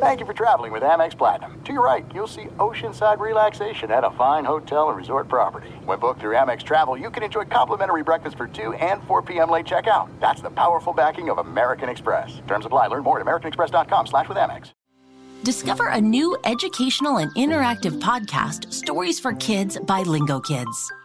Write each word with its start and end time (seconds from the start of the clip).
Thank 0.00 0.20
you 0.20 0.26
for 0.26 0.32
traveling 0.32 0.70
with 0.70 0.84
Amex 0.84 1.18
Platinum. 1.18 1.60
To 1.64 1.72
your 1.72 1.84
right, 1.84 2.06
you'll 2.14 2.28
see 2.28 2.44
oceanside 2.58 3.18
relaxation 3.18 3.90
at 3.90 4.04
a 4.04 4.12
fine 4.12 4.44
hotel 4.44 4.90
and 4.90 4.96
resort 4.96 5.26
property. 5.26 5.70
When 5.86 5.98
booked 5.98 6.20
through 6.20 6.36
Amex 6.36 6.62
Travel, 6.62 6.96
you 6.96 7.10
can 7.10 7.24
enjoy 7.24 7.46
complimentary 7.46 8.04
breakfast 8.04 8.36
for 8.36 8.46
2 8.46 8.74
and 8.74 9.02
4 9.08 9.22
p.m. 9.22 9.50
late 9.50 9.66
checkout. 9.66 10.08
That's 10.20 10.40
the 10.40 10.50
powerful 10.50 10.92
backing 10.92 11.30
of 11.30 11.38
American 11.38 11.88
Express. 11.88 12.40
Terms 12.46 12.64
apply. 12.64 12.86
Learn 12.86 13.02
more 13.02 13.18
at 13.18 13.26
americanexpress.com 13.26 14.06
slash 14.06 14.28
with 14.28 14.38
Amex. 14.38 14.70
Discover 15.42 15.88
a 15.88 16.00
new 16.00 16.38
educational 16.44 17.16
and 17.16 17.34
interactive 17.34 18.00
podcast, 18.00 18.72
Stories 18.72 19.18
for 19.18 19.32
Kids 19.32 19.80
by 19.80 20.02
Lingo 20.02 20.38
Kids. 20.38 20.92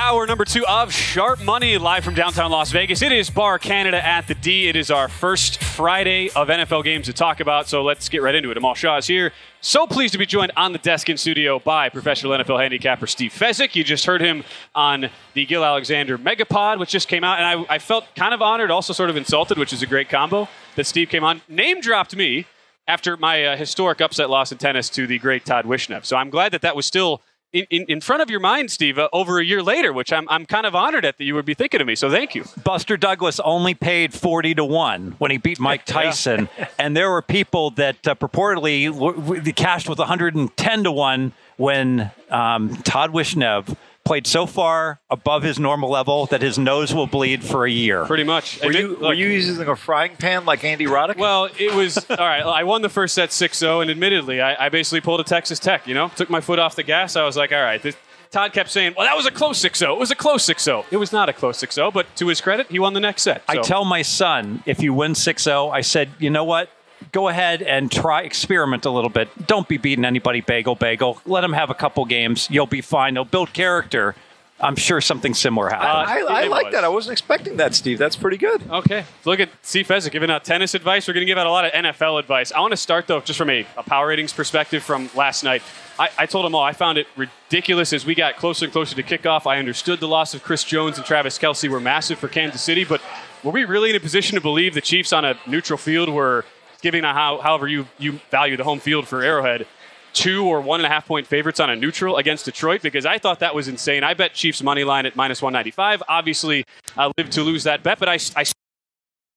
Hour 0.00 0.28
number 0.28 0.44
two 0.44 0.64
of 0.64 0.92
Sharp 0.92 1.42
Money 1.42 1.76
live 1.76 2.04
from 2.04 2.14
downtown 2.14 2.52
Las 2.52 2.70
Vegas. 2.70 3.02
It 3.02 3.10
is 3.10 3.30
Bar 3.30 3.58
Canada 3.58 4.02
at 4.06 4.28
the 4.28 4.34
D. 4.36 4.68
It 4.68 4.76
is 4.76 4.92
our 4.92 5.08
first 5.08 5.60
Friday 5.60 6.30
of 6.36 6.46
NFL 6.46 6.84
games 6.84 7.06
to 7.06 7.12
talk 7.12 7.40
about, 7.40 7.66
so 7.66 7.82
let's 7.82 8.08
get 8.08 8.22
right 8.22 8.36
into 8.36 8.48
it. 8.52 8.56
Amal 8.56 8.76
Shah 8.76 8.98
is 8.98 9.08
here. 9.08 9.32
So 9.60 9.88
pleased 9.88 10.12
to 10.12 10.18
be 10.18 10.24
joined 10.24 10.52
on 10.56 10.72
the 10.72 10.78
desk 10.78 11.08
in 11.08 11.16
studio 11.16 11.58
by 11.58 11.88
professional 11.88 12.30
NFL 12.30 12.60
handicapper 12.60 13.08
Steve 13.08 13.32
Fezzik. 13.32 13.74
You 13.74 13.82
just 13.82 14.06
heard 14.06 14.20
him 14.20 14.44
on 14.72 15.10
the 15.34 15.44
Gill 15.44 15.64
Alexander 15.64 16.16
Megapod, 16.16 16.78
which 16.78 16.90
just 16.90 17.08
came 17.08 17.24
out, 17.24 17.40
and 17.40 17.66
I, 17.68 17.74
I 17.74 17.78
felt 17.80 18.04
kind 18.14 18.32
of 18.32 18.40
honored, 18.40 18.70
also 18.70 18.92
sort 18.92 19.10
of 19.10 19.16
insulted, 19.16 19.58
which 19.58 19.72
is 19.72 19.82
a 19.82 19.86
great 19.86 20.08
combo 20.08 20.48
that 20.76 20.86
Steve 20.86 21.08
came 21.08 21.24
on. 21.24 21.42
Name 21.48 21.80
dropped 21.80 22.14
me 22.14 22.46
after 22.86 23.16
my 23.16 23.44
uh, 23.44 23.56
historic 23.56 24.00
upset 24.00 24.30
loss 24.30 24.52
in 24.52 24.58
tennis 24.58 24.88
to 24.90 25.08
the 25.08 25.18
great 25.18 25.44
Todd 25.44 25.64
Wishnev. 25.64 26.04
So 26.04 26.16
I'm 26.16 26.30
glad 26.30 26.52
that 26.52 26.62
that 26.62 26.76
was 26.76 26.86
still 26.86 27.20
in, 27.52 27.66
in, 27.70 27.84
in 27.88 28.00
front 28.00 28.22
of 28.22 28.30
your 28.30 28.40
mind, 28.40 28.70
Steve, 28.70 28.98
uh, 28.98 29.08
over 29.12 29.38
a 29.38 29.44
year 29.44 29.62
later, 29.62 29.92
which 29.92 30.12
I'm, 30.12 30.28
I'm 30.28 30.44
kind 30.46 30.66
of 30.66 30.74
honored 30.74 31.04
at 31.04 31.16
that 31.18 31.24
you 31.24 31.34
would 31.34 31.44
be 31.46 31.54
thinking 31.54 31.80
of 31.80 31.86
me. 31.86 31.94
So 31.94 32.10
thank 32.10 32.34
you. 32.34 32.44
Buster 32.62 32.96
Douglas 32.96 33.40
only 33.40 33.74
paid 33.74 34.12
40 34.12 34.54
to 34.56 34.64
1 34.64 35.16
when 35.18 35.30
he 35.30 35.38
beat 35.38 35.58
Mike 35.58 35.84
Tyson. 35.86 36.48
and 36.78 36.96
there 36.96 37.10
were 37.10 37.22
people 37.22 37.70
that 37.72 38.06
uh, 38.06 38.14
purportedly 38.14 38.92
w- 38.92 39.14
w- 39.16 39.52
cashed 39.52 39.88
with 39.88 39.98
110 39.98 40.84
to 40.84 40.92
1 40.92 41.32
when 41.56 42.10
um, 42.30 42.76
Todd 42.82 43.12
Wishnev 43.12 43.76
played 44.08 44.26
so 44.26 44.46
far 44.46 45.00
above 45.10 45.42
his 45.42 45.58
normal 45.58 45.90
level 45.90 46.24
that 46.26 46.40
his 46.40 46.58
nose 46.58 46.94
will 46.94 47.06
bleed 47.06 47.44
for 47.44 47.66
a 47.66 47.70
year. 47.70 48.06
Pretty 48.06 48.24
much. 48.24 48.58
Were 48.64 48.72
you, 48.72 48.96
were 48.96 49.12
you 49.12 49.28
using 49.28 49.68
a 49.68 49.76
frying 49.76 50.16
pan 50.16 50.46
like 50.46 50.64
Andy 50.64 50.86
Roddick? 50.86 51.18
Well, 51.18 51.50
it 51.58 51.74
was 51.74 51.98
all 52.10 52.16
right. 52.16 52.40
I 52.42 52.64
won 52.64 52.80
the 52.80 52.88
first 52.88 53.14
set 53.14 53.28
6-0, 53.28 53.82
and 53.82 53.90
admittedly, 53.90 54.40
I, 54.40 54.64
I 54.64 54.68
basically 54.70 55.02
pulled 55.02 55.20
a 55.20 55.24
Texas 55.24 55.58
Tech. 55.58 55.86
You 55.86 55.92
know, 55.92 56.08
took 56.08 56.30
my 56.30 56.40
foot 56.40 56.58
off 56.58 56.74
the 56.74 56.82
gas. 56.84 57.16
I 57.16 57.24
was 57.24 57.36
like, 57.36 57.52
all 57.52 57.60
right. 57.60 57.82
This, 57.82 57.96
Todd 58.30 58.54
kept 58.54 58.70
saying, 58.70 58.94
"Well, 58.96 59.06
that 59.06 59.16
was 59.16 59.26
a 59.26 59.30
close 59.30 59.62
6-0. 59.62 59.92
It 59.94 59.98
was 59.98 60.10
a 60.10 60.14
close 60.14 60.46
6-0. 60.46 60.86
It 60.90 60.96
was 60.96 61.12
not 61.12 61.28
a 61.28 61.32
close 61.34 61.58
6-0, 61.62 61.92
but 61.92 62.14
to 62.16 62.28
his 62.28 62.40
credit, 62.40 62.70
he 62.70 62.78
won 62.78 62.94
the 62.94 63.00
next 63.00 63.22
set." 63.22 63.42
I 63.46 63.58
tell 63.58 63.84
my 63.84 64.02
son, 64.02 64.62
if 64.66 64.82
you 64.82 64.92
win 64.94 65.12
6-0, 65.12 65.70
I 65.70 65.82
said, 65.82 66.10
you 66.18 66.30
know 66.30 66.44
what? 66.44 66.70
Go 67.12 67.28
ahead 67.28 67.62
and 67.62 67.90
try 67.90 68.22
experiment 68.22 68.84
a 68.84 68.90
little 68.90 69.10
bit. 69.10 69.28
Don't 69.46 69.68
be 69.68 69.76
beating 69.76 70.04
anybody 70.04 70.40
bagel 70.40 70.74
bagel. 70.74 71.20
Let 71.26 71.42
them 71.42 71.52
have 71.52 71.70
a 71.70 71.74
couple 71.74 72.04
games. 72.04 72.48
You'll 72.50 72.66
be 72.66 72.80
fine. 72.80 73.14
They'll 73.14 73.24
build 73.24 73.52
character. 73.52 74.14
I'm 74.60 74.76
sure 74.76 75.00
something 75.00 75.34
similar 75.34 75.68
uh, 75.72 75.78
happened. 75.78 76.28
I, 76.28 76.34
I 76.34 76.42
it 76.44 76.50
like 76.50 76.64
was. 76.66 76.74
that. 76.74 76.84
I 76.84 76.88
wasn't 76.88 77.12
expecting 77.12 77.58
that, 77.58 77.74
Steve. 77.74 77.98
That's 77.98 78.16
pretty 78.16 78.36
good. 78.36 78.68
Okay, 78.68 79.04
look 79.24 79.38
at 79.40 79.50
C. 79.62 79.84
Fezzik 79.84 80.10
giving 80.10 80.30
out 80.30 80.44
tennis 80.44 80.74
advice. 80.74 81.06
We're 81.06 81.14
going 81.14 81.26
to 81.26 81.30
give 81.30 81.38
out 81.38 81.46
a 81.46 81.50
lot 81.50 81.64
of 81.64 81.72
NFL 81.72 82.18
advice. 82.18 82.50
I 82.50 82.60
want 82.60 82.72
to 82.72 82.76
start 82.76 83.06
though, 83.06 83.20
just 83.20 83.38
from 83.38 83.50
a, 83.50 83.64
a 83.76 83.82
power 83.84 84.08
ratings 84.08 84.32
perspective 84.32 84.82
from 84.82 85.10
last 85.14 85.44
night. 85.44 85.62
I, 85.98 86.10
I 86.18 86.26
told 86.26 86.44
them 86.44 86.54
all 86.54 86.62
I 86.62 86.72
found 86.72 86.98
it 86.98 87.06
ridiculous 87.16 87.92
as 87.92 88.04
we 88.04 88.14
got 88.14 88.36
closer 88.36 88.64
and 88.64 88.72
closer 88.72 88.96
to 88.96 89.02
kickoff. 89.02 89.46
I 89.46 89.58
understood 89.58 90.00
the 90.00 90.08
loss 90.08 90.34
of 90.34 90.42
Chris 90.42 90.64
Jones 90.64 90.96
and 90.96 91.06
Travis 91.06 91.38
Kelce 91.38 91.68
were 91.68 91.80
massive 91.80 92.18
for 92.18 92.28
Kansas 92.28 92.62
City, 92.62 92.84
but 92.84 93.00
were 93.44 93.52
we 93.52 93.64
really 93.64 93.90
in 93.90 93.96
a 93.96 94.00
position 94.00 94.34
to 94.34 94.40
believe 94.40 94.74
the 94.74 94.80
Chiefs 94.80 95.12
on 95.12 95.24
a 95.24 95.36
neutral 95.46 95.76
field 95.76 96.08
were 96.08 96.44
giving 96.82 97.04
a 97.04 97.12
how, 97.12 97.38
however 97.38 97.68
you 97.68 97.86
you 97.98 98.20
value 98.30 98.56
the 98.56 98.64
home 98.64 98.80
field 98.80 99.06
for 99.08 99.22
Arrowhead? 99.22 99.66
Two 100.14 100.46
or 100.46 100.60
one 100.60 100.80
and 100.80 100.86
a 100.86 100.88
half 100.88 101.06
point 101.06 101.26
favorites 101.26 101.60
on 101.60 101.70
a 101.70 101.76
neutral 101.76 102.16
against 102.16 102.46
Detroit 102.46 102.82
because 102.82 103.06
I 103.06 103.18
thought 103.18 103.40
that 103.40 103.54
was 103.54 103.68
insane. 103.68 104.02
I 104.02 104.14
bet 104.14 104.34
Chiefs 104.34 104.62
money 104.62 104.82
line 104.82 105.06
at 105.06 105.14
minus 105.14 105.42
195. 105.42 106.02
Obviously, 106.08 106.64
I 106.96 107.12
lived 107.18 107.32
to 107.32 107.42
lose 107.42 107.64
that 107.64 107.82
bet, 107.82 107.98
but 107.98 108.08
I, 108.08 108.18
I 108.34 108.44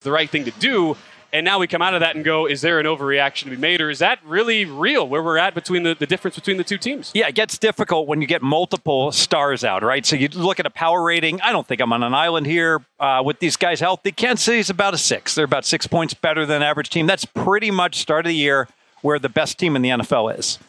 the 0.01 0.11
right 0.11 0.29
thing 0.29 0.45
to 0.45 0.51
do. 0.51 0.95
And 1.33 1.45
now 1.45 1.59
we 1.59 1.67
come 1.67 1.81
out 1.81 1.93
of 1.93 2.01
that 2.01 2.15
and 2.15 2.25
go, 2.25 2.45
is 2.45 2.59
there 2.61 2.79
an 2.79 2.85
overreaction 2.85 3.45
to 3.45 3.51
be 3.51 3.57
made, 3.57 3.79
or 3.79 3.89
is 3.89 3.99
that 3.99 4.19
really 4.25 4.65
real 4.65 5.07
where 5.07 5.23
we're 5.23 5.37
at 5.37 5.53
between 5.53 5.83
the, 5.83 5.95
the 5.95 6.05
difference 6.05 6.35
between 6.35 6.57
the 6.57 6.63
two 6.63 6.77
teams? 6.77 7.11
Yeah, 7.13 7.27
it 7.29 7.35
gets 7.35 7.57
difficult 7.57 8.07
when 8.07 8.19
you 8.19 8.27
get 8.27 8.41
multiple 8.41 9.13
stars 9.13 9.63
out, 9.63 9.81
right? 9.81 10.05
So 10.05 10.17
you 10.17 10.27
look 10.27 10.59
at 10.59 10.65
a 10.65 10.69
power 10.69 11.01
rating. 11.01 11.39
I 11.41 11.53
don't 11.53 11.65
think 11.65 11.79
I'm 11.79 11.93
on 11.93 12.03
an 12.03 12.13
island 12.13 12.47
here 12.47 12.83
uh, 12.99 13.21
with 13.23 13.39
these 13.39 13.55
guys 13.55 13.79
healthy. 13.79 14.11
Kansas 14.11 14.43
City's 14.43 14.69
about 14.69 14.93
a 14.93 14.97
six. 14.97 15.33
They're 15.33 15.45
about 15.45 15.65
six 15.65 15.87
points 15.87 16.13
better 16.13 16.45
than 16.45 16.61
average 16.61 16.89
team. 16.89 17.07
That's 17.07 17.25
pretty 17.25 17.71
much 17.71 17.95
start 17.95 18.25
of 18.25 18.29
the 18.29 18.35
year 18.35 18.67
where 19.01 19.17
the 19.17 19.29
best 19.29 19.57
team 19.57 19.75
in 19.77 19.81
the 19.81 19.89
NFL 19.89 20.37
is. 20.37 20.59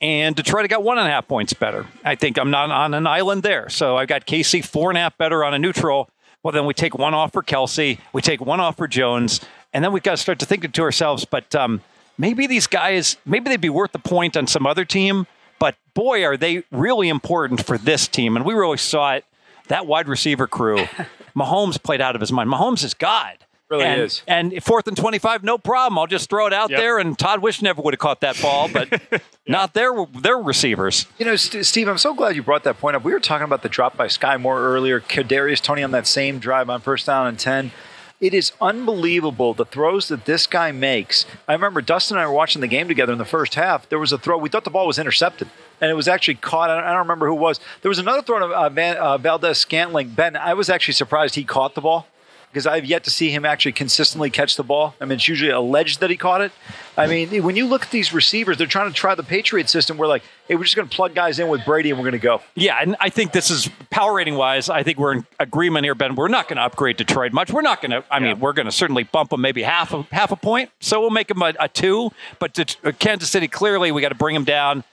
And 0.00 0.34
Detroit 0.34 0.68
got 0.68 0.82
one 0.82 0.98
and 0.98 1.06
a 1.06 1.10
half 1.10 1.28
points 1.28 1.52
better. 1.52 1.86
I 2.04 2.14
think 2.16 2.38
I'm 2.38 2.50
not 2.50 2.70
on 2.70 2.94
an 2.94 3.06
island 3.06 3.42
there. 3.42 3.68
So 3.68 3.96
I've 3.96 4.08
got 4.08 4.26
KC 4.26 4.64
four 4.64 4.90
and 4.90 4.98
a 4.98 5.00
half 5.00 5.16
better 5.16 5.44
on 5.44 5.54
a 5.54 5.58
neutral. 5.58 6.10
Well, 6.42 6.50
then 6.50 6.66
we 6.66 6.74
take 6.74 6.98
one 6.98 7.14
off 7.14 7.32
for 7.32 7.42
Kelce. 7.42 8.00
We 8.12 8.20
take 8.20 8.40
one 8.40 8.58
off 8.58 8.76
for 8.76 8.88
Jones. 8.88 9.40
And 9.72 9.82
then 9.84 9.92
we've 9.92 10.02
got 10.02 10.12
to 10.12 10.16
start 10.16 10.38
to 10.40 10.46
think 10.46 10.70
to 10.70 10.82
ourselves, 10.82 11.24
but 11.24 11.54
um, 11.54 11.80
maybe 12.18 12.46
these 12.46 12.66
guys, 12.66 13.16
maybe 13.24 13.48
they'd 13.48 13.60
be 13.60 13.70
worth 13.70 13.92
the 13.92 13.98
point 13.98 14.36
on 14.36 14.46
some 14.46 14.66
other 14.66 14.84
team. 14.84 15.26
But 15.58 15.76
boy, 15.94 16.24
are 16.24 16.36
they 16.36 16.64
really 16.70 17.08
important 17.08 17.64
for 17.64 17.78
this 17.78 18.08
team. 18.08 18.36
And 18.36 18.44
we 18.44 18.54
really 18.54 18.78
saw 18.78 19.14
it. 19.14 19.24
That 19.68 19.86
wide 19.86 20.08
receiver 20.08 20.46
crew, 20.46 20.76
Mahomes 21.36 21.82
played 21.82 22.00
out 22.00 22.14
of 22.14 22.20
his 22.20 22.32
mind. 22.32 22.50
Mahomes 22.50 22.82
is 22.84 22.94
God. 22.94 23.38
Really 23.70 23.84
and, 23.84 24.00
is. 24.02 24.22
And 24.26 24.62
fourth 24.62 24.86
and 24.86 24.96
25, 24.96 25.44
no 25.44 25.56
problem. 25.56 25.98
I'll 25.98 26.06
just 26.06 26.28
throw 26.28 26.46
it 26.46 26.52
out 26.52 26.68
Yep. 26.68 26.78
there. 26.78 26.98
And 26.98 27.18
Todd 27.18 27.40
Wishnev 27.40 27.82
would 27.82 27.94
have 27.94 27.98
caught 28.00 28.20
that 28.20 28.38
ball, 28.42 28.68
but 28.68 29.00
not 29.48 29.72
their, 29.72 29.92
their 30.20 30.36
receivers. 30.36 31.06
You 31.18 31.24
know, 31.24 31.36
St- 31.36 31.64
Steve, 31.64 31.88
I'm 31.88 31.96
so 31.96 32.12
glad 32.12 32.36
you 32.36 32.42
brought 32.42 32.64
that 32.64 32.78
point 32.80 32.96
up. 32.96 33.04
We 33.04 33.12
were 33.14 33.20
talking 33.20 33.44
about 33.44 33.62
the 33.62 33.70
drop 33.70 33.96
by 33.96 34.08
Skyy 34.08 34.38
Moore 34.38 34.60
earlier. 34.60 35.00
Kadarius 35.00 35.62
Toney 35.62 35.82
on 35.82 35.92
that 35.92 36.06
same 36.06 36.38
drive 36.38 36.68
on 36.68 36.82
first 36.82 37.06
down 37.06 37.28
and 37.28 37.38
10. 37.38 37.70
It 38.22 38.34
is 38.34 38.52
unbelievable 38.60 39.52
the 39.52 39.64
throws 39.64 40.06
that 40.06 40.26
this 40.26 40.46
guy 40.46 40.70
makes. 40.70 41.26
I 41.48 41.54
remember 41.54 41.82
Dustin 41.82 42.16
and 42.16 42.22
I 42.22 42.26
were 42.28 42.32
watching 42.32 42.60
the 42.60 42.68
game 42.68 42.86
together 42.86 43.12
in 43.12 43.18
the 43.18 43.24
first 43.24 43.56
half. 43.56 43.88
There 43.88 43.98
was 43.98 44.12
a 44.12 44.16
throw. 44.16 44.38
We 44.38 44.48
thought 44.48 44.62
the 44.62 44.70
ball 44.70 44.86
was 44.86 44.96
intercepted, 44.96 45.50
and 45.80 45.90
it 45.90 45.94
was 45.94 46.06
actually 46.06 46.36
caught. 46.36 46.70
I 46.70 46.88
don't, 46.92 47.00
remember 47.00 47.26
who 47.26 47.34
was. 47.34 47.58
There 47.82 47.88
was 47.88 47.98
another 47.98 48.22
throw 48.22 48.38
to 48.38 48.44
uh, 48.46 48.68
Van, 48.68 48.96
uh, 48.96 49.18
Valdes-Scantling. 49.18 50.10
Ben, 50.10 50.36
I 50.36 50.54
was 50.54 50.70
actually 50.70 50.94
surprised 50.94 51.34
he 51.34 51.42
caught 51.42 51.74
the 51.74 51.80
ball 51.80 52.06
because 52.52 52.66
I've 52.66 52.84
yet 52.84 53.02
to 53.04 53.10
see 53.10 53.30
him 53.30 53.46
actually 53.46 53.72
consistently 53.72 54.28
catch 54.28 54.56
the 54.56 54.62
ball. 54.62 54.94
I 55.00 55.06
mean, 55.06 55.12
it's 55.12 55.26
usually 55.26 55.50
alleged 55.50 56.00
that 56.00 56.10
he 56.10 56.18
caught 56.18 56.42
it. 56.42 56.52
I 56.98 57.06
mean, 57.06 57.42
when 57.42 57.56
you 57.56 57.66
look 57.66 57.84
at 57.84 57.90
these 57.90 58.12
receivers, 58.12 58.58
they're 58.58 58.66
trying 58.66 58.90
to 58.90 58.94
try 58.94 59.14
the 59.14 59.22
Patriot 59.22 59.70
system 59.70 59.96
where, 59.96 60.06
like, 60.06 60.22
hey, 60.46 60.56
we're 60.56 60.64
just 60.64 60.76
going 60.76 60.86
to 60.86 60.94
plug 60.94 61.14
guys 61.14 61.38
in 61.38 61.48
with 61.48 61.64
Brady 61.64 61.88
and 61.88 61.98
we're 61.98 62.04
going 62.04 62.20
to 62.20 62.22
go. 62.22 62.42
Yeah, 62.54 62.76
and 62.78 62.94
I 63.00 63.08
think 63.08 63.32
this 63.32 63.50
is 63.50 63.70
power 63.88 64.12
rating 64.12 64.34
wise. 64.34 64.68
I 64.68 64.82
think 64.82 64.98
we're 64.98 65.14
in 65.14 65.26
agreement 65.40 65.86
here, 65.86 65.94
Ben. 65.94 66.14
We're 66.14 66.28
not 66.28 66.46
going 66.46 66.58
to 66.58 66.62
upgrade 66.62 66.98
Detroit 66.98 67.32
much. 67.32 67.50
We're 67.50 67.62
not 67.62 67.80
going 67.80 67.92
to. 67.92 68.04
I 68.10 68.18
mean, 68.18 68.38
we're 68.38 68.52
going 68.52 68.66
to 68.66 68.72
certainly 68.72 69.04
bump 69.04 69.30
them 69.30 69.40
maybe 69.40 69.62
half 69.62 69.94
a 69.94 70.02
half 70.12 70.30
a 70.30 70.36
point. 70.36 70.68
So 70.80 71.00
we'll 71.00 71.08
make 71.08 71.28
them 71.28 71.40
a, 71.40 71.54
a 71.58 71.68
two. 71.68 72.10
But 72.38 72.52
Det- 72.52 72.76
uh, 72.84 72.92
Kansas 72.98 73.30
City 73.30 73.48
clearly 73.48 73.92
we 73.92 74.02
got 74.02 74.10
to 74.10 74.14
bring 74.14 74.34
them 74.34 74.44
down. 74.44 74.84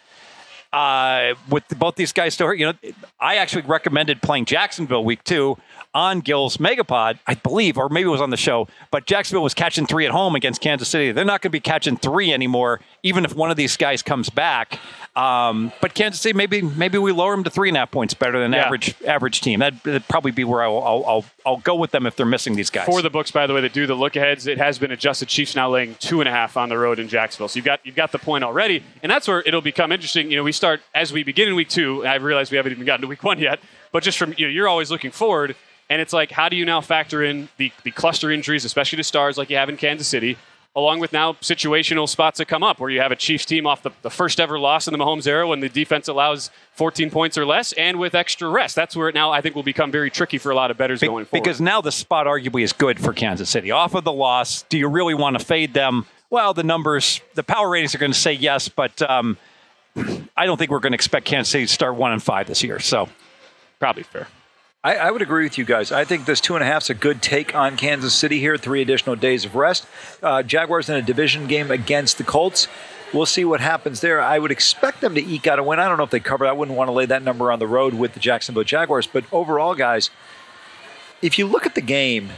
Uh, 0.72 1.34
with 1.50 1.64
both 1.80 1.96
these 1.96 2.14
guys 2.14 2.36
still 2.36 2.46
hurt, 2.46 2.60
you 2.60 2.68
know, 2.68 2.74
I 3.20 3.38
actually 3.38 3.64
recommended 3.64 4.22
playing 4.22 4.46
Jacksonville 4.46 5.04
week 5.04 5.24
two. 5.24 5.58
On 5.94 6.20
Gill's 6.20 6.58
Megapod, 6.58 7.18
I 7.26 7.34
believe, 7.34 7.78
or 7.78 7.90
maybe 7.90 8.08
it 8.08 8.12
was 8.12 8.22
on 8.22 8.30
the 8.30 8.38
show, 8.38 8.68
but 8.92 9.06
Jacksonville 9.08 9.42
was 9.44 9.56
catching 9.56 9.88
three 9.88 10.06
at 10.06 10.12
home 10.12 10.36
against 10.36 10.62
Kansas 10.62 10.88
City. 10.88 11.12
They're 11.12 11.26
not 11.26 11.42
going 11.42 11.50
to 11.50 11.56
be 11.56 11.60
catching 11.60 11.98
three 11.98 12.32
anymore, 12.32 12.80
even 13.02 13.26
if 13.26 13.36
one 13.36 13.50
of 13.50 13.58
these 13.58 13.76
guys 13.76 14.04
comes 14.04 14.30
back. 14.30 14.78
Um, 15.16 15.74
but 15.82 15.96
Kansas 15.96 16.22
City, 16.22 16.38
maybe 16.38 16.62
maybe 16.62 16.98
we 17.00 17.12
lower 17.12 17.32
them 17.32 17.44
to 17.44 17.50
three 17.50 17.70
and 17.70 17.76
a 17.76 17.82
half 17.82 17.92
points 17.92 18.14
better 18.14 18.40
than 18.40 18.54
Yeah. 18.54 18.66
average 18.66 18.96
average 19.06 19.42
team. 19.42 19.60
That'd, 19.60 19.80
that'd 19.84 20.08
probably 20.08 20.32
be 20.32 20.44
where 20.44 20.62
I'll, 20.62 20.78
I'll, 20.78 21.04
I'll, 21.08 21.26
I'll 21.46 21.58
go 21.58 21.76
with 21.76 21.90
them 21.92 22.06
if 22.06 22.16
they're 22.16 22.26
missing 22.26 22.56
these 22.56 22.70
guys. 22.70 22.86
For 22.86 23.02
the 23.02 23.10
books, 23.10 23.32
by 23.32 23.48
the 23.48 23.54
way, 23.56 23.62
that 23.62 23.74
do 23.74 23.88
the 23.88 23.96
look 23.96 24.16
aheads, 24.16 24.46
it 24.48 24.60
has 24.60 24.78
been 24.78 24.92
adjusted. 24.92 25.28
Chiefs 25.28 25.56
now 25.56 25.70
laying 25.70 25.96
two 25.96 26.22
and 26.22 26.30
a 26.30 26.32
half 26.32 26.56
on 26.56 26.70
the 26.70 26.78
road 26.78 27.00
in 27.00 27.08
Jacksonville. 27.08 27.48
So 27.48 27.58
you've 27.58 27.66
got 27.66 27.80
you've 27.84 27.96
got 27.96 28.12
the 28.12 28.20
point 28.20 28.44
already, 28.44 28.84
and 29.02 29.12
that's 29.12 29.28
where 29.28 29.42
it'll 29.42 29.60
become 29.62 29.92
interesting. 29.92 30.30
You 30.30 30.38
know, 30.38 30.44
we 30.44 30.52
start 30.52 30.82
as 30.94 31.12
we 31.12 31.24
begin 31.24 31.48
in 31.50 31.56
week 31.56 31.70
two. 31.70 32.06
I 32.06 32.16
realize 32.16 32.52
we 32.52 32.58
haven't 32.58 32.72
even 32.74 32.86
gotten 32.86 33.02
to 33.02 33.08
week 33.08 33.24
one 33.24 33.40
yet, 33.40 33.60
but 33.92 34.04
just 34.04 34.18
from 34.20 34.36
you 34.38 34.46
know, 34.46 34.52
you're 34.52 34.68
always 34.70 34.92
looking 34.92 35.12
forward, 35.12 35.56
and 35.90 36.02
it's 36.02 36.14
like, 36.14 36.32
how 36.32 36.50
do 36.50 36.56
you 36.56 36.66
now 36.66 36.82
factor 36.82 37.24
in 37.24 37.50
the 37.58 37.72
the 37.84 37.92
cluster 37.92 38.32
injuries, 38.32 38.66
especially 38.66 38.98
to 38.98 39.04
stars 39.04 39.38
like 39.38 39.50
you 39.50 39.58
have 39.58 39.70
in 39.70 39.78
Kansas 39.78 40.08
City? 40.08 40.38
Along 40.76 41.00
with 41.00 41.12
now 41.12 41.34
situational 41.34 42.08
spots 42.08 42.38
that 42.38 42.46
come 42.46 42.62
up 42.62 42.80
where 42.80 42.92
you 42.92 43.02
have 43.02 43.12
a 43.12 43.16
Chiefs 43.16 43.44
team 43.44 43.66
off 43.66 43.82
the, 43.82 43.90
the 44.04 44.12
first 44.12 44.40
ever 44.40 44.60
loss 44.60 44.88
in 44.88 44.92
the 44.92 45.00
Mahomes 45.04 45.26
era 45.26 45.48
when 45.48 45.62
the 45.62 45.68
defense 45.68 46.08
allows 46.08 46.52
14 46.74 47.10
points 47.10 47.40
or 47.40 47.46
less 47.46 47.74
and 47.74 48.00
with 48.00 48.14
extra 48.14 48.48
rest. 48.48 48.76
That's 48.76 48.96
where 48.96 49.10
it 49.10 49.16
now 49.16 49.32
I 49.32 49.42
think 49.42 49.56
will 49.56 49.64
become 49.64 49.92
very 49.92 50.12
tricky 50.12 50.38
for 50.38 50.52
a 50.52 50.56
lot 50.56 50.70
of 50.70 50.78
bettors 50.78 51.02
Be- 51.02 51.08
going 51.08 51.26
forward. 51.26 51.44
Because 51.44 51.60
now 51.60 51.82
the 51.82 51.92
spot 51.92 52.28
arguably 52.28 52.62
is 52.62 52.72
good 52.72 53.00
for 53.00 53.14
Kansas 53.14 53.50
City. 53.50 53.72
Off 53.72 53.96
of 53.96 54.04
the 54.04 54.12
loss, 54.12 54.62
do 54.70 54.78
you 54.78 54.88
really 54.88 55.16
want 55.16 55.40
to 55.40 55.44
fade 55.44 55.74
them? 55.74 56.06
Well, 56.30 56.54
the 56.54 56.64
numbers, 56.64 57.20
the 57.34 57.44
power 57.44 57.68
ratings 57.68 57.96
are 57.96 57.98
going 57.98 58.14
to 58.14 58.18
say 58.18 58.34
yes, 58.34 58.70
but 58.70 59.02
um, 59.02 59.40
I 60.38 60.46
don't 60.46 60.58
think 60.58 60.70
we're 60.70 60.80
going 60.80 60.92
to 60.92 60.98
expect 60.98 61.26
Kansas 61.26 61.52
City 61.52 61.66
to 61.66 61.74
start 61.74 61.96
one 61.96 62.12
and 62.12 62.22
five 62.22 62.46
this 62.46 62.64
year. 62.64 62.80
So 62.80 63.10
probably 63.80 64.04
fair. 64.04 64.28
I, 64.82 64.96
I 64.96 65.12
would 65.12 65.22
agree 65.22 65.44
with 65.44 65.58
you 65.58 65.66
guys. 65.66 65.92
I 65.92 66.06
think 66.06 66.26
this 66.26 66.40
two 66.40 66.56
and 66.56 66.64
a 66.64 66.66
half 66.66 66.84
is 66.84 66.90
a 66.90 66.94
good 66.94 67.22
take 67.22 67.54
on 67.54 67.76
Kansas 67.76 68.16
City 68.16 68.40
here. 68.40 68.56
Three 68.58 68.82
additional 68.82 69.18
days 69.18 69.44
of 69.44 69.56
rest. 69.56 69.86
Uh, 70.24 70.42
Jaguars 70.42 70.88
in 70.88 70.96
a 70.96 71.02
division 71.02 71.48
game 71.48 71.70
against 71.70 72.18
the 72.18 72.24
Colts. 72.24 72.70
We'll 73.14 73.26
see 73.26 73.44
what 73.44 73.60
happens 73.60 74.00
there. 74.00 74.22
I 74.22 74.40
would 74.40 74.52
expect 74.52 75.02
them 75.02 75.16
to 75.16 75.22
eke 75.22 75.48
out 75.48 75.60
a 75.60 75.64
win. 75.64 75.80
I 75.80 75.90
don't 75.90 75.98
know 75.98 76.04
if 76.04 76.12
they 76.12 76.22
cover. 76.22 76.46
I 76.48 76.54
wouldn't 76.54 76.78
want 76.78 76.88
to 76.88 76.94
lay 76.94 77.06
that 77.08 77.24
number 77.24 77.52
on 77.52 77.60
the 77.60 77.68
road 77.68 77.94
with 77.94 78.14
the 78.14 78.22
Jacksonville 78.22 78.64
Jaguars. 78.64 79.06
But 79.06 79.26
overall, 79.34 79.76
guys, 79.76 80.12
if 81.22 81.38
you 81.38 81.46
look 81.46 81.66
at 81.66 81.76
the 81.76 81.82
game, 81.82 82.30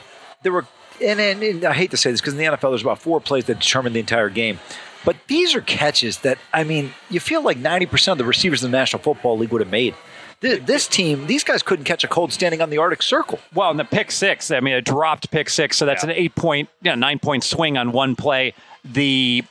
there 0.42 0.52
were, 0.52 0.66
and, 1.04 1.20
and, 1.20 1.44
and 1.44 1.66
I 1.66 1.74
hate 1.74 1.92
to 1.92 1.98
say 1.98 2.10
this 2.10 2.22
because 2.22 2.34
in 2.34 2.40
the 2.40 2.46
NFL, 2.46 2.72
there's 2.72 2.82
about 2.82 3.00
four 3.00 3.20
plays 3.22 3.46
that 3.46 3.60
determine 3.60 3.94
the 3.94 4.00
entire 4.00 4.30
game. 4.30 4.60
But 5.06 5.18
these 5.28 5.54
are 5.54 5.62
catches 5.62 6.20
that, 6.20 6.40
I 6.54 6.64
mean, 6.64 6.94
you 7.10 7.20
feel 7.20 7.44
like 7.44 7.58
90% 7.58 8.14
of 8.14 8.18
the 8.18 8.26
receivers 8.26 8.64
in 8.64 8.72
the 8.72 8.78
National 8.78 9.02
Football 9.04 9.38
League 9.38 9.52
would 9.52 9.62
have 9.62 9.70
made. 9.70 9.94
Th- 10.42 10.62
This 10.64 10.88
team, 10.88 11.28
these 11.28 11.44
guys 11.44 11.64
couldn't 11.64 11.86
catch 11.86 12.04
a 12.04 12.08
cold 12.08 12.34
standing 12.34 12.62
on 12.62 12.70
the 12.70 12.78
Arctic 12.78 13.02
Circle. 13.02 13.40
Well, 13.54 13.70
and 13.70 13.80
the 13.80 13.86
pick 13.86 14.12
six, 14.12 14.52
I 14.52 14.60
mean, 14.60 14.74
a 14.74 14.82
dropped 14.82 15.32
pick 15.32 15.50
six, 15.50 15.78
so 15.78 15.86
that's 15.86 16.04
an 16.04 16.10
eight 16.12 16.36
point, 16.36 16.70
yeah, 16.82 16.96
nine 16.96 17.20
point 17.20 17.44
swing 17.44 17.78
on 17.78 17.92
one 17.92 18.16
play. 18.16 18.54
The 18.84 19.44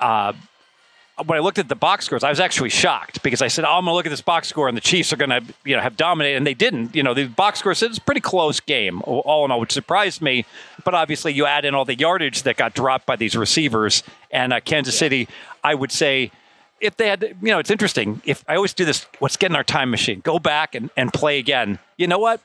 uh, 0.00 0.32
when 1.26 1.36
I 1.36 1.40
looked 1.42 1.58
at 1.58 1.68
the 1.68 1.74
box 1.74 2.04
scores, 2.06 2.22
I 2.22 2.30
was 2.30 2.38
actually 2.38 2.68
shocked 2.68 3.22
because 3.24 3.42
I 3.42 3.48
said, 3.48 3.64
"Oh, 3.64 3.72
I'm 3.72 3.84
going 3.84 3.92
to 3.92 3.96
look 3.96 4.06
at 4.06 4.10
this 4.10 4.20
box 4.20 4.46
score, 4.46 4.68
and 4.68 4.76
the 4.76 4.80
Chiefs 4.80 5.12
are 5.12 5.16
going 5.16 5.30
to, 5.30 5.42
you 5.64 5.74
know, 5.74 5.82
have 5.82 5.96
dominated," 5.96 6.36
and 6.36 6.46
they 6.46 6.54
didn't. 6.54 6.94
You 6.94 7.02
know, 7.02 7.14
the 7.14 7.26
box 7.26 7.58
score 7.58 7.74
said 7.74 7.90
it's 7.90 7.98
a 7.98 8.02
pretty 8.02 8.20
close 8.20 8.60
game, 8.60 9.02
all 9.04 9.44
in 9.44 9.50
all, 9.50 9.58
which 9.58 9.72
surprised 9.72 10.22
me. 10.22 10.44
But 10.84 10.94
obviously, 10.94 11.32
you 11.32 11.46
add 11.46 11.64
in 11.64 11.74
all 11.74 11.84
the 11.84 11.96
yardage 11.96 12.44
that 12.44 12.56
got 12.56 12.74
dropped 12.74 13.04
by 13.06 13.16
these 13.16 13.36
receivers, 13.36 14.04
and 14.30 14.52
uh, 14.52 14.60
Kansas 14.60 14.96
City, 14.96 15.26
I 15.64 15.74
would 15.74 15.90
say. 15.90 16.30
If 16.80 16.96
they 16.96 17.08
had, 17.08 17.22
you 17.22 17.48
know, 17.48 17.58
it's 17.58 17.70
interesting. 17.70 18.22
If 18.24 18.44
I 18.48 18.56
always 18.56 18.72
do 18.72 18.84
this, 18.84 19.06
let's 19.20 19.36
get 19.36 19.50
in 19.50 19.56
our 19.56 19.64
time 19.64 19.90
machine, 19.90 20.20
go 20.20 20.38
back 20.38 20.74
and, 20.74 20.90
and 20.96 21.12
play 21.12 21.38
again. 21.38 21.78
You 21.96 22.06
know 22.06 22.18
what? 22.18 22.40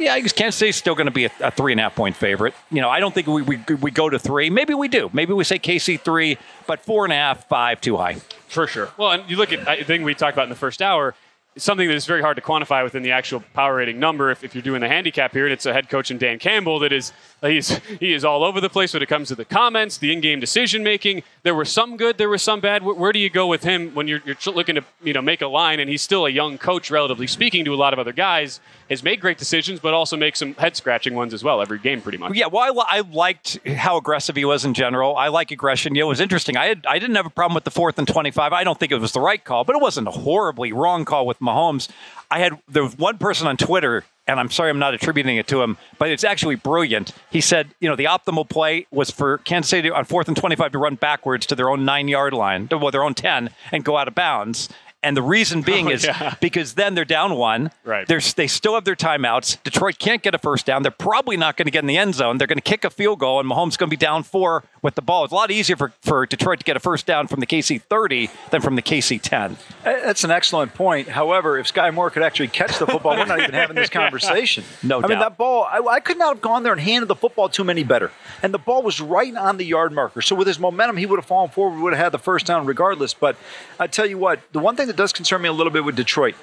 Yeah, 0.00 0.18
Kansas 0.20 0.56
City's 0.56 0.76
still 0.76 0.94
going 0.94 1.06
to 1.08 1.12
be 1.12 1.26
a, 1.26 1.30
a 1.40 1.50
three 1.50 1.72
and 1.72 1.80
a 1.80 1.84
half 1.84 1.94
point 1.94 2.16
favorite. 2.16 2.54
You 2.70 2.80
know, 2.80 2.88
I 2.88 3.00
don't 3.00 3.14
think 3.14 3.26
we, 3.26 3.42
we 3.42 3.58
we 3.80 3.90
go 3.90 4.08
to 4.08 4.18
three. 4.18 4.48
Maybe 4.48 4.72
we 4.72 4.88
do. 4.88 5.10
Maybe 5.12 5.34
we 5.34 5.44
say 5.44 5.58
KC 5.58 6.00
three, 6.00 6.38
but 6.66 6.80
four 6.80 7.04
and 7.04 7.12
a 7.12 7.16
half, 7.16 7.46
five 7.48 7.82
too 7.82 7.98
high. 7.98 8.14
For 8.48 8.66
sure. 8.66 8.88
Well, 8.96 9.10
and 9.12 9.30
you 9.30 9.36
look 9.36 9.52
at 9.52 9.68
I 9.68 9.82
think 9.82 10.04
we 10.04 10.14
talked 10.14 10.34
about 10.34 10.44
in 10.44 10.50
the 10.50 10.56
first 10.56 10.80
hour. 10.80 11.14
Something 11.56 11.88
that 11.88 11.94
is 11.94 12.06
very 12.06 12.22
hard 12.22 12.36
to 12.36 12.42
quantify 12.42 12.82
within 12.82 13.02
the 13.02 13.10
actual 13.12 13.40
power 13.52 13.74
rating 13.74 13.98
number. 13.98 14.30
If, 14.30 14.42
if 14.42 14.54
you're 14.54 14.62
doing 14.62 14.80
the 14.80 14.88
handicap 14.88 15.32
here, 15.32 15.44
and 15.44 15.52
it's 15.52 15.66
a 15.66 15.72
head 15.72 15.90
coach 15.90 16.10
in 16.10 16.16
Dan 16.16 16.38
Campbell 16.38 16.78
that 16.78 16.92
is 16.92 17.12
he's 17.42 17.78
he 18.00 18.12
is 18.12 18.24
all 18.24 18.44
over 18.44 18.60
the 18.60 18.68
place 18.68 18.92
when 18.92 19.02
it 19.02 19.08
comes 19.08 19.28
to 19.28 19.34
the 19.34 19.44
comments, 19.44 19.98
the 19.98 20.12
in-game 20.12 20.40
decision 20.40 20.82
making. 20.82 21.22
There 21.42 21.54
were 21.54 21.64
some 21.64 21.96
good, 21.96 22.18
there 22.18 22.28
was 22.28 22.42
some 22.42 22.60
bad. 22.60 22.82
Where, 22.82 22.94
where 22.94 23.12
do 23.12 23.18
you 23.18 23.30
go 23.30 23.46
with 23.46 23.62
him 23.62 23.94
when 23.94 24.08
you're, 24.08 24.20
you're 24.26 24.36
looking 24.54 24.74
to 24.74 24.84
you 25.02 25.12
know 25.12 25.22
make 25.22 25.40
a 25.40 25.46
line? 25.46 25.80
And 25.80 25.88
he's 25.88 26.02
still 26.02 26.26
a 26.26 26.30
young 26.30 26.58
coach, 26.58 26.90
relatively 26.90 27.26
speaking, 27.26 27.64
to 27.64 27.74
a 27.74 27.76
lot 27.76 27.92
of 27.92 27.98
other 27.98 28.12
guys. 28.12 28.60
Has 28.88 29.04
made 29.04 29.20
great 29.20 29.38
decisions, 29.38 29.78
but 29.78 29.94
also 29.94 30.16
makes 30.16 30.40
some 30.40 30.54
head 30.54 30.76
scratching 30.76 31.14
ones 31.14 31.32
as 31.32 31.44
well 31.44 31.62
every 31.62 31.78
game, 31.78 32.02
pretty 32.02 32.18
much. 32.18 32.34
Yeah, 32.34 32.46
well, 32.48 32.80
I, 32.90 32.98
I 32.98 33.00
liked 33.02 33.60
how 33.66 33.96
aggressive 33.96 34.34
he 34.34 34.44
was 34.44 34.64
in 34.64 34.74
general. 34.74 35.16
I 35.16 35.28
like 35.28 35.52
aggression. 35.52 35.96
It 35.96 36.02
was 36.02 36.18
interesting. 36.18 36.56
I 36.56 36.66
had, 36.66 36.84
I 36.88 36.98
didn't 36.98 37.14
have 37.14 37.26
a 37.26 37.30
problem 37.30 37.54
with 37.54 37.62
the 37.62 37.70
fourth 37.70 37.98
and 37.98 38.08
twenty-five. 38.08 38.52
I 38.52 38.64
don't 38.64 38.78
think 38.78 38.90
it 38.90 38.98
was 38.98 39.12
the 39.12 39.20
right 39.20 39.42
call, 39.44 39.62
but 39.62 39.76
it 39.76 39.82
wasn't 39.82 40.08
a 40.08 40.10
horribly 40.10 40.72
wrong 40.72 41.04
call 41.04 41.24
with 41.24 41.38
Mahomes. 41.38 41.88
I 42.32 42.40
had 42.40 42.58
there 42.68 42.82
was 42.82 42.98
one 42.98 43.18
person 43.18 43.46
on 43.46 43.56
Twitter, 43.56 44.04
and 44.30 44.40
I'm 44.40 44.50
sorry 44.50 44.70
I'm 44.70 44.78
not 44.78 44.94
attributing 44.94 45.36
it 45.36 45.46
to 45.48 45.62
him, 45.62 45.76
but 45.98 46.10
it's 46.10 46.24
actually 46.24 46.54
brilliant. 46.54 47.12
He 47.30 47.40
said, 47.40 47.74
you 47.80 47.88
know, 47.88 47.96
the 47.96 48.04
optimal 48.04 48.48
play 48.48 48.86
was 48.90 49.10
for 49.10 49.38
Kansas 49.38 49.70
City 49.70 49.90
on 49.90 50.04
fourth 50.04 50.28
and 50.28 50.36
twenty-five 50.36 50.72
to 50.72 50.78
run 50.78 50.94
backwards 50.94 51.46
to 51.46 51.54
their 51.54 51.68
own 51.68 51.84
nine-yard 51.84 52.32
line, 52.32 52.68
well, 52.70 52.90
their 52.90 53.04
own 53.04 53.14
ten, 53.14 53.50
and 53.72 53.84
go 53.84 53.96
out 53.96 54.08
of 54.08 54.14
bounds. 54.14 54.68
And 55.02 55.16
the 55.16 55.22
reason 55.22 55.62
being 55.72 55.88
Oh, 55.88 55.92
is 55.92 56.04
yeah. 56.04 56.34
because 56.40 56.74
then 56.74 56.94
they're 56.94 57.04
down 57.06 57.34
one. 57.36 57.70
Right. 57.84 58.06
They're, 58.06 58.20
they 58.20 58.46
still 58.46 58.74
have 58.74 58.84
their 58.84 58.94
timeouts. 58.96 59.62
Detroit 59.62 59.98
can't 59.98 60.22
get 60.22 60.34
a 60.34 60.38
first 60.38 60.66
down. 60.66 60.82
They're 60.82 60.90
probably 60.90 61.38
not 61.38 61.56
going 61.56 61.64
to 61.66 61.70
get 61.70 61.78
in 61.80 61.86
the 61.86 61.96
end 61.96 62.14
zone. 62.14 62.36
They're 62.36 62.46
going 62.46 62.58
to 62.58 62.62
kick 62.62 62.84
a 62.84 62.90
field 62.90 63.18
goal, 63.18 63.40
and 63.40 63.48
Mahomes 63.50 63.78
going 63.78 63.88
to 63.88 63.96
be 63.96 63.96
down 63.96 64.22
four 64.24 64.62
with 64.82 64.94
the 64.96 65.02
ball. 65.02 65.24
It's 65.24 65.32
a 65.32 65.36
lot 65.36 65.50
easier 65.50 65.76
for, 65.76 65.92
for 66.02 66.26
Detroit 66.26 66.58
to 66.58 66.64
get 66.64 66.76
a 66.76 66.80
first 66.80 67.06
down 67.06 67.28
from 67.28 67.40
the 67.40 67.46
KC 67.46 67.80
30 67.80 68.28
than 68.50 68.60
from 68.60 68.76
the 68.76 68.82
KC 68.82 69.20
10. 69.22 69.52
Uh, 69.52 69.56
That's 69.84 70.22
an 70.24 70.30
excellent 70.30 70.74
point. 70.74 71.08
However, 71.08 71.56
if 71.58 71.72
Skyy 71.72 71.92
Moore 71.94 72.10
could 72.10 72.22
actually 72.22 72.48
catch 72.48 72.78
the 72.78 72.86
football, 72.86 73.16
we're 73.16 73.24
not 73.24 73.40
even 73.40 73.54
having 73.54 73.76
this 73.76 73.88
conversation. 74.10 74.64
No 74.82 75.02
I 75.02 75.06
mean, 75.06 75.18
that 75.18 75.38
ball, 75.38 75.64
I, 75.64 75.78
I 75.78 76.00
could 76.00 76.18
not 76.18 76.34
have 76.34 76.42
gone 76.42 76.62
there 76.62 76.72
and 76.72 76.80
handed 76.80 77.06
the 77.08 77.14
football 77.16 77.48
to 77.48 77.62
him 77.62 77.70
any 77.70 77.84
better. 77.84 78.10
And 78.42 78.52
the 78.52 78.58
ball 78.58 78.82
was 78.82 79.00
right 79.00 79.34
on 79.34 79.56
the 79.56 79.64
yard 79.64 79.92
marker. 79.92 80.20
So 80.20 80.36
with 80.36 80.46
his 80.46 80.58
momentum, 80.58 80.98
he 80.98 81.06
would 81.06 81.18
have 81.18 81.26
fallen 81.26 81.48
forward, 81.50 81.80
would 81.80 81.94
have 81.94 82.04
had 82.04 82.12
the 82.12 82.18
first 82.18 82.44
down 82.46 82.66
regardless. 82.66 83.14
But 83.14 83.36
I 83.78 83.86
tell 83.86 84.04
you 84.06 84.18
what, 84.18 84.40
the 84.52 84.58
one 84.58 84.76
thing 84.76 84.89
that 84.90 84.96
does 84.96 85.12
concern 85.12 85.40
me 85.42 85.48
a 85.48 85.52
little 85.52 85.72
bit 85.72 85.84
with 85.84 85.94
Detroit, 85.96 86.34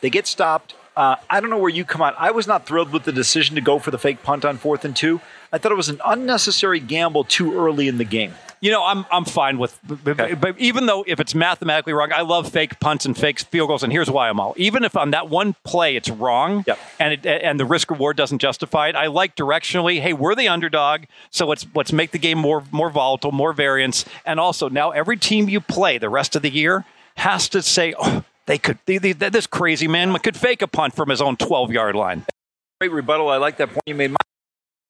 they 0.00 0.08
get 0.10 0.26
stopped. 0.26 0.74
Uh, 0.96 1.16
I 1.28 1.40
don't 1.40 1.50
know 1.50 1.58
where 1.58 1.70
you 1.70 1.84
come 1.84 2.02
out. 2.02 2.14
I 2.18 2.30
was 2.30 2.46
not 2.46 2.66
thrilled 2.66 2.92
with 2.92 3.04
the 3.04 3.12
decision 3.12 3.54
to 3.54 3.60
go 3.60 3.78
for 3.78 3.90
the 3.90 3.98
fake 3.98 4.22
punt 4.22 4.44
on 4.44 4.56
fourth 4.58 4.84
and 4.84 4.94
two. 4.96 5.20
I 5.52 5.58
thought 5.58 5.70
it 5.72 5.76
was 5.76 5.88
an 5.88 6.00
unnecessary 6.04 6.80
gamble 6.80 7.24
too 7.24 7.58
early 7.58 7.86
in 7.88 7.98
the 7.98 8.04
game. 8.04 8.34
You 8.60 8.70
know, 8.70 8.84
I'm 8.84 9.06
I'm 9.10 9.24
fine 9.24 9.58
with, 9.58 9.78
but, 9.86 10.20
Okay. 10.20 10.34
but 10.34 10.58
even 10.58 10.86
though 10.86 11.02
if 11.06 11.18
it's 11.20 11.34
mathematically 11.34 11.92
wrong, 11.94 12.12
I 12.12 12.20
love 12.22 12.50
fake 12.50 12.78
punts 12.80 13.06
and 13.06 13.16
fake 13.16 13.38
field 13.40 13.68
goals, 13.68 13.82
and 13.82 13.90
here's 13.92 14.10
why 14.10 14.28
I'm 14.28 14.38
all. 14.40 14.52
Even 14.58 14.84
if 14.84 14.96
on 14.96 15.12
that 15.12 15.30
one 15.30 15.54
play 15.64 15.96
it's 15.96 16.10
wrong, 16.10 16.64
Yep. 16.66 16.78
and 16.98 17.12
it, 17.14 17.26
and 17.26 17.58
the 17.58 17.64
risk 17.64 17.90
reward 17.90 18.16
doesn't 18.18 18.38
justify 18.40 18.88
it, 18.88 18.96
I 18.96 19.06
like 19.06 19.34
directionally. 19.36 20.00
Hey, 20.00 20.12
we're 20.12 20.34
the 20.34 20.48
underdog, 20.48 21.04
so 21.30 21.46
let's 21.46 21.66
let's 21.74 21.92
make 21.92 22.10
the 22.10 22.18
game 22.18 22.36
more 22.38 22.62
more 22.70 22.90
volatile, 22.90 23.32
more 23.32 23.52
variance, 23.54 24.04
and 24.26 24.38
also 24.38 24.68
now 24.68 24.90
every 24.90 25.16
team 25.16 25.48
you 25.48 25.60
play 25.62 25.96
the 25.96 26.10
rest 26.10 26.36
of 26.36 26.42
the 26.42 26.50
year 26.50 26.84
has 27.20 27.48
to 27.50 27.62
say, 27.62 27.94
oh, 27.98 28.24
they 28.46 28.58
could 28.58 28.78
they, 28.86 28.98
they, 28.98 29.12
this 29.12 29.46
crazy 29.46 29.86
man 29.86 30.16
could 30.18 30.36
fake 30.36 30.62
a 30.62 30.66
punt 30.66 30.94
from 30.94 31.08
his 31.08 31.20
own 31.20 31.36
12 31.36 31.72
yard 31.72 31.94
line. 31.94 32.24
Great 32.80 32.92
rebuttal. 32.92 33.28
I 33.28 33.36
like 33.36 33.58
that 33.58 33.68
point 33.68 33.82
you 33.86 33.94
made. 33.94 34.10
My 34.10 34.16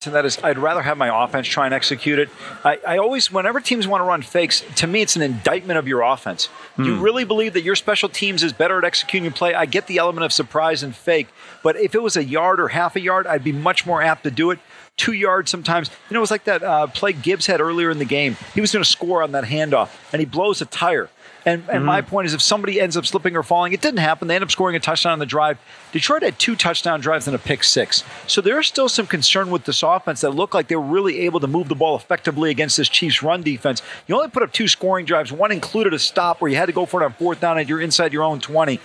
and 0.07 0.15
that 0.15 0.25
is, 0.25 0.39
I'd 0.43 0.57
rather 0.57 0.81
have 0.81 0.97
my 0.97 1.25
offense 1.25 1.47
try 1.47 1.67
and 1.67 1.75
execute 1.75 2.19
it. 2.19 2.31
I, 2.65 2.79
I 2.89 2.97
always, 2.97 3.31
whenever 3.31 3.61
teams 3.61 3.87
want 3.87 4.01
to 4.01 4.07
run 4.07 4.23
fakes, 4.23 4.65
to 4.77 4.87
me, 4.87 5.03
it's 5.03 5.15
an 5.15 5.21
indictment 5.21 5.79
of 5.79 5.87
your 5.87 6.01
offense. 6.01 6.49
You 6.79 6.97
really 6.97 7.25
believe 7.25 7.53
that 7.53 7.65
your 7.65 7.77
special 7.77 8.09
teams 8.09 8.43
is 8.43 8.55
better 8.55 8.79
at 8.79 8.85
executing 8.85 9.25
your 9.25 9.35
play. 9.35 9.53
I 9.53 9.67
get 9.67 9.89
the 9.89 9.99
element 9.99 10.25
of 10.25 10.33
surprise 10.33 10.83
and 10.83 10.97
fake, 10.97 11.29
but 11.63 11.77
if 11.77 11.95
it 11.95 12.03
was 12.03 12.17
a 12.17 12.25
yard 12.25 12.61
or 12.61 12.69
half 12.69 12.97
a 12.97 13.01
yard, 13.01 13.27
I'd 13.27 13.45
be 13.45 13.53
much 13.53 13.85
more 13.85 14.01
apt 14.01 14.25
to 14.25 14.31
do 14.31 14.51
it. 14.51 14.59
Two 14.97 15.13
yards 15.13 15.51
sometimes. 15.51 15.91
You 16.09 16.15
know, 16.15 16.21
it 16.21 16.23
was 16.23 16.31
like 16.31 16.45
that 16.45 16.63
uh, 16.63 16.87
play 16.87 17.13
Gibbs 17.13 17.45
had 17.45 17.61
earlier 17.61 17.91
in 17.91 17.99
the 17.99 18.07
game. 18.07 18.39
He 18.55 18.63
was 18.63 18.73
going 18.73 18.83
to 18.83 18.91
score 18.91 19.23
on 19.23 19.33
that 19.33 19.45
handoff, 19.45 19.91
and 20.15 20.21
he 20.21 20.25
blows 20.25 20.63
a 20.63 20.65
tire. 20.65 21.11
And, 21.47 21.65
and 21.71 21.85
my 21.85 22.01
mm-hmm. 22.01 22.11
point 22.11 22.27
is, 22.27 22.35
if 22.35 22.43
somebody 22.43 22.81
ends 22.81 22.97
up 22.97 23.07
slipping 23.07 23.37
or 23.37 23.43
falling, 23.43 23.73
it 23.73 23.81
didn't 23.81 24.01
happen. 24.01 24.29
They 24.29 24.35
end 24.35 24.45
up 24.45 24.51
scoring 24.51 24.77
a 24.77 24.81
touchdown 24.81 25.13
on 25.13 25.19
the 25.19 25.27
drive. 25.27 25.59
Detroit 25.93 26.23
had 26.23 26.39
two 26.39 26.55
touchdown 26.55 27.01
drives 27.01 27.27
and 27.27 27.35
a 27.35 27.39
pick 27.39 27.65
six. 27.65 28.05
So 28.27 28.41
there's 28.41 28.67
still 28.67 28.89
some 28.89 29.07
concern 29.07 29.51
with 29.51 29.65
this 29.65 29.83
offense 29.83 30.21
that 30.21 30.31
looked 30.31 30.55
like 30.55 30.69
they 30.69 30.77
were 30.77 30.83
really 30.83 31.21
able 31.21 31.41
to 31.41 31.47
move 31.47 31.69
the 31.69 31.75
ball 31.75 31.97
effectively 31.97 32.51
against 32.51 32.77
this 32.77 32.89
Chiefs 32.89 33.23
run 33.23 33.43
defense. 33.43 33.83
You 34.07 34.17
only 34.17 34.29
put 34.29 34.43
up 34.43 34.53
two 34.53 34.69
scoring 34.69 35.07
drives. 35.07 35.33
One 35.33 35.53
included 35.53 35.95
a 35.95 35.99
stop 35.99 36.41
where 36.41 36.51
you 36.51 36.57
had 36.57 36.67
to 36.67 36.73
go 36.73 36.87
for 36.87 37.03
it 37.03 37.05
on 37.05 37.13
fourth 37.15 37.41
down 37.41 37.59
and 37.59 37.69
you're 37.69 37.81
inside 37.81 38.13
your 38.13 38.23
own 38.23 38.41
20. 38.41 38.81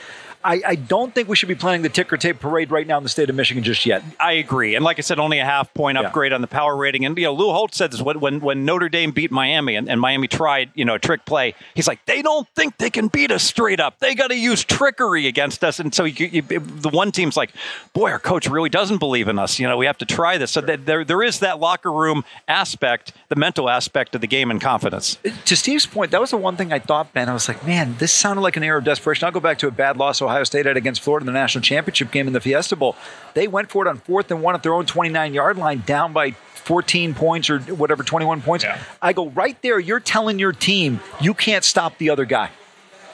I, 0.46 0.62
I 0.66 0.76
don't 0.76 1.14
think 1.14 1.28
we 1.28 1.36
should 1.36 1.50
be 1.50 1.56
planning 1.56 1.82
the 1.82 1.90
ticker 1.90 2.18
tape 2.18 2.40
parade 2.40 2.70
right 2.72 2.86
now 2.86 2.98
in 2.98 3.04
the 3.04 3.10
state 3.10 3.30
of 3.30 3.36
Michigan 3.36 3.64
just 3.64 3.86
yet. 3.86 4.04
I 4.20 4.34
agree. 4.34 4.76
And 4.76 4.86
like 4.86 5.00
I 5.00 5.02
said, 5.02 5.18
only 5.20 5.40
a 5.40 5.46
half 5.46 5.74
point 5.74 5.98
Yeah. 5.98 6.06
upgrade 6.08 6.32
on 6.34 6.42
the 6.42 6.48
power 6.48 6.76
rating. 6.76 7.04
And, 7.06 7.18
you 7.18 7.24
know, 7.24 7.34
Lou 7.34 7.52
Holtz 7.52 7.76
said 7.78 7.92
this 7.92 8.02
when, 8.02 8.20
when, 8.20 8.40
when 8.42 8.64
Notre 8.64 8.88
Dame 8.90 9.12
beat 9.12 9.32
Miami 9.32 9.76
and, 9.76 9.90
and 9.90 10.00
Miami 10.00 10.28
tried, 10.28 10.70
you 10.76 10.86
know, 10.86 10.94
a 10.96 11.00
trick 11.00 11.26
play. 11.26 11.56
He's 11.74 11.88
like, 11.88 12.06
they 12.06 12.22
don't 12.22 12.48
think 12.56 12.78
they 12.78 12.92
can 12.92 13.08
beat 13.08 13.32
us 13.32 13.44
straight 13.44 13.80
up. 13.80 14.00
They 14.00 14.14
got 14.14 14.28
to 14.28 14.38
use 14.38 14.64
trickery 14.64 15.26
against 15.28 15.64
us. 15.64 15.80
And 15.80 15.94
so 15.96 16.04
you, 16.04 16.28
you, 16.28 16.42
the 16.44 16.90
one 16.90 17.12
team's 17.12 17.36
like, 17.36 17.52
boy, 17.94 18.12
our 18.12 18.20
coach 18.20 18.48
really 18.48 18.70
doesn't 18.70 19.00
believe 19.00 19.28
in 19.28 19.40
us. 19.40 19.58
You 19.60 19.68
know, 19.68 19.78
we 19.78 19.88
have 19.88 19.98
to 19.98 20.06
try 20.06 20.38
this. 20.38 20.52
So 20.52 20.62
that 20.62 20.86
there, 20.86 21.04
there 21.04 21.24
is 21.24 21.40
that 21.40 21.60
locker 21.60 21.92
room 21.92 22.24
aspect, 22.48 23.14
the 23.30 23.36
mental 23.36 23.70
aspect 23.70 24.14
of 24.14 24.22
the 24.22 24.28
game 24.28 24.52
and 24.52 24.62
confidence. 24.62 25.18
to 25.46 25.56
Steve's 25.56 25.86
point, 25.86 26.12
that 26.12 26.22
was 26.22 26.30
the 26.32 26.38
one 26.38 26.56
thing 26.56 26.72
I 26.72 26.80
thought, 26.80 27.14
Ben. 27.14 27.30
I 27.30 27.34
was 27.34 27.48
like, 27.48 27.66
man, 27.66 27.96
this 27.98 28.12
sounded 28.12 28.42
like 28.42 28.58
an 28.58 28.64
era 28.64 28.78
of 28.78 28.84
desperation. 28.84 29.26
I'll 29.26 29.32
go 29.32 29.40
back 29.40 29.58
to 29.60 29.68
a 29.68 29.72
bad 29.72 29.98
loss 29.98 30.22
Ohio 30.22 30.35
State 30.44 30.66
had 30.66 30.78
against 30.78 31.02
Florida 31.02 31.24
in 31.24 31.28
the 31.28 31.40
national 31.40 31.62
championship 31.62 32.12
game 32.12 32.28
in 32.28 32.34
the 32.34 32.42
Fiesta 32.42 32.76
Bowl. 32.76 32.96
They 33.34 33.48
went 33.48 33.70
for 33.70 33.86
it 33.86 33.90
on 33.90 33.98
fourth 33.98 34.32
and 34.32 34.42
one 34.42 34.56
at 34.56 34.64
their 34.64 34.74
own 34.74 34.86
29 34.86 35.34
yard 35.34 35.58
line, 35.58 35.84
down 35.86 36.14
by 36.14 36.32
14 36.32 37.14
points 37.14 37.50
or 37.50 37.60
whatever, 37.60 38.04
21 38.04 38.42
points. 38.42 38.66
I 39.02 39.14
go, 39.14 39.30
right 39.30 39.60
there, 39.62 39.80
you're 39.80 40.00
telling 40.00 40.40
your 40.40 40.52
team 40.52 41.00
you 41.22 41.34
can't 41.34 41.64
stop 41.64 41.98
the 41.98 42.10
other 42.10 42.26
guy. 42.26 42.50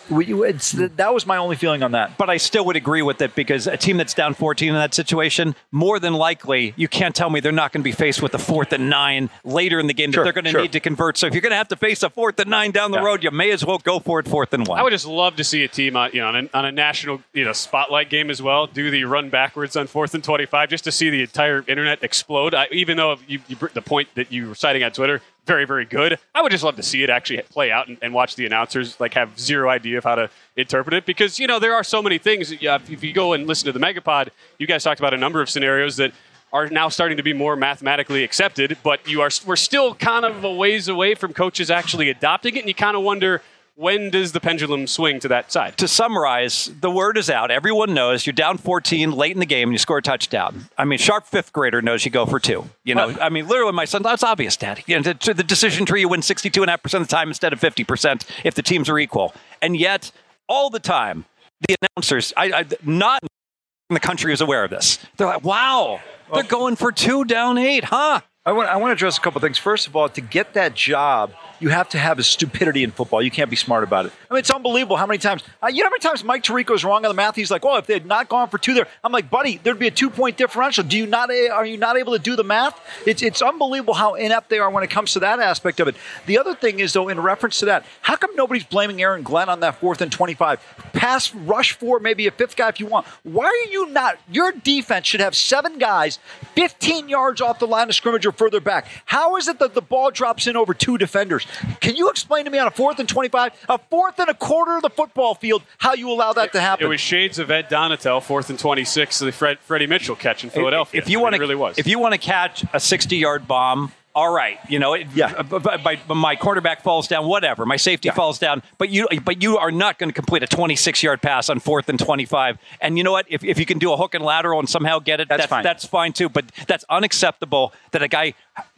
We- 0.09 0.33
It's, 0.43 0.71
that 0.71 1.13
was 1.13 1.25
my 1.25 1.37
only 1.37 1.55
feeling 1.55 1.83
on 1.83 1.91
that. 1.93 2.17
But 2.17 2.29
I 2.29 2.37
still 2.37 2.65
would 2.65 2.75
agree 2.75 3.01
with 3.01 3.21
it 3.21 3.35
because 3.35 3.67
a 3.67 3.77
team 3.77 3.97
that's 3.97 4.13
down 4.13 4.33
14 4.33 4.69
in 4.69 4.75
that 4.75 4.93
situation, 4.93 5.55
more 5.71 5.99
than 5.99 6.13
likely, 6.13 6.73
you 6.75 6.87
can't 6.87 7.15
tell 7.15 7.29
me 7.29 7.39
they're 7.39 7.51
not 7.51 7.71
going 7.71 7.81
to 7.81 7.83
be 7.83 7.91
faced 7.91 8.21
with 8.21 8.33
a 8.33 8.37
fourth 8.37 8.73
and 8.73 8.89
nine 8.89 9.29
later 9.43 9.79
in 9.79 9.87
the 9.87 9.93
game 9.93 10.11
Sure, 10.11 10.23
that 10.23 10.25
they're 10.25 10.33
going 10.41 10.45
to 10.45 10.51
sure. 10.51 10.61
need 10.61 10.71
to 10.73 10.79
convert. 10.79 11.17
So 11.17 11.27
if 11.27 11.33
you're 11.33 11.41
going 11.41 11.51
to 11.51 11.57
have 11.57 11.69
to 11.69 11.75
face 11.75 12.03
a 12.03 12.09
fourth 12.09 12.39
and 12.39 12.49
nine 12.49 12.71
down 12.71 12.91
the 12.91 12.97
Yeah. 12.97 13.05
road, 13.05 13.23
you 13.23 13.31
may 13.31 13.51
as 13.51 13.63
well 13.65 13.77
go 13.77 13.99
for 13.99 14.19
it 14.19 14.27
fourth 14.27 14.53
and 14.53 14.67
one. 14.67 14.79
I 14.79 14.83
would 14.83 14.91
just 14.91 15.05
love 15.05 15.35
to 15.37 15.43
see 15.43 15.63
a 15.63 15.67
team 15.67 15.95
on, 15.95 16.11
you 16.13 16.21
know, 16.21 16.27
on 16.27 16.35
a, 16.35 16.49
on 16.53 16.65
a 16.65 16.71
national, 16.71 17.21
you 17.33 17.45
know, 17.45 17.53
spotlight 17.53 18.09
game 18.09 18.29
as 18.29 18.41
well. 18.41 18.67
Do 18.67 18.91
the 18.91 19.03
run 19.05 19.29
backwards 19.29 19.75
on 19.75 19.87
fourth 19.87 20.13
and 20.13 20.23
twenty-five, 20.23 20.69
just 20.69 20.83
to 20.85 20.91
see 20.91 21.09
the 21.09 21.21
entire 21.21 21.63
internet 21.67 22.03
explode. 22.03 22.53
I, 22.53 22.67
even 22.71 22.97
though 22.97 23.17
you, 23.27 23.39
you, 23.47 23.55
the 23.73 23.81
point 23.81 24.09
that 24.15 24.31
you 24.31 24.49
were 24.49 24.55
citing 24.55 24.83
on 24.83 24.91
Twitter, 24.91 25.21
very, 25.51 25.65
very 25.65 25.83
good. 25.83 26.17
I 26.33 26.41
would 26.41 26.49
just 26.53 26.63
love 26.63 26.77
to 26.77 26.83
see 26.83 27.03
it 27.03 27.09
actually 27.09 27.41
play 27.41 27.73
out 27.73 27.89
and, 27.89 27.97
and 28.01 28.13
watch 28.13 28.37
the 28.37 28.45
announcers 28.45 28.97
like 29.01 29.13
have 29.15 29.37
zero 29.37 29.69
idea 29.69 29.97
of 29.97 30.05
how 30.05 30.15
to 30.15 30.29
interpret 30.55 30.93
it 30.93 31.05
because 31.05 31.39
you 31.39 31.45
know 31.45 31.59
there 31.59 31.75
are 31.75 31.83
so 31.83 32.01
many 32.01 32.17
things. 32.17 32.53
If, 32.53 32.63
uh, 32.63 32.79
if 32.89 33.03
you 33.03 33.11
go 33.11 33.33
and 33.33 33.45
listen 33.47 33.65
to 33.65 33.73
the 33.77 33.85
Megapod, 33.85 34.29
you 34.59 34.65
guys 34.65 34.81
talked 34.81 35.01
about 35.01 35.13
a 35.13 35.17
number 35.17 35.41
of 35.41 35.49
scenarios 35.49 35.97
that 35.97 36.13
are 36.53 36.69
now 36.69 36.87
starting 36.87 37.17
to 37.17 37.23
be 37.23 37.33
more 37.33 37.57
mathematically 37.57 38.23
accepted, 38.23 38.77
but 38.81 39.05
you 39.09 39.19
are 39.19 39.29
we're 39.45 39.57
still 39.57 39.93
kind 39.93 40.23
of 40.23 40.41
a 40.45 40.53
ways 40.53 40.87
away 40.87 41.15
from 41.15 41.33
coaches 41.33 41.69
actually 41.69 42.09
adopting 42.09 42.55
it, 42.55 42.59
and 42.59 42.69
you 42.69 42.73
kind 42.73 42.95
of 42.95 43.03
wonder 43.03 43.41
when 43.81 44.11
does 44.11 44.31
the 44.31 44.39
pendulum 44.39 44.85
swing 44.85 45.19
to 45.19 45.27
that 45.27 45.51
side? 45.51 45.75
to 45.77 45.87
summarize, 45.87 46.71
the 46.81 46.91
word 46.91 47.17
is 47.17 47.29
out. 47.29 47.49
Everyone 47.49 47.95
knows 47.95 48.27
you're 48.27 48.33
down 48.33 48.59
14 48.59 49.11
late 49.11 49.31
in 49.31 49.39
the 49.39 49.45
game 49.47 49.69
and 49.69 49.73
you 49.73 49.79
score 49.79 49.97
a 49.97 50.01
touchdown. 50.01 50.69
I 50.77 50.85
mean, 50.85 50.99
sharp 50.99 51.25
fifth 51.25 51.51
grader 51.51 51.81
knows 51.81 52.05
you 52.05 52.11
go 52.11 52.27
for 52.27 52.39
two. 52.39 52.69
You 52.83 52.93
know, 52.93 53.17
I 53.19 53.29
mean, 53.29 53.47
literally, 53.47 53.71
my 53.71 53.85
son, 53.85 54.03
that's 54.03 54.21
obvious, 54.21 54.55
Daddy. 54.55 54.83
You 54.85 54.97
know, 54.97 55.01
to, 55.01 55.13
to 55.15 55.33
the 55.33 55.43
decision 55.43 55.87
tree, 55.87 56.01
you 56.01 56.09
win 56.09 56.21
62.5% 56.21 56.93
of 56.93 57.01
the 57.01 57.05
time 57.07 57.29
instead 57.29 57.53
of 57.53 57.59
50% 57.59 58.23
if 58.43 58.53
the 58.53 58.61
teams 58.61 58.87
are 58.87 58.99
equal. 58.99 59.33
And 59.63 59.75
yet, 59.75 60.11
all 60.47 60.69
the 60.69 60.79
time, 60.79 61.25
the 61.67 61.75
announcers, 61.81 62.33
I, 62.37 62.51
I 62.51 62.65
not 62.83 63.23
in 63.23 63.95
the 63.95 63.99
country 63.99 64.31
is 64.31 64.41
aware 64.41 64.63
of 64.63 64.69
this. 64.69 64.99
They're 65.17 65.25
like, 65.25 65.43
wow, 65.43 66.01
they're 66.31 66.43
going 66.43 66.75
for 66.75 66.91
two 66.91 67.25
down 67.25 67.57
eight, 67.57 67.85
huh? 67.85 68.21
I 68.43 68.53
want, 68.53 68.69
I 68.69 68.77
want 68.77 68.89
to 68.89 68.93
address 68.93 69.19
a 69.19 69.21
couple 69.21 69.39
things. 69.39 69.59
First 69.59 69.85
of 69.85 69.95
all, 69.95 70.09
to 70.09 70.19
get 70.19 70.55
that 70.55 70.73
job, 70.73 71.31
you 71.59 71.69
have 71.69 71.89
to 71.89 71.99
have 71.99 72.17
a 72.17 72.23
stupidity 72.23 72.83
in 72.83 72.89
football. 72.89 73.21
You 73.21 73.29
can't 73.29 73.51
be 73.51 73.55
smart 73.55 73.83
about 73.83 74.07
it. 74.07 74.13
I 74.31 74.33
mean, 74.33 74.39
it's 74.39 74.49
unbelievable 74.49 74.97
how 74.97 75.05
many 75.05 75.19
times, 75.19 75.43
uh, 75.61 75.67
you 75.67 75.83
know 75.83 75.89
how 75.89 75.91
many 75.91 75.99
times 75.99 76.23
Mike 76.23 76.41
Tirico's 76.41 76.83
wrong 76.83 77.05
on 77.05 77.09
the 77.09 77.13
math? 77.13 77.35
He's 77.35 77.51
like, 77.51 77.63
oh, 77.63 77.77
if 77.77 77.85
they 77.85 77.93
had 77.93 78.07
not 78.07 78.29
gone 78.29 78.49
for 78.49 78.57
two 78.57 78.73
there, 78.73 78.87
I'm 79.03 79.11
like, 79.11 79.29
buddy, 79.29 79.59
there'd 79.61 79.77
be 79.77 79.85
a 79.85 79.91
two 79.91 80.09
point 80.09 80.37
differential. 80.37 80.83
Do 80.83 80.97
you 80.97 81.05
not, 81.05 81.29
eh, 81.29 81.49
are 81.49 81.67
you 81.67 81.77
not 81.77 81.97
able 81.97 82.13
to 82.13 82.19
do 82.19 82.35
the 82.35 82.43
math? 82.43 82.81
It's, 83.05 83.21
it's 83.21 83.43
unbelievable 83.43 83.93
how 83.93 84.15
inept 84.15 84.49
they 84.49 84.57
are 84.57 84.71
when 84.71 84.83
it 84.83 84.89
comes 84.89 85.13
to 85.13 85.19
that 85.19 85.39
aspect 85.39 85.79
of 85.79 85.87
it. 85.87 85.95
The 86.25 86.39
other 86.39 86.55
thing 86.55 86.79
is, 86.79 86.93
though, 86.93 87.09
in 87.09 87.19
reference 87.19 87.59
to 87.59 87.65
that, 87.65 87.85
how 88.01 88.15
come 88.15 88.35
nobody's 88.35 88.63
blaming 88.63 89.03
Aaron 89.03 89.21
Glenn 89.21 89.49
on 89.49 89.59
that 89.59 89.75
fourth 89.79 90.01
and 90.01 90.11
25? 90.11 90.59
Pass, 90.93 91.35
rush 91.35 91.73
four, 91.73 91.99
maybe 91.99 92.25
a 92.25 92.31
fifth 92.31 92.55
guy 92.55 92.69
if 92.69 92.79
you 92.79 92.87
want. 92.87 93.05
Why 93.21 93.45
are 93.45 93.71
you 93.71 93.87
not? 93.89 94.17
Your 94.31 94.51
defense 94.51 95.05
should 95.05 95.21
have 95.21 95.35
seven 95.35 95.77
guys 95.77 96.17
15 96.55 97.07
yards 97.07 97.39
off 97.39 97.59
the 97.59 97.67
line 97.67 97.87
of 97.87 97.93
scrimmage 97.93 98.25
or 98.31 98.37
further 98.37 98.59
back. 98.59 98.87
How 99.05 99.35
is 99.35 99.47
it 99.47 99.59
that 99.59 99.73
the 99.73 99.81
ball 99.81 100.11
drops 100.11 100.47
in 100.47 100.55
over 100.55 100.73
two 100.73 100.97
defenders? 100.97 101.45
Can 101.79 101.95
you 101.95 102.09
explain 102.09 102.45
to 102.45 102.51
me 102.51 102.57
on 102.57 102.67
a 102.67 102.71
fourth 102.71 102.99
and 102.99 103.07
25, 103.07 103.53
a 103.69 103.77
fourth 103.77 104.19
and 104.19 104.29
a 104.29 104.33
quarter 104.33 104.75
of 104.75 104.81
the 104.81 104.89
football 104.89 105.35
field, 105.35 105.63
how 105.77 105.93
you 105.93 106.09
allow 106.09 106.33
that 106.33 106.53
to 106.53 106.61
happen? 106.61 106.85
It 106.85 106.89
was 106.89 107.01
shades 107.01 107.39
of 107.39 107.51
Ed 107.51 107.69
Donatell, 107.69 108.21
fourth 108.23 108.49
and 108.49 108.57
twenty-six, 108.57 109.19
the 109.19 109.31
Fred, 109.31 109.59
Freddie 109.59 109.87
Mitchell 109.87 110.15
catch 110.15 110.43
in 110.43 110.49
Philadelphia. 110.49 111.01
If 111.01 111.09
you 111.09 111.19
want 111.19 111.35
it 111.35 111.39
to, 111.39 111.41
really 111.41 111.55
was. 111.55 111.77
If 111.77 111.87
you 111.87 111.99
want 111.99 112.13
to 112.13 112.19
catch 112.19 112.63
a 112.73 112.79
60 112.79 113.17
yard 113.17 113.47
bomb, 113.47 113.91
all 114.13 114.31
right, 114.33 114.59
you 114.67 114.77
know, 114.79 114.93
it, 114.93 115.07
Yeah. 115.13 115.41
b- 115.41 115.59
by- 115.59 115.77
by- 115.77 116.13
my 116.13 116.35
quarterback 116.35 116.83
falls 116.83 117.07
down, 117.07 117.25
whatever. 117.27 117.65
My 117.65 117.77
safety 117.77 118.07
Yeah. 118.07 118.13
falls 118.13 118.39
down, 118.39 118.61
but 118.77 118.89
you, 118.89 119.07
but 119.23 119.41
you 119.41 119.57
are 119.57 119.71
not 119.71 119.97
going 119.99 120.09
to 120.09 120.13
complete 120.13 120.43
a 120.43 120.47
26 120.47 121.01
yard 121.01 121.21
pass 121.21 121.49
on 121.49 121.59
fourth 121.59 121.87
and 121.87 121.97
25. 121.97 122.57
And 122.81 122.97
you 122.97 123.03
know 123.03 123.11
what? 123.13 123.25
If, 123.29 123.43
if 123.43 123.57
you 123.57 123.65
can 123.65 123.79
do 123.79 123.93
a 123.93 123.97
hook 123.97 124.13
and 124.13 124.23
lateral 124.23 124.59
and 124.59 124.67
somehow 124.69 124.99
get 124.99 125.19
it, 125.21 125.29
That's 125.29 125.43
that's, 125.43 125.49
fine. 125.49 125.63
That's 125.63 125.85
fine 125.85 126.13
too. 126.13 126.27
But 126.29 126.45
that's 126.67 126.83
unacceptable 126.89 127.73
that 127.91 128.03
a 128.03 128.07
guy. 128.07 128.33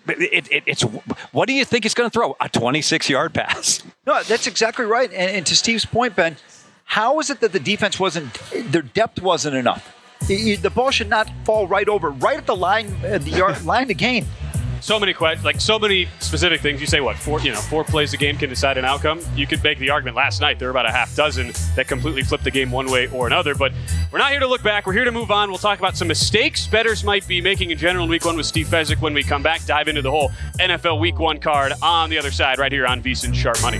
It, 0.08 0.52
it, 0.52 0.64
it's 0.66 0.82
what 1.32 1.48
do 1.48 1.54
you 1.54 1.64
think 1.66 1.86
he's 1.86 1.94
going 1.94 2.10
to 2.10 2.14
throw? 2.14 2.36
A 2.42 2.50
26 2.50 3.10
yard 3.10 3.34
pass? 3.34 3.82
No, 4.06 4.22
that's 4.22 4.48
exactly 4.48 4.84
right. 4.86 5.10
And, 5.14 5.38
and 5.38 5.46
to 5.46 5.56
Steve's 5.56 5.86
point, 5.86 6.16
Ben, 6.18 6.36
how 6.84 7.20
is 7.22 7.30
it 7.30 7.40
that 7.40 7.54
the 7.54 7.60
defense 7.60 7.98
wasn't, 7.98 8.34
their 8.52 8.82
depth 8.82 9.22
wasn't 9.22 9.56
enough? 9.56 9.96
The 10.28 10.72
ball 10.76 10.92
should 10.92 11.10
not 11.10 11.30
fall 11.46 11.68
right 11.68 11.88
over, 11.88 12.10
right 12.12 12.38
at 12.38 12.46
the 12.46 12.56
line, 12.56 12.94
uh, 13.06 13.18
the 13.20 13.30
yard, 13.32 13.64
line 13.66 13.88
to 13.88 13.94
gain. 13.94 14.26
So 14.84 15.00
many 15.00 15.14
questions, 15.14 15.46
like 15.46 15.62
so 15.62 15.80
many 15.80 16.10
specific 16.20 16.60
things. 16.60 16.82
You 16.82 16.88
say 16.88 17.00
what 17.00 17.16
four, 17.16 17.40
you 17.40 17.52
know, 17.52 17.60
four 17.60 17.86
plays 17.86 18.14
a 18.14 18.18
game 18.18 18.38
can 18.38 18.50
decide 18.50 18.78
an 18.78 18.84
outcome. 18.84 19.22
You 19.34 19.48
could 19.48 19.64
make 19.64 19.80
the 19.80 19.90
argument. 19.90 20.18
Last 20.18 20.42
night 20.42 20.60
there 20.60 20.68
were 20.68 20.72
about 20.72 20.86
a 20.86 20.92
half 20.92 21.16
dozen 21.16 21.54
that 21.76 21.88
completely 21.88 22.22
flipped 22.22 22.44
the 22.44 22.52
game 22.52 22.70
one 22.70 22.92
way 22.92 23.08
or 23.08 23.26
another. 23.26 23.56
But 23.56 23.72
we're 24.12 24.20
not 24.20 24.32
here 24.32 24.42
to 24.42 24.48
look 24.48 24.62
back. 24.62 24.86
We're 24.86 24.94
here 24.94 25.06
to 25.06 25.12
move 25.12 25.32
on. 25.32 25.50
We'll 25.50 25.58
talk 25.58 25.80
about 25.80 25.96
some 25.96 26.10
mistakes 26.10 26.68
betters 26.68 27.04
might 27.04 27.26
be 27.28 27.40
making 27.40 27.72
in 27.72 27.78
general 27.78 28.04
in 28.04 28.10
Week 28.10 28.26
One 28.26 28.36
with 28.36 28.46
Steve 28.46 28.68
Fezzik 28.68 29.02
when 29.02 29.14
we 29.14 29.24
come 29.24 29.42
back. 29.42 29.66
Dive 29.66 29.88
into 29.88 30.02
the 30.02 30.12
whole 30.12 30.30
NFL 30.60 31.00
Week 31.00 31.18
One 31.18 31.40
card 31.40 31.72
on 31.82 32.10
the 32.10 32.18
other 32.18 32.32
side, 32.32 32.60
right 32.60 32.72
here 32.72 32.86
on 32.86 33.02
VSiN 33.02 33.34
Sharp 33.34 33.62
Money. 33.62 33.80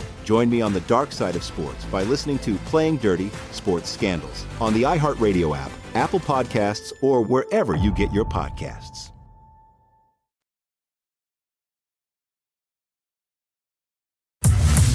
Join 0.23 0.49
me 0.49 0.61
on 0.61 0.73
the 0.73 0.81
dark 0.81 1.11
side 1.11 1.35
of 1.35 1.43
sports 1.43 1.85
by 1.85 2.03
listening 2.03 2.39
to 2.39 2.55
Playing 2.65 2.97
Dirty 2.97 3.29
Sports 3.51 3.89
Scandals 3.89 4.45
on 4.59 4.73
the 4.73 4.83
iHeartRadio 4.83 5.57
app, 5.57 5.71
Apple 5.95 6.19
Podcasts, 6.19 6.93
or 7.01 7.21
wherever 7.21 7.75
you 7.75 7.91
get 7.91 8.11
your 8.11 8.25
podcasts. 8.25 9.11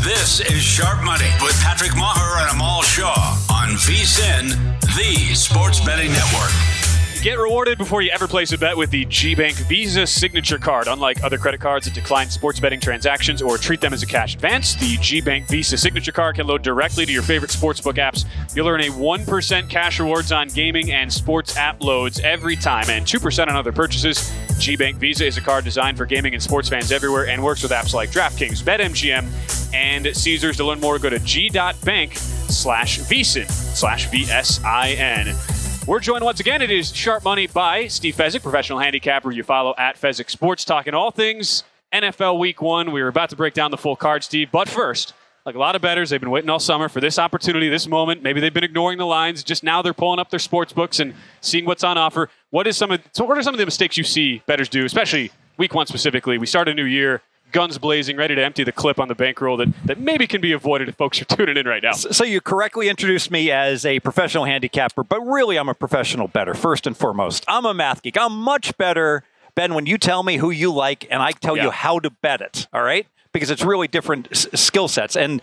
This 0.06 0.40
is 0.40 0.62
Sharp 0.62 1.02
Money 1.02 1.28
with 1.42 1.60
Patrick 1.62 1.96
Maher 1.96 2.38
and 2.38 2.50
Amal 2.52 2.82
Shah 2.82 3.36
on 3.50 3.70
VSIN, 3.70 4.50
the 4.96 5.34
Sports 5.34 5.80
Betting 5.80 6.12
Network. 6.12 6.75
Get 7.22 7.38
rewarded 7.38 7.76
before 7.76 8.02
you 8.02 8.10
ever 8.12 8.28
place 8.28 8.52
a 8.52 8.58
bet 8.58 8.76
with 8.76 8.90
the 8.90 9.04
GBank 9.06 9.54
Visa 9.68 10.06
Signature 10.06 10.58
Card. 10.58 10.86
Unlike 10.86 11.24
other 11.24 11.38
credit 11.38 11.60
cards 11.60 11.86
that 11.86 11.94
decline 11.94 12.30
sports 12.30 12.60
betting 12.60 12.78
transactions 12.78 13.42
or 13.42 13.58
treat 13.58 13.80
them 13.80 13.92
as 13.92 14.04
a 14.04 14.06
cash 14.06 14.34
advance, 14.36 14.74
the 14.76 14.96
GBank 14.98 15.48
Visa 15.48 15.76
Signature 15.76 16.12
Card 16.12 16.36
can 16.36 16.46
load 16.46 16.62
directly 16.62 17.04
to 17.04 17.10
your 17.10 17.22
favorite 17.22 17.50
sportsbook 17.50 17.94
apps. 17.94 18.26
You'll 18.54 18.68
earn 18.68 18.80
a 18.82 18.90
1% 18.90 19.68
cash 19.68 19.98
rewards 19.98 20.30
on 20.30 20.48
gaming 20.48 20.92
and 20.92 21.12
sports 21.12 21.56
app 21.56 21.82
loads 21.82 22.20
every 22.20 22.54
time 22.54 22.88
and 22.90 23.04
2% 23.04 23.48
on 23.48 23.56
other 23.56 23.72
purchases. 23.72 24.18
GBank 24.60 24.96
Visa 24.96 25.26
is 25.26 25.36
a 25.36 25.40
card 25.40 25.64
designed 25.64 25.96
for 25.96 26.06
gaming 26.06 26.34
and 26.34 26.42
sports 26.42 26.68
fans 26.68 26.92
everywhere 26.92 27.26
and 27.26 27.42
works 27.42 27.62
with 27.62 27.72
apps 27.72 27.92
like 27.92 28.10
DraftKings, 28.10 28.62
BetMGM, 28.62 29.74
and 29.74 30.16
Caesars. 30.16 30.58
To 30.58 30.64
learn 30.64 30.78
more, 30.78 30.98
go 31.00 31.10
to 31.10 31.18
g.bank 31.18 32.14
slash 32.14 33.00
VSIN 33.00 33.50
slash 33.50 34.08
V-S-I-N. 34.10 35.55
We're 35.86 36.00
joined 36.00 36.24
once 36.24 36.40
again. 36.40 36.62
It 36.62 36.70
is 36.72 36.92
Sharp 36.92 37.22
Money 37.22 37.46
by 37.46 37.86
Steve 37.86 38.16
Fezzik, 38.16 38.42
professional 38.42 38.80
handicapper. 38.80 39.30
You 39.30 39.44
follow 39.44 39.72
at 39.78 39.94
Fezzik 39.94 40.28
Sports, 40.28 40.64
talking 40.64 40.94
all 40.94 41.12
things 41.12 41.62
NFL 41.92 42.40
Week 42.40 42.60
One. 42.60 42.90
We 42.90 43.00
are 43.02 43.06
about 43.06 43.30
to 43.30 43.36
break 43.36 43.54
down 43.54 43.70
the 43.70 43.76
full 43.76 43.94
card, 43.94 44.24
Steve. 44.24 44.48
But 44.50 44.68
first, 44.68 45.12
like 45.44 45.54
a 45.54 45.60
lot 45.60 45.76
of 45.76 45.82
bettors, 45.82 46.10
they've 46.10 46.18
been 46.18 46.30
waiting 46.30 46.50
all 46.50 46.58
summer 46.58 46.88
for 46.88 47.00
this 47.00 47.20
opportunity, 47.20 47.68
this 47.68 47.86
moment. 47.86 48.20
Maybe 48.20 48.40
they've 48.40 48.52
been 48.52 48.64
ignoring 48.64 48.98
the 48.98 49.06
lines. 49.06 49.44
Just 49.44 49.62
now, 49.62 49.80
they're 49.80 49.94
pulling 49.94 50.18
up 50.18 50.28
their 50.28 50.40
sports 50.40 50.72
books 50.72 50.98
and 50.98 51.14
seeing 51.40 51.64
what's 51.64 51.84
on 51.84 51.96
offer. 51.96 52.30
What 52.50 52.66
is 52.66 52.76
some 52.76 52.90
of 52.90 53.00
so 53.12 53.24
what 53.24 53.38
are 53.38 53.42
some 53.44 53.54
of 53.54 53.58
the 53.58 53.64
mistakes 53.64 53.96
you 53.96 54.02
see 54.02 54.42
bettors 54.46 54.68
do, 54.68 54.84
especially 54.84 55.30
Week 55.56 55.72
One 55.72 55.86
specifically? 55.86 56.36
We 56.36 56.46
start 56.46 56.68
a 56.68 56.74
new 56.74 56.84
year 56.84 57.22
guns 57.56 57.78
blazing, 57.78 58.18
ready 58.18 58.34
to 58.34 58.44
empty 58.44 58.64
the 58.64 58.70
clip 58.72 59.00
on 59.00 59.08
the 59.08 59.14
bankroll 59.14 59.56
that, 59.56 59.68
that 59.86 59.98
maybe 59.98 60.26
can 60.26 60.42
be 60.42 60.52
avoided 60.52 60.90
if 60.90 60.94
folks 60.94 61.22
are 61.22 61.24
tuning 61.24 61.56
in 61.56 61.66
right 61.66 61.82
now. 61.82 61.92
So 61.92 62.22
you 62.22 62.42
correctly 62.42 62.90
introduced 62.90 63.30
me 63.30 63.50
as 63.50 63.86
a 63.86 63.98
professional 64.00 64.44
handicapper, 64.44 65.02
but 65.02 65.20
really 65.22 65.56
I'm 65.56 65.70
a 65.70 65.74
professional 65.74 66.28
better, 66.28 66.52
first 66.52 66.86
and 66.86 66.94
foremost. 66.94 67.46
I'm 67.48 67.64
a 67.64 67.72
math 67.72 68.02
geek. 68.02 68.18
I'm 68.18 68.34
much 68.38 68.76
better, 68.76 69.24
Ben, 69.54 69.72
when 69.72 69.86
you 69.86 69.96
tell 69.96 70.22
me 70.22 70.36
who 70.36 70.50
you 70.50 70.70
like 70.70 71.06
and 71.10 71.22
I 71.22 71.32
tell 71.32 71.56
Yeah. 71.56 71.64
you 71.64 71.70
how 71.70 71.98
to 72.00 72.10
bet 72.10 72.42
it, 72.42 72.66
all 72.74 72.82
right? 72.82 73.06
Because 73.32 73.50
it's 73.50 73.64
really 73.64 73.88
different 73.88 74.28
s- 74.30 74.46
skill 74.54 74.86
sets. 74.88 75.16
And 75.16 75.40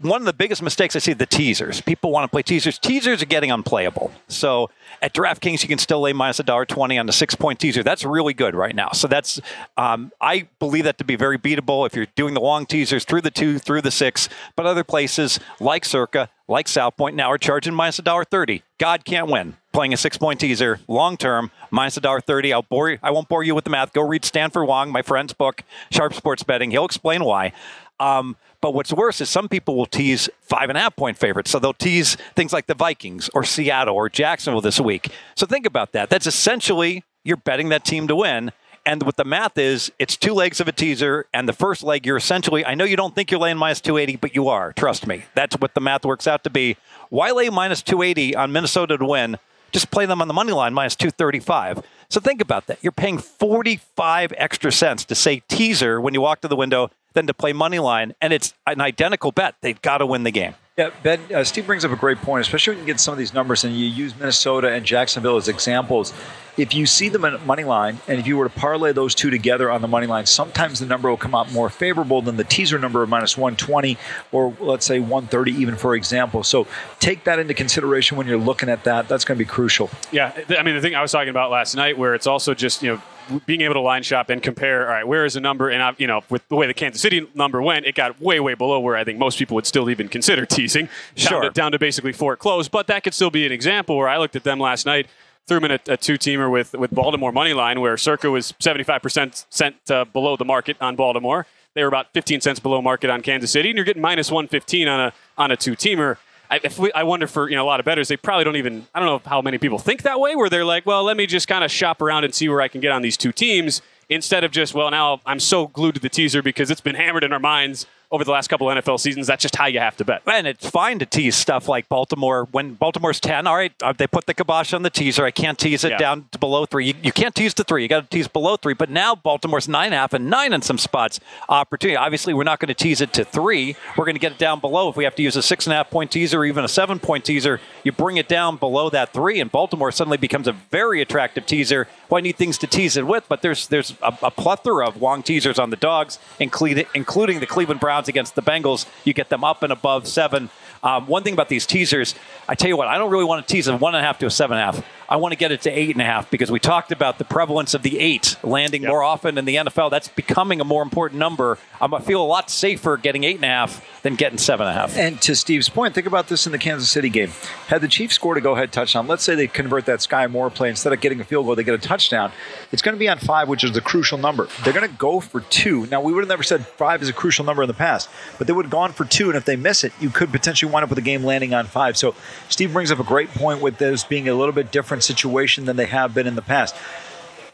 one 0.00 0.22
of 0.22 0.26
the 0.26 0.32
biggest 0.32 0.62
mistakes 0.62 0.94
I 0.94 1.00
see 1.00 1.12
the 1.12 1.26
teasers. 1.26 1.80
People 1.80 2.12
want 2.12 2.24
to 2.24 2.28
play 2.28 2.42
teasers. 2.42 2.78
Teasers 2.78 3.20
are 3.20 3.26
getting 3.26 3.50
unplayable. 3.50 4.12
So 4.28 4.70
at 5.02 5.12
DraftKings, 5.12 5.62
you 5.62 5.68
can 5.68 5.78
still 5.78 6.00
lay 6.00 6.12
minus 6.12 6.38
a 6.38 6.44
dollar 6.44 6.64
twenty 6.64 6.98
on 6.98 7.06
the 7.06 7.12
six 7.12 7.34
point 7.34 7.58
teaser. 7.58 7.82
That's 7.82 8.04
really 8.04 8.34
good 8.34 8.54
right 8.54 8.74
now. 8.74 8.90
So 8.92 9.08
that's 9.08 9.40
um, 9.76 10.12
I 10.20 10.48
believe 10.60 10.84
that 10.84 10.98
to 10.98 11.04
be 11.04 11.16
very 11.16 11.38
beatable 11.38 11.84
if 11.86 11.96
you're 11.96 12.06
doing 12.14 12.34
the 12.34 12.40
long 12.40 12.64
teasers 12.64 13.04
through 13.04 13.22
the 13.22 13.30
two, 13.30 13.58
through 13.58 13.82
the 13.82 13.90
six. 13.90 14.28
But 14.54 14.66
other 14.66 14.84
places 14.84 15.40
like 15.58 15.84
Circa, 15.84 16.28
like 16.46 16.68
South 16.68 16.96
Point, 16.96 17.16
now 17.16 17.30
are 17.30 17.38
charging 17.38 17.74
minus 17.74 17.98
a 17.98 18.02
dollar 18.02 18.24
thirty. 18.24 18.62
God 18.78 19.04
can't 19.04 19.28
win 19.28 19.56
playing 19.72 19.92
a 19.92 19.96
six 19.96 20.16
point 20.16 20.38
teaser 20.38 20.78
long 20.86 21.16
term 21.16 21.50
minus 21.72 21.96
a 21.96 22.00
dollar 22.00 22.20
thirty. 22.20 22.52
I'll 22.52 22.62
bore 22.62 22.90
you, 22.90 22.98
I 23.02 23.10
won't 23.10 23.28
bore 23.28 23.42
you 23.42 23.54
with 23.54 23.64
the 23.64 23.70
math. 23.70 23.92
Go 23.92 24.02
read 24.02 24.24
Stanford 24.24 24.68
Wong, 24.68 24.92
my 24.92 25.02
friend's 25.02 25.32
book, 25.32 25.62
Sharp 25.90 26.14
Sports 26.14 26.44
Betting. 26.44 26.70
He'll 26.70 26.84
explain 26.84 27.24
why. 27.24 27.52
Um, 28.00 28.36
but 28.60 28.74
what's 28.74 28.92
worse 28.92 29.20
is 29.20 29.28
some 29.28 29.48
people 29.48 29.76
will 29.76 29.86
tease 29.86 30.28
five 30.40 30.68
and 30.68 30.76
a 30.76 30.80
half 30.80 30.96
point 30.96 31.16
favorites. 31.16 31.50
So 31.50 31.58
they'll 31.58 31.72
tease 31.72 32.16
things 32.34 32.52
like 32.52 32.66
the 32.66 32.74
Vikings 32.74 33.30
or 33.34 33.44
Seattle 33.44 33.94
or 33.94 34.08
Jacksonville 34.08 34.60
this 34.60 34.80
week. 34.80 35.10
So 35.36 35.46
think 35.46 35.66
about 35.66 35.92
that. 35.92 36.10
That's 36.10 36.26
essentially 36.26 37.04
you're 37.24 37.36
betting 37.36 37.68
that 37.68 37.84
team 37.84 38.08
to 38.08 38.16
win. 38.16 38.52
And 38.86 39.02
what 39.02 39.16
the 39.16 39.24
math 39.24 39.58
is, 39.58 39.92
it's 39.98 40.16
two 40.16 40.32
legs 40.32 40.60
of 40.60 40.68
a 40.68 40.72
teaser, 40.72 41.26
and 41.34 41.46
the 41.46 41.52
first 41.52 41.82
leg 41.82 42.06
you're 42.06 42.16
essentially. 42.16 42.64
I 42.64 42.74
know 42.74 42.84
you 42.84 42.96
don't 42.96 43.14
think 43.14 43.30
you're 43.30 43.38
laying 43.38 43.58
minus 43.58 43.82
280, 43.82 44.16
but 44.16 44.34
you 44.34 44.48
are. 44.48 44.72
Trust 44.72 45.06
me. 45.06 45.24
That's 45.34 45.56
what 45.56 45.74
the 45.74 45.80
math 45.82 46.06
works 46.06 46.26
out 46.26 46.42
to 46.44 46.50
be. 46.50 46.78
Why 47.10 47.30
lay 47.32 47.50
minus 47.50 47.82
280 47.82 48.34
on 48.34 48.50
Minnesota 48.50 48.96
to 48.96 49.04
win? 49.04 49.36
Just 49.72 49.90
play 49.90 50.06
them 50.06 50.22
on 50.22 50.28
the 50.28 50.32
money 50.32 50.52
line 50.52 50.72
minus 50.72 50.96
235. 50.96 51.82
So 52.08 52.18
think 52.18 52.40
about 52.40 52.66
that. 52.68 52.78
You're 52.80 52.92
paying 52.92 53.18
45 53.18 54.32
extra 54.38 54.72
cents 54.72 55.04
to 55.04 55.14
say 55.14 55.42
teaser 55.48 56.00
when 56.00 56.14
you 56.14 56.22
walk 56.22 56.40
to 56.40 56.48
the 56.48 56.56
window 56.56 56.90
than 57.18 57.26
to 57.26 57.34
play 57.34 57.52
money 57.52 57.80
line, 57.80 58.14
and 58.20 58.32
it's 58.32 58.54
an 58.66 58.80
identical 58.80 59.32
bet. 59.32 59.56
They've 59.60 59.80
got 59.82 59.98
to 59.98 60.06
win 60.06 60.22
the 60.22 60.30
game. 60.30 60.54
Yeah, 60.76 60.90
Ben, 61.02 61.20
uh, 61.34 61.42
Steve 61.42 61.66
brings 61.66 61.84
up 61.84 61.90
a 61.90 61.96
great 61.96 62.18
point, 62.18 62.42
especially 62.42 62.76
when 62.76 62.84
you 62.84 62.86
get 62.86 63.00
some 63.00 63.10
of 63.10 63.18
these 63.18 63.34
numbers 63.34 63.64
and 63.64 63.74
you 63.74 63.86
use 63.86 64.16
Minnesota 64.16 64.72
and 64.72 64.86
Jacksonville 64.86 65.36
as 65.36 65.48
examples. 65.48 66.12
If 66.56 66.72
you 66.72 66.86
see 66.86 67.08
them 67.08 67.24
at 67.24 67.44
money 67.44 67.64
line, 67.64 67.98
and 68.06 68.20
if 68.20 68.28
you 68.28 68.36
were 68.36 68.48
to 68.48 68.54
parlay 68.54 68.92
those 68.92 69.16
two 69.16 69.30
together 69.30 69.68
on 69.72 69.82
the 69.82 69.88
money 69.88 70.06
line, 70.06 70.26
sometimes 70.26 70.78
the 70.78 70.86
number 70.86 71.10
will 71.10 71.16
come 71.16 71.34
out 71.34 71.50
more 71.50 71.68
favorable 71.68 72.22
than 72.22 72.36
the 72.36 72.44
teaser 72.44 72.78
number 72.78 73.02
of 73.02 73.08
minus 73.08 73.36
120 73.36 73.98
or 74.30 74.56
let's 74.60 74.86
say 74.86 75.00
130, 75.00 75.50
even 75.60 75.74
for 75.74 75.96
example. 75.96 76.44
So 76.44 76.68
take 77.00 77.24
that 77.24 77.40
into 77.40 77.54
consideration 77.54 78.16
when 78.16 78.28
you're 78.28 78.38
looking 78.38 78.68
at 78.68 78.84
that. 78.84 79.08
That's 79.08 79.24
going 79.24 79.36
to 79.36 79.44
be 79.44 79.48
crucial. 79.48 79.90
Yeah, 80.12 80.32
I 80.56 80.62
mean 80.62 80.76
the 80.76 80.80
thing 80.80 80.94
I 80.94 81.02
was 81.02 81.10
talking 81.10 81.30
about 81.30 81.50
last 81.50 81.74
night, 81.74 81.98
where 81.98 82.14
it's 82.14 82.28
also 82.28 82.54
just 82.54 82.84
you 82.84 82.94
know 82.94 83.02
being 83.46 83.60
able 83.62 83.74
to 83.74 83.80
line 83.80 84.02
shop 84.02 84.30
and 84.30 84.42
compare. 84.42 84.86
All 84.86 84.92
right, 84.92 85.06
where 85.06 85.24
is 85.24 85.36
a 85.36 85.40
number? 85.40 85.68
And 85.68 85.82
I, 85.82 85.94
you 85.98 86.06
know, 86.06 86.22
with 86.30 86.46
the 86.48 86.56
way 86.56 86.66
the 86.66 86.74
Kansas 86.74 87.00
City 87.02 87.28
number 87.34 87.60
went, 87.62 87.86
it 87.86 87.94
got 87.94 88.20
way 88.20 88.40
way 88.40 88.54
below 88.54 88.80
where 88.80 88.96
I 88.96 89.04
think 89.04 89.18
most 89.18 89.38
people 89.38 89.54
would 89.56 89.66
still 89.66 89.88
even 89.90 90.08
consider 90.08 90.46
teasing. 90.46 90.86
Down 90.86 91.26
Sure. 91.28 91.42
to, 91.42 91.50
down 91.50 91.72
to 91.72 91.78
basically 91.78 92.12
four 92.12 92.36
close, 92.36 92.68
but 92.68 92.86
that 92.88 93.04
could 93.04 93.14
still 93.14 93.30
be 93.30 93.46
an 93.46 93.52
example 93.52 93.96
where 93.96 94.08
I 94.08 94.18
looked 94.18 94.36
at 94.36 94.44
them 94.44 94.58
last 94.58 94.86
night. 94.86 95.06
Threw 95.46 95.60
them 95.60 95.70
in 95.70 95.80
a, 95.88 95.92
a 95.92 95.96
two-teamer 95.96 96.50
with 96.50 96.74
with 96.74 96.90
Baltimore 96.90 97.32
money 97.32 97.54
line, 97.54 97.80
where 97.80 97.96
Circa 97.96 98.30
was 98.30 98.52
75% 98.60 99.46
cent 99.48 99.76
uh, 99.90 100.04
below 100.04 100.36
the 100.36 100.44
market 100.44 100.76
on 100.80 100.94
Baltimore. 100.96 101.46
They 101.74 101.82
were 101.82 101.88
about 101.88 102.12
15 102.12 102.40
cents 102.40 102.60
below 102.60 102.82
market 102.82 103.08
on 103.08 103.22
Kansas 103.22 103.50
City, 103.50 103.70
and 103.70 103.76
you're 103.76 103.84
getting 103.84 104.02
minus 104.02 104.30
115 104.30 104.88
on 104.88 105.00
a 105.00 105.12
on 105.38 105.50
a 105.50 105.56
two-teamer. 105.56 106.16
I, 106.50 106.60
we, 106.78 106.92
I 106.92 107.02
wonder 107.02 107.26
for 107.26 107.48
you 107.48 107.56
know 107.56 107.64
a 107.64 107.66
lot 107.66 107.80
of 107.80 107.86
bettors, 107.86 108.08
they 108.08 108.16
probably 108.16 108.44
don't 108.44 108.56
even. 108.56 108.86
I 108.94 109.00
don't 109.00 109.06
know 109.06 109.30
how 109.30 109.42
many 109.42 109.58
people 109.58 109.78
think 109.78 110.02
that 110.02 110.18
way, 110.20 110.34
where 110.36 110.48
they're 110.48 110.64
like, 110.64 110.86
well, 110.86 111.04
let 111.04 111.16
me 111.16 111.26
just 111.26 111.48
kind 111.48 111.64
of 111.64 111.70
shop 111.70 112.00
around 112.00 112.24
and 112.24 112.34
see 112.34 112.48
where 112.48 112.60
I 112.60 112.68
can 112.68 112.80
get 112.80 112.92
on 112.92 113.02
these 113.02 113.16
two 113.16 113.32
teams 113.32 113.82
instead 114.08 114.42
of 114.42 114.50
just, 114.50 114.72
well, 114.72 114.90
now 114.90 115.20
I'm 115.26 115.40
so 115.40 115.66
glued 115.66 115.96
to 115.96 116.00
the 116.00 116.08
teaser 116.08 116.42
because 116.42 116.70
it's 116.70 116.80
been 116.80 116.94
hammered 116.94 117.24
in 117.24 117.32
our 117.32 117.38
minds 117.38 117.86
over 118.10 118.24
the 118.24 118.30
last 118.30 118.48
couple 118.48 118.70
of 118.70 118.82
NFL 118.84 118.98
seasons. 118.98 119.26
That's 119.26 119.42
just 119.42 119.54
how 119.56 119.66
you 119.66 119.80
have 119.80 119.96
to 119.98 120.04
bet. 120.04 120.22
And 120.26 120.46
it's 120.46 120.68
fine 120.68 120.98
to 121.00 121.06
tease 121.06 121.36
stuff 121.36 121.68
like 121.68 121.88
Baltimore. 121.90 122.48
When 122.52 122.74
Baltimore's 122.74 123.20
10, 123.20 123.46
all 123.46 123.54
right, 123.56 123.72
uh, 123.82 123.92
they 123.92 124.06
put 124.06 124.24
the 124.26 124.32
kibosh 124.32 124.72
on 124.72 124.82
the 124.82 124.88
teaser. 124.90 125.24
I 125.26 125.30
can't 125.30 125.58
tease 125.58 125.84
it 125.84 125.92
Yeah. 125.92 125.98
down 125.98 126.26
to 126.32 126.38
below 126.38 126.64
three. 126.64 126.86
You, 126.86 126.94
you 127.02 127.12
can't 127.12 127.34
tease 127.34 127.52
to 127.54 127.64
three. 127.64 127.82
You 127.82 127.88
got 127.88 128.04
to 128.04 128.08
tease 128.08 128.26
below 128.26 128.56
three. 128.56 128.72
But 128.72 128.88
now 128.88 129.14
Baltimore's 129.14 129.68
nine 129.68 129.86
and 129.86 129.94
a 129.94 129.98
half 129.98 130.14
and 130.14 130.30
nine 130.30 130.52
in 130.54 130.62
some 130.62 130.78
spots. 130.78 131.20
Opportunity. 131.50 131.96
Obviously, 131.96 132.32
we're 132.32 132.44
not 132.44 132.60
going 132.60 132.68
to 132.68 132.74
tease 132.74 133.00
it 133.02 133.12
to 133.12 133.24
three. 133.24 133.76
We're 133.96 134.06
going 134.06 134.14
to 134.14 134.20
get 134.20 134.32
it 134.32 134.38
down 134.38 134.60
below. 134.60 134.88
If 134.88 134.96
we 134.96 135.04
have 135.04 135.14
to 135.16 135.22
use 135.22 135.36
a 135.36 135.42
six 135.42 135.66
and 135.66 135.74
a 135.74 135.76
half 135.76 135.90
point 135.90 136.10
teaser 136.10 136.38
or 136.40 136.44
even 136.46 136.64
a 136.64 136.68
seven 136.68 136.98
point 136.98 137.24
teaser, 137.26 137.60
you 137.84 137.92
bring 137.92 138.16
it 138.16 138.28
down 138.28 138.56
below 138.56 138.88
that 138.90 139.12
three, 139.12 139.38
and 139.40 139.52
Baltimore 139.52 139.92
suddenly 139.92 140.16
becomes 140.16 140.48
a 140.48 140.52
very 140.52 141.02
attractive 141.02 141.44
teaser. 141.44 141.88
Well, 142.08 142.18
I 142.18 142.22
need 142.22 142.36
things 142.36 142.56
to 142.58 142.66
tease 142.66 142.96
it 142.96 143.06
with, 143.06 143.24
but 143.28 143.42
there's 143.42 143.68
there's 143.68 143.94
a, 144.02 144.16
a 144.22 144.30
plethora 144.30 144.88
of 144.88 145.02
long 145.02 145.22
teasers 145.22 145.58
on 145.58 145.70
the 145.70 145.76
dogs, 145.76 146.18
including 146.40 146.86
including 146.94 147.40
the 147.40 147.46
Cleveland 147.46 147.80
Browns 147.80 148.08
against 148.08 148.34
the 148.34 148.42
Bengals. 148.42 148.86
You 149.04 149.12
get 149.12 149.28
them 149.28 149.44
up 149.44 149.62
and 149.62 149.72
above 149.72 150.06
seven. 150.08 150.50
Um, 150.82 151.06
one 151.06 151.22
thing 151.22 151.34
about 151.34 151.48
these 151.48 151.66
teasers, 151.66 152.14
I 152.48 152.54
tell 152.54 152.68
you 152.68 152.76
what, 152.76 152.88
I 152.88 152.98
don't 152.98 153.10
really 153.10 153.24
want 153.24 153.46
to 153.46 153.52
tease 153.52 153.66
a 153.68 153.76
one 153.76 153.94
and 153.94 154.02
a 154.02 154.06
half 154.06 154.18
to 154.20 154.26
a 154.26 154.30
seven 154.30 154.56
and 154.56 154.68
a 154.68 154.72
half. 154.72 154.86
I 155.10 155.16
want 155.16 155.32
to 155.32 155.38
get 155.38 155.52
it 155.52 155.62
to 155.62 155.70
eight 155.70 155.90
and 155.90 156.02
a 156.02 156.04
half 156.04 156.30
because 156.30 156.50
we 156.50 156.60
talked 156.60 156.92
about 156.92 157.16
the 157.16 157.24
prevalence 157.24 157.72
of 157.72 157.82
the 157.82 157.98
eight 157.98 158.36
landing 158.42 158.84
more 158.84 159.02
often 159.02 159.38
in 159.38 159.46
the 159.46 159.56
NFL. 159.56 159.90
That's 159.90 160.08
becoming 160.08 160.60
a 160.60 160.64
more 160.64 160.82
important 160.82 161.18
number. 161.18 161.56
I'm, 161.80 161.94
I 161.94 162.00
feel 162.00 162.22
a 162.22 162.26
lot 162.26 162.50
safer 162.50 162.98
getting 162.98 163.24
eight 163.24 163.36
and 163.36 163.44
a 163.44 163.48
half 163.48 164.02
than 164.02 164.16
getting 164.16 164.36
seven 164.36 164.66
and 164.66 164.76
a 164.76 164.80
half. 164.80 164.98
And 164.98 165.20
to 165.22 165.34
Steve's 165.34 165.70
point, 165.70 165.94
think 165.94 166.06
about 166.06 166.28
this 166.28 166.44
in 166.44 166.52
the 166.52 166.58
Kansas 166.58 166.90
City 166.90 167.08
game. 167.08 167.30
Had 167.68 167.80
the 167.80 167.88
Chiefs 167.88 168.16
scored 168.16 168.36
a 168.36 168.42
go 168.42 168.52
ahead 168.52 168.70
touchdown, 168.70 169.06
let's 169.06 169.22
say 169.22 169.34
they 169.34 169.46
convert 169.46 169.86
that 169.86 170.00
Skyy 170.00 170.30
Moore 170.30 170.50
play 170.50 170.68
instead 170.68 170.92
of 170.92 171.00
getting 171.00 171.20
a 171.20 171.24
field 171.24 171.46
goal, 171.46 171.54
they 171.54 171.64
get 171.64 171.74
a 171.74 171.78
touchdown. 171.78 172.30
It's 172.70 172.82
going 172.82 172.94
to 172.94 172.98
be 172.98 173.08
on 173.08 173.18
five, 173.18 173.48
which 173.48 173.64
is 173.64 173.72
the 173.72 173.80
crucial 173.80 174.18
number. 174.18 174.46
They're 174.62 174.74
going 174.74 174.88
to 174.88 174.96
go 174.96 175.20
for 175.20 175.40
two. 175.40 175.86
Now, 175.86 176.02
we 176.02 176.12
would 176.12 176.20
have 176.20 176.28
never 176.28 176.42
said 176.42 176.66
five 176.66 177.02
is 177.02 177.08
a 177.08 177.14
crucial 177.14 177.46
number 177.46 177.62
in 177.62 177.68
the 177.68 177.74
past, 177.74 178.10
but 178.36 178.46
they 178.46 178.52
would 178.52 178.66
have 178.66 178.72
gone 178.72 178.92
for 178.92 179.06
two. 179.06 179.28
And 179.28 179.36
if 179.36 179.46
they 179.46 179.56
miss 179.56 179.84
it, 179.84 179.92
you 180.00 180.10
could 180.10 180.30
potentially 180.30 180.70
wind 180.70 180.84
up 180.84 180.90
with 180.90 180.98
a 180.98 181.02
game 181.02 181.24
landing 181.24 181.54
on 181.54 181.64
five. 181.66 181.96
So 181.96 182.14
Steve 182.50 182.74
brings 182.74 182.90
up 182.90 182.98
a 182.98 183.04
great 183.04 183.30
point 183.30 183.62
with 183.62 183.78
this 183.78 184.04
being 184.04 184.28
a 184.28 184.34
little 184.34 184.52
bit 184.52 184.70
different 184.70 184.97
situation 185.00 185.64
than 185.64 185.76
they 185.76 185.86
have 185.86 186.14
been 186.14 186.26
in 186.26 186.34
the 186.34 186.42
past. 186.42 186.74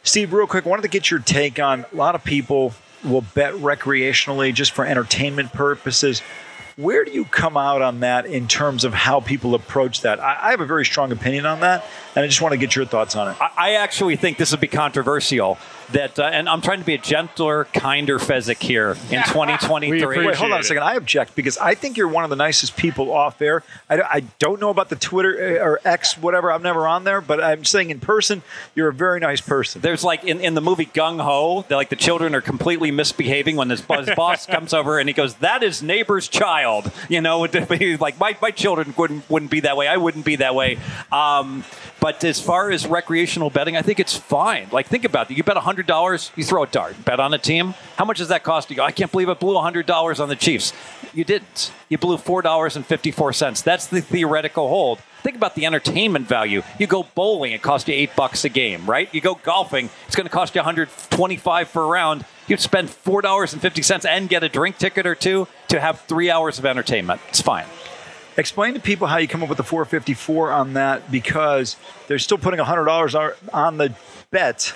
Steve, 0.02 0.32
real 0.32 0.46
quick, 0.46 0.66
wanted 0.66 0.82
to 0.82 0.88
get 0.88 1.10
your 1.10 1.20
take 1.20 1.58
on 1.58 1.86
a 1.92 1.96
lot 1.96 2.14
of 2.14 2.22
people 2.24 2.74
will 3.04 3.22
bet 3.34 3.54
recreationally 3.54 4.52
just 4.52 4.72
for 4.72 4.84
entertainment 4.84 5.52
purposes. 5.52 6.20
Where 6.76 7.04
do 7.04 7.12
you 7.12 7.24
come 7.24 7.56
out 7.56 7.82
on 7.82 8.00
that 8.00 8.26
in 8.26 8.48
terms 8.48 8.84
of 8.84 8.92
how 8.92 9.20
people 9.20 9.54
approach 9.54 10.00
that? 10.00 10.18
I, 10.18 10.48
I 10.48 10.50
have 10.50 10.60
a 10.60 10.66
very 10.66 10.84
strong 10.84 11.12
opinion 11.12 11.46
on 11.46 11.60
that, 11.60 11.84
and 12.16 12.24
I 12.24 12.26
just 12.26 12.42
want 12.42 12.52
to 12.52 12.58
get 12.58 12.74
your 12.74 12.84
thoughts 12.84 13.14
on 13.14 13.28
it. 13.28 13.36
I, 13.40 13.50
I 13.56 13.74
actually 13.74 14.16
think 14.16 14.38
this 14.38 14.50
would 14.50 14.60
be 14.60 14.66
controversial. 14.66 15.56
That, 15.92 16.18
uh, 16.18 16.24
and 16.24 16.48
I'm 16.48 16.60
trying 16.60 16.80
to 16.80 16.84
be 16.84 16.94
a 16.94 16.98
gentler, 16.98 17.64
kinder 17.66 18.18
Fezzik 18.18 18.62
here 18.62 18.90
in 19.10 19.22
2023. 19.26 20.26
Wait, 20.26 20.34
hold 20.34 20.52
on 20.52 20.60
a 20.60 20.62
second. 20.62 20.82
I 20.82 20.94
object 20.94 21.34
because 21.34 21.56
I 21.58 21.74
think 21.74 21.96
you're 21.96 22.08
one 22.08 22.24
of 22.24 22.30
the 22.30 22.36
nicest 22.36 22.76
people 22.76 23.12
off 23.12 23.40
air. 23.40 23.62
I, 23.88 24.00
I 24.00 24.20
don't 24.38 24.60
know 24.60 24.70
about 24.70 24.88
the 24.88 24.96
Twitter 24.96 25.58
uh, 25.60 25.64
or 25.64 25.80
X, 25.84 26.18
whatever. 26.18 26.50
I'm 26.50 26.62
never 26.62 26.86
on 26.86 27.04
there, 27.04 27.20
but 27.20 27.42
I'm 27.42 27.64
saying 27.64 27.90
in 27.90 28.00
person, 28.00 28.42
you're 28.74 28.88
a 28.88 28.94
very 28.94 29.20
nice 29.20 29.40
person. 29.40 29.80
There's 29.80 30.04
like 30.04 30.24
in, 30.24 30.40
in 30.40 30.54
the 30.54 30.60
movie 30.60 30.86
Gung 30.86 31.20
Ho, 31.20 31.64
like 31.70 31.88
the 31.88 31.96
children 31.96 32.34
are 32.34 32.40
completely 32.40 32.90
misbehaving 32.90 33.56
when 33.56 33.68
this 33.68 33.80
his 33.80 34.10
boss 34.16 34.46
comes 34.46 34.72
over 34.72 34.98
and 34.98 35.08
he 35.08 35.12
goes, 35.12 35.34
"That 35.36 35.62
is 35.62 35.82
neighbor's 35.82 36.28
child." 36.28 36.90
You 37.08 37.20
know, 37.20 37.40
like 38.00 38.18
my, 38.18 38.36
my 38.40 38.50
children 38.50 38.94
wouldn't 38.96 39.28
wouldn't 39.30 39.50
be 39.50 39.60
that 39.60 39.76
way. 39.76 39.88
I 39.88 39.96
wouldn't 39.96 40.24
be 40.24 40.36
that 40.36 40.54
way. 40.54 40.78
Um, 41.12 41.64
but 42.00 42.22
as 42.22 42.40
far 42.40 42.70
as 42.70 42.86
recreational 42.86 43.48
betting, 43.50 43.76
I 43.76 43.82
think 43.82 43.98
it's 43.98 44.14
fine. 44.14 44.68
Like 44.70 44.86
think 44.88 45.04
about 45.04 45.30
it. 45.30 45.36
You 45.36 45.42
bet 45.42 45.56
hundred 45.56 45.73
dollars, 45.82 46.30
you 46.36 46.44
throw 46.44 46.62
a 46.62 46.66
dart. 46.66 47.04
Bet 47.04 47.20
on 47.20 47.34
a 47.34 47.38
team. 47.38 47.74
How 47.96 48.04
much 48.04 48.18
does 48.18 48.28
that 48.28 48.42
cost 48.42 48.70
you? 48.70 48.80
I 48.80 48.92
can't 48.92 49.10
believe 49.10 49.28
I 49.28 49.34
blew 49.34 49.58
hundred 49.58 49.86
dollars 49.86 50.20
on 50.20 50.28
the 50.28 50.36
Chiefs. 50.36 50.72
You 51.12 51.24
didn't. 51.24 51.72
You 51.88 51.98
blew 51.98 52.16
four 52.16 52.42
dollars 52.42 52.76
and 52.76 52.86
fifty 52.86 53.10
four 53.10 53.32
cents. 53.32 53.62
That's 53.62 53.86
the 53.86 54.00
theoretical 54.00 54.68
hold. 54.68 55.00
Think 55.22 55.36
about 55.36 55.54
the 55.54 55.64
entertainment 55.64 56.28
value. 56.28 56.62
You 56.78 56.86
go 56.86 57.06
bowling, 57.14 57.52
it 57.52 57.62
costs 57.62 57.88
you 57.88 57.94
eight 57.94 58.14
bucks 58.14 58.44
a 58.44 58.50
game, 58.50 58.84
right? 58.84 59.12
You 59.14 59.22
go 59.22 59.36
golfing, 59.36 59.88
it's 60.06 60.16
going 60.16 60.26
to 60.26 60.32
cost 60.32 60.54
you 60.54 60.58
125 60.58 61.68
for 61.68 61.82
a 61.82 61.86
round. 61.86 62.26
You'd 62.46 62.60
spend 62.60 62.90
four 62.90 63.22
dollars 63.22 63.54
and 63.54 64.28
get 64.28 64.44
a 64.44 64.48
drink 64.50 64.76
ticket 64.76 65.06
or 65.06 65.14
two 65.14 65.48
to 65.68 65.80
have 65.80 66.00
three 66.02 66.30
hours 66.30 66.58
of 66.58 66.66
entertainment. 66.66 67.20
It's 67.30 67.40
fine. 67.40 67.64
Explain 68.36 68.74
to 68.74 68.80
people 68.80 69.06
how 69.06 69.18
you 69.18 69.28
come 69.28 69.42
up 69.44 69.48
with 69.48 69.58
the 69.58 69.64
454 69.64 70.50
on 70.50 70.72
that 70.74 71.10
because 71.10 71.76
they're 72.08 72.18
still 72.18 72.36
putting 72.38 72.58
$100 72.58 73.34
on 73.52 73.76
the 73.76 73.94
bet. 74.30 74.74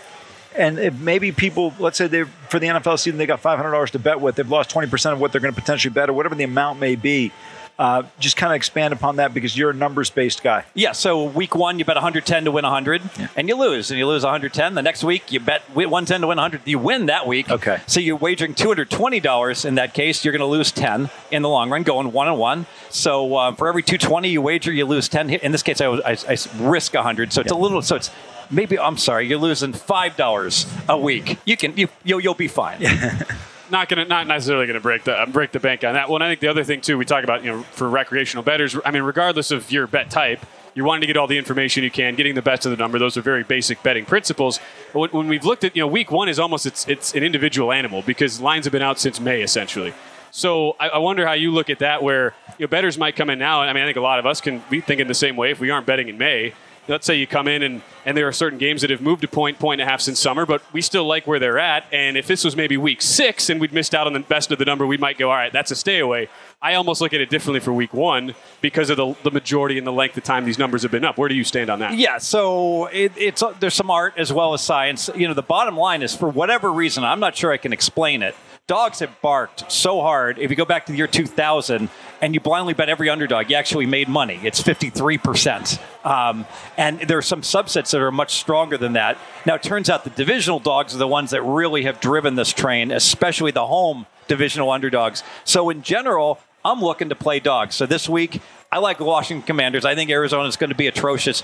And 0.58 0.78
if 0.78 0.98
maybe 0.98 1.30
people, 1.32 1.72
let's 1.78 1.96
say 1.96 2.08
they 2.08 2.24
for 2.24 2.58
the 2.58 2.66
NFL 2.66 2.98
season, 2.98 3.18
they 3.18 3.26
got 3.26 3.42
$500 3.42 3.90
to 3.90 3.98
bet 3.98 4.20
with, 4.20 4.34
they've 4.36 4.48
lost 4.48 4.70
20% 4.70 5.12
of 5.12 5.20
what 5.20 5.32
they're 5.32 5.40
going 5.40 5.54
to 5.54 5.60
potentially 5.60 5.92
bet 5.92 6.10
or 6.10 6.12
whatever 6.12 6.34
the 6.34 6.44
amount 6.44 6.80
may 6.80 6.96
be. 6.96 7.32
Uh, 7.78 8.02
just 8.18 8.36
kind 8.36 8.52
of 8.52 8.56
expand 8.56 8.92
upon 8.92 9.16
that 9.16 9.32
because 9.32 9.56
you're 9.56 9.70
a 9.70 9.74
numbers 9.74 10.10
based 10.10 10.42
guy. 10.42 10.64
Yeah. 10.74 10.90
So 10.90 11.22
week 11.22 11.54
one, 11.54 11.78
you 11.78 11.84
bet 11.84 11.94
110 11.94 12.46
to 12.46 12.50
win 12.50 12.64
100, 12.64 13.02
yeah. 13.16 13.28
and 13.36 13.48
you 13.48 13.54
lose, 13.54 13.92
and 13.92 13.98
you 13.98 14.04
lose 14.08 14.24
110. 14.24 14.74
The 14.74 14.82
next 14.82 15.04
week, 15.04 15.30
you 15.30 15.38
bet 15.38 15.62
110 15.72 16.22
to 16.22 16.26
win 16.26 16.38
100. 16.38 16.62
You 16.64 16.80
win 16.80 17.06
that 17.06 17.28
week. 17.28 17.48
Okay. 17.48 17.78
So 17.86 18.00
you're 18.00 18.16
wagering 18.16 18.54
220 18.54 19.20
dollars 19.20 19.64
in 19.64 19.76
that 19.76 19.94
case. 19.94 20.24
You're 20.24 20.32
going 20.32 20.40
to 20.40 20.46
lose 20.46 20.72
10 20.72 21.08
in 21.30 21.42
the 21.42 21.48
long 21.48 21.70
run, 21.70 21.84
going 21.84 22.10
one 22.10 22.26
and 22.26 22.36
one. 22.36 22.66
So 22.90 23.36
uh, 23.36 23.52
for 23.52 23.68
every 23.68 23.84
220 23.84 24.28
you 24.28 24.42
wager, 24.42 24.72
you 24.72 24.84
lose 24.84 25.08
10. 25.08 25.30
In 25.30 25.52
this 25.52 25.62
case, 25.62 25.80
I, 25.80 25.86
I, 25.86 26.16
I 26.28 26.36
risk 26.58 26.94
100. 26.94 27.32
So 27.32 27.42
it's 27.42 27.52
yeah. 27.52 27.56
a 27.56 27.60
little. 27.60 27.80
So 27.80 27.94
it's 27.94 28.10
maybe 28.50 28.78
I'm 28.78 28.98
sorry, 28.98 29.26
you're 29.26 29.38
losing 29.38 29.72
five 29.72 30.16
dollars 30.16 30.66
a 30.88 30.98
week. 30.98 31.38
You 31.44 31.56
can 31.56 31.76
you 31.76 31.88
you'll, 32.04 32.20
you'll 32.20 32.34
be 32.34 32.48
fine. 32.48 32.82
not 33.70 33.88
going 33.88 34.02
to 34.02 34.08
not 34.08 34.26
necessarily 34.26 34.66
going 34.66 34.74
to 34.74 34.80
break 34.80 35.04
the 35.04 35.28
break 35.30 35.52
the 35.52 35.60
bank 35.60 35.84
on 35.84 35.94
that 35.94 36.08
one. 36.08 36.22
I 36.22 36.28
think 36.28 36.40
the 36.40 36.48
other 36.48 36.64
thing 36.64 36.80
too 36.80 36.98
we 36.98 37.04
talk 37.04 37.24
about 37.24 37.44
you 37.44 37.52
know 37.52 37.62
for 37.62 37.88
recreational 37.88 38.42
betters. 38.42 38.76
I 38.84 38.90
mean, 38.90 39.02
regardless 39.02 39.50
of 39.50 39.70
your 39.70 39.86
bet 39.86 40.10
type, 40.10 40.44
you're 40.74 40.86
wanting 40.86 41.02
to 41.02 41.06
get 41.06 41.16
all 41.16 41.26
the 41.26 41.38
information 41.38 41.84
you 41.84 41.90
can, 41.90 42.14
getting 42.14 42.34
the 42.34 42.42
best 42.42 42.66
of 42.66 42.70
the 42.70 42.76
number. 42.76 42.98
Those 42.98 43.16
are 43.16 43.22
very 43.22 43.44
basic 43.44 43.82
betting 43.82 44.04
principles. 44.04 44.60
But 44.92 45.12
when 45.12 45.28
we've 45.28 45.44
looked 45.44 45.64
at 45.64 45.76
you 45.76 45.82
know 45.82 45.88
week 45.88 46.10
one 46.10 46.28
is 46.28 46.38
almost 46.38 46.66
it's 46.66 46.86
it's 46.88 47.14
an 47.14 47.22
individual 47.22 47.72
animal 47.72 48.02
because 48.02 48.40
lines 48.40 48.64
have 48.64 48.72
been 48.72 48.82
out 48.82 48.98
since 48.98 49.20
May 49.20 49.42
essentially. 49.42 49.94
So 50.30 50.76
I, 50.78 50.90
I 50.90 50.98
wonder 50.98 51.26
how 51.26 51.32
you 51.32 51.50
look 51.52 51.70
at 51.70 51.78
that, 51.78 52.02
where 52.02 52.34
you 52.58 52.66
know, 52.66 52.68
betters 52.68 52.98
might 52.98 53.16
come 53.16 53.30
in 53.30 53.38
now. 53.38 53.62
I 53.62 53.72
mean, 53.72 53.82
I 53.82 53.86
think 53.86 53.96
a 53.96 54.02
lot 54.02 54.18
of 54.18 54.26
us 54.26 54.40
can 54.40 54.62
be 54.68 54.80
thinking 54.80 55.08
the 55.08 55.14
same 55.14 55.36
way 55.36 55.50
if 55.50 55.58
we 55.58 55.70
aren't 55.70 55.86
betting 55.86 56.08
in 56.08 56.18
May 56.18 56.52
let's 56.88 57.06
say 57.06 57.14
you 57.14 57.26
come 57.26 57.46
in 57.46 57.62
and, 57.62 57.82
and 58.04 58.16
there 58.16 58.26
are 58.26 58.32
certain 58.32 58.58
games 58.58 58.80
that 58.80 58.90
have 58.90 59.00
moved 59.00 59.22
a 59.24 59.28
point, 59.28 59.58
point 59.58 59.80
and 59.80 59.88
a 59.88 59.90
half 59.90 60.00
since 60.00 60.18
summer, 60.18 60.46
but 60.46 60.62
we 60.72 60.80
still 60.80 61.04
like 61.04 61.26
where 61.26 61.38
they're 61.38 61.58
at. 61.58 61.84
And 61.92 62.16
if 62.16 62.26
this 62.26 62.44
was 62.44 62.56
maybe 62.56 62.76
week 62.76 63.02
six 63.02 63.50
and 63.50 63.60
we'd 63.60 63.72
missed 63.72 63.94
out 63.94 64.06
on 64.06 64.12
the 64.14 64.20
best 64.20 64.50
of 64.50 64.58
the 64.58 64.64
number, 64.64 64.86
we 64.86 64.96
might 64.96 65.18
go, 65.18 65.30
all 65.30 65.36
right, 65.36 65.52
that's 65.52 65.70
a 65.70 65.76
stay 65.76 65.98
away. 65.98 66.28
I 66.60 66.74
almost 66.74 67.00
look 67.00 67.12
at 67.12 67.20
it 67.20 67.30
differently 67.30 67.60
for 67.60 67.72
week 67.72 67.94
one 67.94 68.34
because 68.60 68.90
of 68.90 68.96
the, 68.96 69.14
the 69.22 69.30
majority 69.30 69.78
and 69.78 69.86
the 69.86 69.92
length 69.92 70.16
of 70.16 70.24
time 70.24 70.44
these 70.44 70.58
numbers 70.58 70.82
have 70.82 70.90
been 70.90 71.04
up. 71.04 71.18
Where 71.18 71.28
do 71.28 71.34
you 71.34 71.44
stand 71.44 71.70
on 71.70 71.78
that? 71.80 71.96
Yeah, 71.96 72.18
so 72.18 72.86
it, 72.86 73.12
it's 73.16 73.42
uh, 73.42 73.54
there's 73.60 73.74
some 73.74 73.90
art 73.90 74.14
as 74.16 74.32
well 74.32 74.54
as 74.54 74.62
science. 74.62 75.08
You 75.14 75.28
know, 75.28 75.34
the 75.34 75.42
bottom 75.42 75.76
line 75.76 76.02
is 76.02 76.16
for 76.16 76.28
whatever 76.28 76.72
reason, 76.72 77.04
I'm 77.04 77.20
not 77.20 77.36
sure 77.36 77.52
I 77.52 77.58
can 77.58 77.72
explain 77.72 78.22
it 78.22 78.34
dogs 78.68 78.98
have 79.00 79.20
barked 79.22 79.72
so 79.72 80.02
hard. 80.02 80.38
If 80.38 80.50
you 80.50 80.56
go 80.56 80.66
back 80.66 80.86
to 80.86 80.92
the 80.92 80.98
year 80.98 81.06
2000 81.06 81.88
and 82.20 82.34
you 82.34 82.40
blindly 82.40 82.74
bet 82.74 82.88
every 82.88 83.08
underdog, 83.08 83.50
you 83.50 83.56
actually 83.56 83.86
made 83.86 84.08
money. 84.08 84.40
It's 84.42 84.62
53%. 84.62 85.80
Um, 86.04 86.46
and 86.76 87.00
there 87.00 87.18
are 87.18 87.22
some 87.22 87.42
subsets 87.42 87.90
that 87.90 88.00
are 88.00 88.12
much 88.12 88.34
stronger 88.34 88.76
than 88.76 88.94
that. 88.94 89.18
Now, 89.46 89.54
it 89.54 89.62
turns 89.62 89.88
out 89.88 90.04
the 90.04 90.10
divisional 90.10 90.58
dogs 90.58 90.94
are 90.94 90.98
the 90.98 91.08
ones 91.08 91.30
that 91.30 91.42
really 91.42 91.84
have 91.84 92.00
driven 92.00 92.34
this 92.34 92.52
train, 92.52 92.90
especially 92.90 93.50
the 93.50 93.66
home 93.66 94.06
divisional 94.26 94.70
underdogs. 94.70 95.22
So, 95.44 95.70
in 95.70 95.82
general, 95.82 96.40
I'm 96.64 96.80
looking 96.80 97.08
to 97.08 97.14
play 97.14 97.40
dogs. 97.40 97.74
So, 97.74 97.86
this 97.86 98.08
week, 98.08 98.40
I 98.70 98.78
like 98.78 98.98
the 98.98 99.04
Washington 99.04 99.46
Commanders. 99.46 99.84
I 99.84 99.94
think 99.94 100.10
Arizona 100.10 100.48
is 100.48 100.56
going 100.56 100.70
to 100.70 100.76
be 100.76 100.86
atrocious 100.86 101.42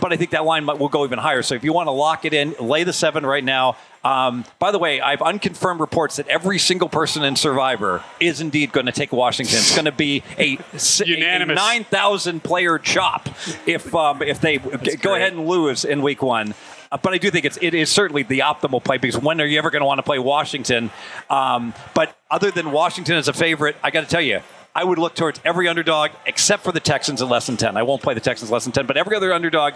but 0.00 0.12
I 0.12 0.16
think 0.16 0.30
that 0.30 0.44
line 0.44 0.66
will 0.66 0.88
go 0.88 1.04
even 1.04 1.18
higher. 1.18 1.42
So 1.42 1.54
if 1.54 1.64
you 1.64 1.72
want 1.72 1.86
to 1.86 1.92
lock 1.92 2.24
it 2.24 2.34
in, 2.34 2.54
lay 2.60 2.84
the 2.84 2.92
seven 2.92 3.24
right 3.24 3.44
now. 3.44 3.76
Um, 4.04 4.44
by 4.58 4.72
the 4.72 4.78
way, 4.78 5.00
I 5.00 5.10
have 5.10 5.22
unconfirmed 5.22 5.78
reports 5.80 6.16
that 6.16 6.26
every 6.26 6.58
single 6.58 6.88
person 6.88 7.22
in 7.22 7.36
Survivor 7.36 8.02
is 8.18 8.40
indeed 8.40 8.72
going 8.72 8.86
to 8.86 8.92
take 8.92 9.12
Washington. 9.12 9.58
It's 9.58 9.74
going 9.74 9.84
to 9.84 9.92
be 9.92 10.24
a, 10.38 10.58
a 10.72 11.44
nine 11.46 11.84
thousand 11.84 12.42
player 12.42 12.78
chop 12.78 13.28
if 13.66 13.94
um, 13.94 14.20
if 14.22 14.40
they 14.40 14.58
That's 14.58 14.96
go 14.96 15.10
great. 15.10 15.20
ahead 15.20 15.34
and 15.34 15.46
lose 15.46 15.84
in 15.84 16.02
week 16.02 16.20
one. 16.20 16.54
Uh, 16.90 16.98
but 17.00 17.12
I 17.14 17.18
do 17.18 17.30
think 17.30 17.44
it's 17.44 17.58
it 17.62 17.74
is 17.74 17.90
certainly 17.90 18.24
the 18.24 18.40
optimal 18.40 18.82
play 18.82 18.98
because 18.98 19.18
when 19.18 19.40
are 19.40 19.46
you 19.46 19.58
ever 19.58 19.70
going 19.70 19.80
to 19.82 19.86
want 19.86 19.98
to 19.98 20.02
play 20.02 20.18
Washington? 20.18 20.90
Um, 21.30 21.72
but 21.94 22.18
other 22.28 22.50
than 22.50 22.72
Washington 22.72 23.14
as 23.16 23.28
a 23.28 23.32
favorite, 23.32 23.76
I 23.84 23.90
got 23.90 24.00
to 24.00 24.08
tell 24.08 24.20
you, 24.20 24.40
I 24.74 24.84
would 24.84 24.98
look 24.98 25.14
towards 25.14 25.40
every 25.44 25.68
underdog 25.68 26.12
except 26.24 26.64
for 26.64 26.72
the 26.72 26.80
Texans 26.80 27.20
at 27.20 27.28
less 27.28 27.46
than 27.46 27.56
10. 27.56 27.76
I 27.76 27.82
won't 27.82 28.02
play 28.02 28.14
the 28.14 28.20
Texans 28.20 28.50
less 28.50 28.64
than 28.64 28.72
10, 28.72 28.86
but 28.86 28.96
every 28.96 29.16
other 29.16 29.32
underdog, 29.32 29.74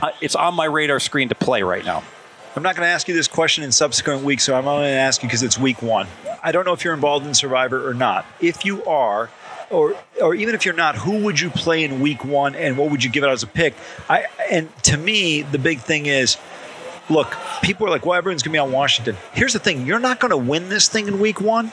uh, 0.00 0.10
it's 0.22 0.34
on 0.34 0.54
my 0.54 0.64
radar 0.64 1.00
screen 1.00 1.28
to 1.28 1.34
play 1.34 1.62
right 1.62 1.84
now. 1.84 2.02
I'm 2.56 2.62
not 2.62 2.74
going 2.74 2.86
to 2.86 2.90
ask 2.90 3.06
you 3.08 3.14
this 3.14 3.28
question 3.28 3.62
in 3.62 3.72
subsequent 3.72 4.24
weeks, 4.24 4.44
so 4.44 4.54
I'm 4.54 4.66
only 4.66 4.86
going 4.86 4.94
to 4.94 5.00
ask 5.00 5.22
you 5.22 5.28
because 5.28 5.42
it's 5.42 5.58
week 5.58 5.82
one. 5.82 6.08
I 6.42 6.50
don't 6.50 6.64
know 6.64 6.72
if 6.72 6.82
you're 6.82 6.94
involved 6.94 7.26
in 7.26 7.34
Survivor 7.34 7.86
or 7.86 7.94
not. 7.94 8.24
If 8.40 8.64
you 8.64 8.84
are, 8.84 9.28
or 9.70 9.96
or 10.20 10.34
even 10.34 10.54
if 10.54 10.64
you're 10.64 10.74
not, 10.74 10.96
who 10.96 11.24
would 11.24 11.38
you 11.38 11.50
play 11.50 11.84
in 11.84 12.00
week 12.00 12.24
one, 12.24 12.54
and 12.54 12.78
what 12.78 12.90
would 12.90 13.04
you 13.04 13.10
give 13.10 13.22
it 13.22 13.28
as 13.28 13.42
a 13.42 13.46
pick? 13.46 13.74
I 14.08 14.26
and 14.50 14.74
to 14.84 14.96
me, 14.96 15.42
the 15.42 15.58
big 15.58 15.80
thing 15.80 16.06
is, 16.06 16.38
look, 17.10 17.36
people 17.62 17.86
are 17.86 17.90
like, 17.90 18.06
well, 18.06 18.16
everyone's 18.16 18.42
going 18.42 18.52
to 18.52 18.56
be 18.56 18.58
on 18.58 18.72
Washington. 18.72 19.16
Here's 19.34 19.52
the 19.52 19.58
thing: 19.58 19.86
you're 19.86 20.00
not 20.00 20.18
going 20.18 20.30
to 20.30 20.36
win 20.36 20.68
this 20.70 20.88
thing 20.88 21.06
in 21.06 21.20
week 21.20 21.40
one 21.40 21.70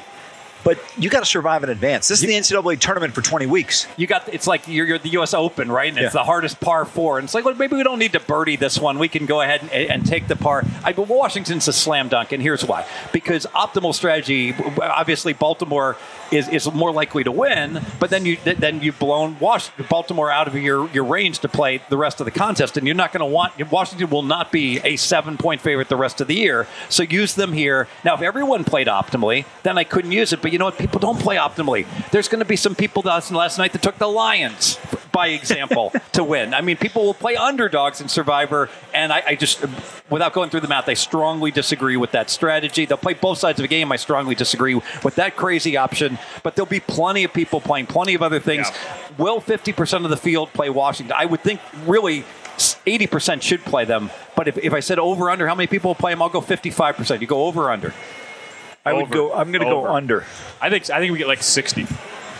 but 0.65 0.79
you 0.97 1.11
got 1.11 1.19
to 1.19 1.27
survive 1.27 1.63
in 1.63 1.69
advance. 1.69 2.07
This 2.07 2.23
is 2.23 2.27
the 2.27 2.33
NCAA 2.33 2.79
tournament 2.79 3.13
for 3.13 3.21
20 3.21 3.45
weeks. 3.45 3.87
You 3.97 4.07
got 4.07 4.27
it's 4.33 4.47
like 4.47 4.67
you're, 4.67 4.87
you're 4.87 4.97
the 4.97 5.09
U.S. 5.09 5.35
Open, 5.35 5.71
right? 5.71 5.89
And 5.89 5.97
yeah. 5.97 6.05
it's 6.05 6.13
the 6.13 6.23
hardest 6.23 6.59
par 6.59 6.85
four, 6.85 7.19
and 7.19 7.25
it's 7.25 7.35
like, 7.35 7.45
well, 7.45 7.53
maybe 7.53 7.75
we 7.75 7.83
don't 7.83 7.99
need 7.99 8.13
to 8.13 8.19
birdie 8.19 8.55
this 8.55 8.79
one. 8.79 8.97
We 8.97 9.07
can 9.07 9.27
go 9.27 9.41
ahead 9.41 9.61
and, 9.61 9.71
and 9.71 10.05
take 10.05 10.27
the 10.27 10.35
par. 10.35 10.63
I, 10.83 10.91
but 10.93 11.07
Washington's 11.07 11.67
a 11.67 11.73
slam 11.73 12.09
dunk, 12.09 12.31
and 12.31 12.41
here's 12.41 12.65
why: 12.65 12.85
because 13.13 13.45
optimal 13.53 13.93
strategy, 13.93 14.55
obviously, 14.81 15.33
Baltimore 15.33 15.97
is, 16.31 16.47
is 16.49 16.71
more 16.71 16.91
likely 16.91 17.23
to 17.23 17.31
win, 17.31 17.81
but 17.99 18.09
then 18.09 18.25
you 18.25 18.37
then 18.43 18.81
you've 18.81 18.99
blown 18.99 19.37
Washington, 19.39 19.85
Baltimore 19.89 20.31
out 20.31 20.47
of 20.47 20.55
your, 20.55 20.89
your 20.89 21.03
range 21.03 21.39
to 21.39 21.49
play 21.49 21.81
the 21.89 21.97
rest 21.97 22.19
of 22.19 22.25
the 22.25 22.31
contest, 22.31 22.77
and 22.77 22.85
you're 22.85 22.95
not 22.95 23.11
going 23.11 23.19
to 23.19 23.25
want 23.25 23.55
Washington 23.71 24.09
will 24.09 24.23
not 24.23 24.51
be 24.51 24.79
a 24.83 24.95
seven 24.95 25.37
point 25.37 25.61
favorite 25.61 25.89
the 25.89 25.95
rest 25.95 26.21
of 26.21 26.27
the 26.27 26.35
year. 26.35 26.67
So 26.89 27.03
use 27.03 27.35
them 27.35 27.53
here. 27.53 27.87
Now, 28.03 28.15
if 28.15 28.21
everyone 28.21 28.63
played 28.63 28.87
optimally, 28.87 29.45
then 29.63 29.77
I 29.77 29.83
couldn't 29.83 30.11
use 30.11 30.33
it. 30.33 30.41
But 30.41 30.51
you 30.51 30.59
know 30.59 30.65
what? 30.65 30.77
People 30.77 30.99
don't 30.99 31.19
play 31.19 31.37
optimally. 31.37 31.85
There's 32.11 32.27
going 32.27 32.39
to 32.39 32.45
be 32.45 32.55
some 32.55 32.75
people 32.75 33.01
that 33.03 33.31
last 33.31 33.57
night 33.57 33.71
that 33.73 33.81
took 33.81 33.97
the 33.97 34.07
Lions 34.07 34.77
by 35.15 35.27
example 35.27 35.93
to 36.11 36.23
win. 36.23 36.53
I 36.53 36.59
mean, 36.59 36.75
people 36.75 37.05
will 37.05 37.13
play 37.13 37.37
underdogs 37.37 38.01
in 38.01 38.09
Survivor, 38.09 38.69
and 38.93 39.13
I, 39.13 39.23
I, 39.27 39.35
just, 39.35 39.63
without 40.09 40.33
going 40.33 40.49
through 40.49 40.59
the 40.59 40.67
math, 40.67 40.89
I 40.89 40.93
strongly 40.93 41.51
disagree 41.51 41.95
with 41.95 42.11
that 42.11 42.29
strategy. 42.29 42.85
They'll 42.85 42.97
play 42.97 43.13
both 43.13 43.37
sides 43.37 43.57
of 43.57 43.63
the 43.63 43.69
game. 43.69 43.93
I 43.93 43.95
strongly 43.95 44.35
disagree 44.35 44.75
with 44.75 45.15
that 45.15 45.37
crazy 45.37 45.77
option, 45.77 46.19
but 46.43 46.55
there'll 46.55 46.67
be 46.67 46.81
plenty 46.81 47.23
of 47.23 47.31
people 47.31 47.61
playing 47.61 47.85
plenty 47.85 48.13
of 48.13 48.21
other 48.21 48.41
things. 48.41 48.69
Yeah. 48.69 49.15
Will 49.17 49.39
50% 49.39 50.03
of 50.03 50.09
the 50.09 50.17
field 50.17 50.51
play 50.51 50.69
Washington? 50.69 51.15
I 51.17 51.25
would 51.25 51.39
think 51.39 51.61
really 51.85 52.25
80% 52.57 53.41
should 53.41 53.61
play 53.61 53.85
them, 53.85 54.11
but 54.35 54.49
if, 54.49 54.57
if 54.57 54.73
I 54.73 54.81
said 54.81 54.99
over 54.99 55.29
under, 55.29 55.47
how 55.47 55.55
many 55.55 55.67
people 55.67 55.89
will 55.89 55.95
play 55.95 56.11
them? 56.11 56.21
I'll 56.21 56.29
go 56.29 56.41
55%. 56.41 57.21
You 57.21 57.27
go 57.27 57.45
over 57.45 57.71
under. 57.71 57.93
I 58.83 58.91
over. 58.91 59.01
would 59.01 59.11
go. 59.11 59.33
I'm 59.33 59.51
going 59.53 59.63
to 59.63 59.69
go 59.69 59.87
under. 59.87 60.25
I 60.61 60.69
think. 60.69 60.89
I 60.91 60.99
think 60.99 61.11
we 61.11 61.17
get 61.17 61.27
like 61.27 61.41
60 61.41 61.87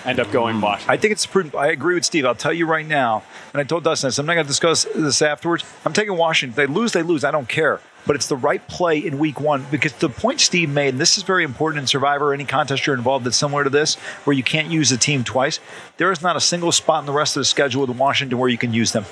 end 0.06 0.20
up 0.20 0.32
going 0.32 0.62
Washington. 0.62 0.94
I 0.94 0.98
think 0.98 1.12
it's 1.12 1.26
prudent. 1.26 1.56
I 1.56 1.68
agree 1.68 1.96
with 1.96 2.06
Steve. 2.06 2.26
I'll 2.26 2.36
tell 2.36 2.54
you 2.54 2.66
right 2.66 2.86
now, 2.86 3.24
and 3.54 3.60
I 3.60 3.64
told 3.64 3.84
Dustin 3.84 4.08
this, 4.08 4.20
I'm 4.20 4.26
not 4.26 4.36
going 4.36 4.46
to 4.46 4.50
discuss 4.50 4.86
this 4.96 5.22
afterwards. 5.22 5.64
I'm 5.86 5.94
taking 5.94 6.16
Washington. 6.16 6.56
They 6.56 6.72
lose, 6.72 6.92
they 6.92 7.04
lose. 7.04 7.24
I 7.24 7.32
don't 7.32 7.50
care. 7.50 7.82
But 8.08 8.16
it's 8.16 8.28
the 8.28 8.38
right 8.38 8.66
play 8.68 9.00
in 9.00 9.18
week 9.18 9.40
one 9.40 9.66
because 9.72 9.94
the 9.94 10.10
point 10.10 10.40
Steve 10.40 10.70
made, 10.70 10.90
and 10.90 11.00
this 11.02 11.18
is 11.18 11.24
very 11.24 11.44
important 11.44 11.82
in 11.82 11.88
Survivor, 11.88 12.34
any 12.34 12.46
contest 12.46 12.86
you're 12.86 12.96
involved 12.96 13.26
that's 13.26 13.36
similar 13.36 13.64
to 13.64 13.70
this, 13.72 13.96
where 14.26 14.36
you 14.36 14.44
can't 14.44 14.70
use 14.70 14.92
a 14.92 14.98
team 14.98 15.24
twice, 15.24 15.60
there 15.98 16.12
is 16.12 16.22
not 16.22 16.36
a 16.36 16.42
single 16.42 16.72
spot 16.72 17.00
in 17.00 17.08
the 17.08 17.12
rest 17.12 17.36
of 17.36 17.42
the 17.42 17.46
schedule 17.46 17.86
with 17.86 17.98
Washington 17.98 18.38
where 18.38 18.50
you 18.50 18.60
can 18.60 18.74
use 18.74 18.92
them. 18.92 19.06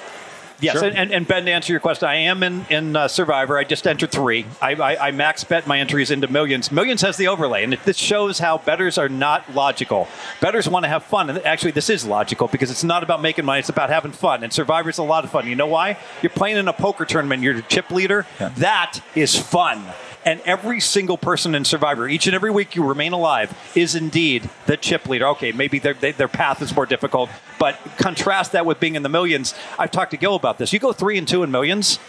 Yes, 0.60 0.80
Sure. 0.80 0.89
and, 0.89 1.12
and, 1.12 1.28
Ben, 1.28 1.46
to 1.46 1.52
answer 1.52 1.74
your 1.74 1.80
question, 1.80 2.08
I 2.08 2.16
am 2.16 2.44
in 2.44 2.66
in 2.70 2.96
uh, 2.96 3.08
Survivor. 3.08 3.58
I 3.58 3.63
just 3.63 3.86
entered 3.88 4.12
three. 4.12 4.46
I, 4.62 4.74
I, 4.76 5.08
I 5.08 5.12
max 5.12 5.44
bet 5.44 5.68
my 5.68 5.80
entries 5.80 6.12
into 6.12 6.28
Millions. 6.28 6.72
Millions 6.72 7.02
has 7.02 7.18
the 7.18 7.28
overlay, 7.28 7.63
and 7.63 7.74
this 7.86 7.98
shows 7.98 8.39
how 8.39 8.60
betters 8.60 8.98
are 8.98 9.10
not 9.10 9.54
logical. 9.54 10.08
Betters 10.39 10.68
want 10.70 10.84
to 10.84 10.89
have 10.89 11.04
fun, 11.04 11.30
and 11.30 11.39
actually, 11.46 11.72
this 11.72 11.89
is 11.89 12.06
logical 12.06 12.48
because 12.48 12.72
it's 12.72 12.84
not 12.84 13.04
about 13.04 13.22
making 13.22 13.46
money; 13.46 13.60
it's 13.60 13.70
about 13.70 13.89
having 13.89 14.12
fun. 14.12 14.44
And 14.44 14.54
Survivor's 14.54 14.98
a 14.98 15.04
lot 15.04 15.24
of 15.24 15.32
fun. 15.32 15.48
You 15.48 15.56
know 15.56 15.68
why? 15.68 15.98
You're 16.22 16.30
playing 16.30 16.58
in 16.58 16.68
a 16.68 16.74
poker 16.74 17.06
tournament. 17.06 17.42
You're 17.44 17.56
the 17.56 17.62
chip 17.63 17.92
leader. 17.92 18.26
That 18.39 19.02
is 19.16 19.38
fun. 19.38 19.84
And 20.26 20.40
every 20.46 20.80
single 20.80 21.18
person 21.18 21.54
in 21.56 21.66
Survivor, 21.66 22.08
each 22.08 22.28
and 22.28 22.36
every 22.36 22.52
week 22.52 22.76
you 22.76 22.86
remain 22.86 23.14
alive, 23.14 23.56
is 23.76 23.96
indeed 23.96 24.50
the 24.66 24.78
chip 24.78 25.08
leader. 25.08 25.28
Okay, 25.30 25.52
maybe 25.52 25.80
their, 25.80 25.94
they, 25.94 26.12
their 26.12 26.28
path 26.28 26.62
is 26.62 26.74
more 26.76 26.86
difficult, 26.86 27.30
but 27.60 27.78
contrast 27.98 28.54
that 28.54 28.66
with 28.66 28.80
being 28.80 28.96
in 28.96 29.04
the 29.04 29.10
millions. 29.10 29.54
I've 29.78 29.92
talked 29.92 30.12
to 30.12 30.18
Gill 30.18 30.36
about 30.36 30.58
this. 30.58 30.72
You 30.72 30.80
go 30.80 30.94
three 30.94 31.18
and 31.18 31.28
two 31.28 31.44
in 31.44 31.52
millions, 31.52 32.00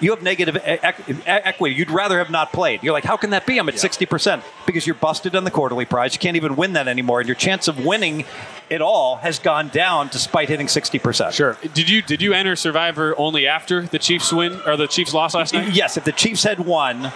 you 0.00 0.10
have 0.10 0.22
negative 0.22 0.58
equity. 0.64 1.74
You'd 1.74 1.90
rather 1.90 2.18
have 2.18 2.30
not 2.30 2.52
played. 2.52 2.82
You're 2.82 2.92
like, 2.92 3.04
how 3.04 3.16
can 3.16 3.30
that 3.30 3.46
be? 3.46 3.58
I'm 3.58 3.68
at 3.68 3.74
60% 3.74 4.42
because 4.66 4.86
you're 4.86 4.94
busted 4.94 5.34
on 5.34 5.44
the 5.44 5.50
quarterly 5.50 5.84
prize. 5.84 6.14
You 6.14 6.18
can't 6.18 6.36
even 6.36 6.56
win 6.56 6.74
that 6.74 6.88
anymore. 6.88 7.20
And 7.20 7.28
your 7.28 7.36
chance 7.36 7.68
of 7.68 7.84
winning 7.84 8.24
it 8.70 8.80
all 8.80 9.16
has 9.16 9.38
gone 9.38 9.68
down 9.68 10.08
despite 10.08 10.48
hitting 10.48 10.66
60%. 10.66 11.32
Sure. 11.32 11.56
Did 11.74 11.88
you 11.88 12.02
did 12.02 12.22
you 12.22 12.32
enter 12.32 12.56
Survivor 12.56 13.14
only 13.18 13.46
after 13.46 13.82
the 13.82 13.98
Chiefs 13.98 14.32
win 14.32 14.58
or 14.66 14.76
the 14.76 14.86
Chiefs 14.86 15.12
lost 15.12 15.34
last 15.34 15.52
night? 15.52 15.74
Yes, 15.74 15.96
if 15.96 16.04
the 16.04 16.12
Chiefs 16.12 16.42
had 16.42 16.60
won, 16.60 17.12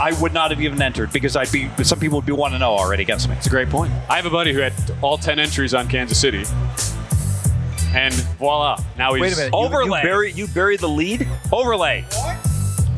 I 0.00 0.16
would 0.20 0.32
not 0.32 0.50
have 0.50 0.60
even 0.60 0.82
entered 0.82 1.12
because 1.12 1.36
I'd 1.36 1.52
be 1.52 1.70
some 1.84 2.00
people 2.00 2.18
would 2.18 2.26
be 2.26 2.32
one 2.32 2.50
to 2.50 2.56
oh 2.56 2.58
zero 2.58 2.70
already 2.70 3.02
against 3.02 3.28
me. 3.28 3.36
It's 3.36 3.46
a 3.46 3.50
great 3.50 3.70
point. 3.70 3.92
I 4.08 4.16
have 4.16 4.26
a 4.26 4.30
buddy 4.30 4.52
who 4.52 4.60
had 4.60 4.72
all 5.02 5.16
ten 5.16 5.38
entries 5.38 5.74
on 5.74 5.88
Kansas 5.88 6.20
City, 6.20 6.44
and 7.94 8.14
voila! 8.38 8.78
Now 8.98 9.14
he's 9.14 9.20
Wait 9.22 9.32
a 9.32 9.36
minute. 9.36 9.54
overlay. 9.54 10.00
You, 10.00 10.06
bury, 10.08 10.32
you 10.32 10.46
bury 10.48 10.76
the 10.76 10.88
lead? 10.88 11.26
Overlay. 11.52 12.02
What? 12.12 12.36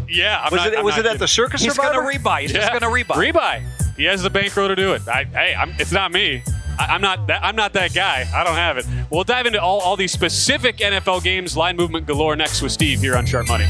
yeah, 0.08 0.40
I'm 0.42 0.52
Was 0.52 0.60
not- 0.60 0.72
it- 0.72 0.78
I'm 0.78 0.84
was 0.84 0.96
not 0.96 1.06
it 1.06 1.12
at 1.12 1.18
the 1.18 1.28
Circus 1.28 1.62
He's 1.62 1.74
Survivor? 1.74 2.00
going 2.02 2.12
to 2.12 2.18
rebuy. 2.20 2.40
He's 2.42 2.52
just 2.52 2.68
going 2.68 2.80
to 2.80 2.86
rebuy. 3.14 3.32
Rebuy. 3.32 3.62
He 3.96 4.04
has 4.04 4.22
the 4.22 4.30
bankroll 4.30 4.68
to 4.68 4.76
do 4.76 4.92
it. 4.94 5.06
I, 5.08 5.24
hey, 5.24 5.54
I'm, 5.54 5.74
it's 5.78 5.92
not 5.92 6.12
me. 6.12 6.42
I, 6.78 6.86
I'm 6.94 7.00
not. 7.00 7.26
That, 7.28 7.42
I'm 7.42 7.56
not 7.56 7.72
that 7.72 7.94
guy. 7.94 8.26
I 8.34 8.44
don't 8.44 8.54
have 8.56 8.76
it. 8.78 8.86
We'll 9.10 9.24
dive 9.24 9.46
into 9.46 9.60
all, 9.60 9.80
all 9.80 9.96
these 9.96 10.12
specific 10.12 10.76
NFL 10.78 11.22
games, 11.24 11.56
line 11.56 11.76
movement 11.76 12.06
galore 12.06 12.36
next 12.36 12.60
with 12.62 12.72
Steve 12.72 13.00
here 13.00 13.16
on 13.16 13.24
Sharp 13.24 13.48
Money. 13.48 13.66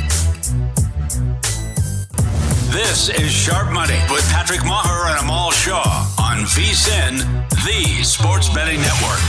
This 2.72 3.08
is 3.08 3.30
Sharp 3.32 3.70
Money 3.72 3.98
with 4.10 4.28
Patrick 4.30 4.64
Maher 4.64 5.08
and 5.10 5.20
Amal 5.20 5.50
Shah 5.52 6.12
on 6.18 6.38
VSIN, 6.44 7.18
the 7.64 8.02
sports 8.04 8.48
betting 8.52 8.80
network. 8.80 9.20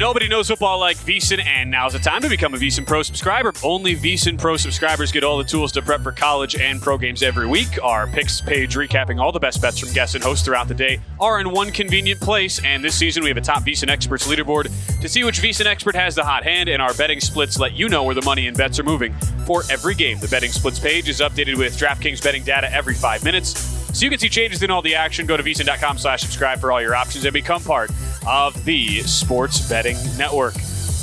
Nobody 0.00 0.28
knows 0.28 0.48
football 0.48 0.78
like 0.78 0.96
VSiN, 0.96 1.44
and 1.44 1.70
now's 1.70 1.92
the 1.92 1.98
time 1.98 2.22
to 2.22 2.28
become 2.30 2.54
a 2.54 2.56
VSiN 2.56 2.86
Pro 2.86 3.02
subscriber. 3.02 3.52
Only 3.62 3.94
VSiN 3.94 4.38
Pro 4.38 4.56
subscribers 4.56 5.12
get 5.12 5.22
all 5.22 5.36
the 5.36 5.44
tools 5.44 5.72
to 5.72 5.82
prep 5.82 6.00
for 6.00 6.10
college 6.10 6.56
and 6.56 6.80
pro 6.80 6.96
games 6.96 7.22
every 7.22 7.46
week. 7.46 7.68
Our 7.82 8.06
picks 8.06 8.40
page 8.40 8.76
recapping 8.76 9.20
all 9.20 9.30
the 9.30 9.38
best 9.38 9.60
bets 9.60 9.78
from 9.78 9.92
guests 9.92 10.14
and 10.14 10.24
hosts 10.24 10.42
throughout 10.42 10.68
the 10.68 10.74
day 10.74 11.02
are 11.20 11.38
in 11.38 11.50
one 11.50 11.70
convenient 11.70 12.18
place. 12.18 12.64
And 12.64 12.82
this 12.82 12.94
season, 12.94 13.22
we 13.22 13.28
have 13.28 13.36
a 13.36 13.42
top 13.42 13.62
VSiN 13.62 13.90
experts 13.90 14.26
leaderboard 14.26 14.72
to 15.02 15.06
see 15.06 15.22
which 15.22 15.42
VSiN 15.42 15.66
expert 15.66 15.94
has 15.94 16.14
the 16.14 16.24
hot 16.24 16.44
hand, 16.44 16.70
and 16.70 16.80
our 16.80 16.94
betting 16.94 17.20
splits 17.20 17.58
let 17.58 17.74
you 17.74 17.90
know 17.90 18.02
where 18.02 18.14
the 18.14 18.22
money 18.22 18.46
and 18.46 18.56
bets 18.56 18.78
are 18.78 18.84
moving 18.84 19.12
for 19.44 19.64
every 19.70 19.94
game. 19.94 20.18
The 20.18 20.28
betting 20.28 20.50
splits 20.50 20.78
page 20.78 21.10
is 21.10 21.20
updated 21.20 21.58
with 21.58 21.78
DraftKings 21.78 22.24
betting 22.24 22.42
data 22.42 22.72
every 22.72 22.94
five 22.94 23.22
minutes. 23.22 23.79
So 23.92 24.04
you 24.04 24.10
can 24.10 24.18
see 24.18 24.28
changes 24.28 24.62
in 24.62 24.70
all 24.70 24.82
the 24.82 24.94
action. 24.94 25.26
Go 25.26 25.36
to 25.36 25.42
vsin.com 25.42 25.98
slash 25.98 26.22
subscribe 26.22 26.60
for 26.60 26.70
all 26.72 26.80
your 26.80 26.94
options 26.94 27.24
and 27.24 27.32
become 27.32 27.62
part 27.62 27.90
of 28.26 28.64
the 28.64 29.00
Sports 29.00 29.68
Betting 29.68 29.96
Network. 30.16 30.54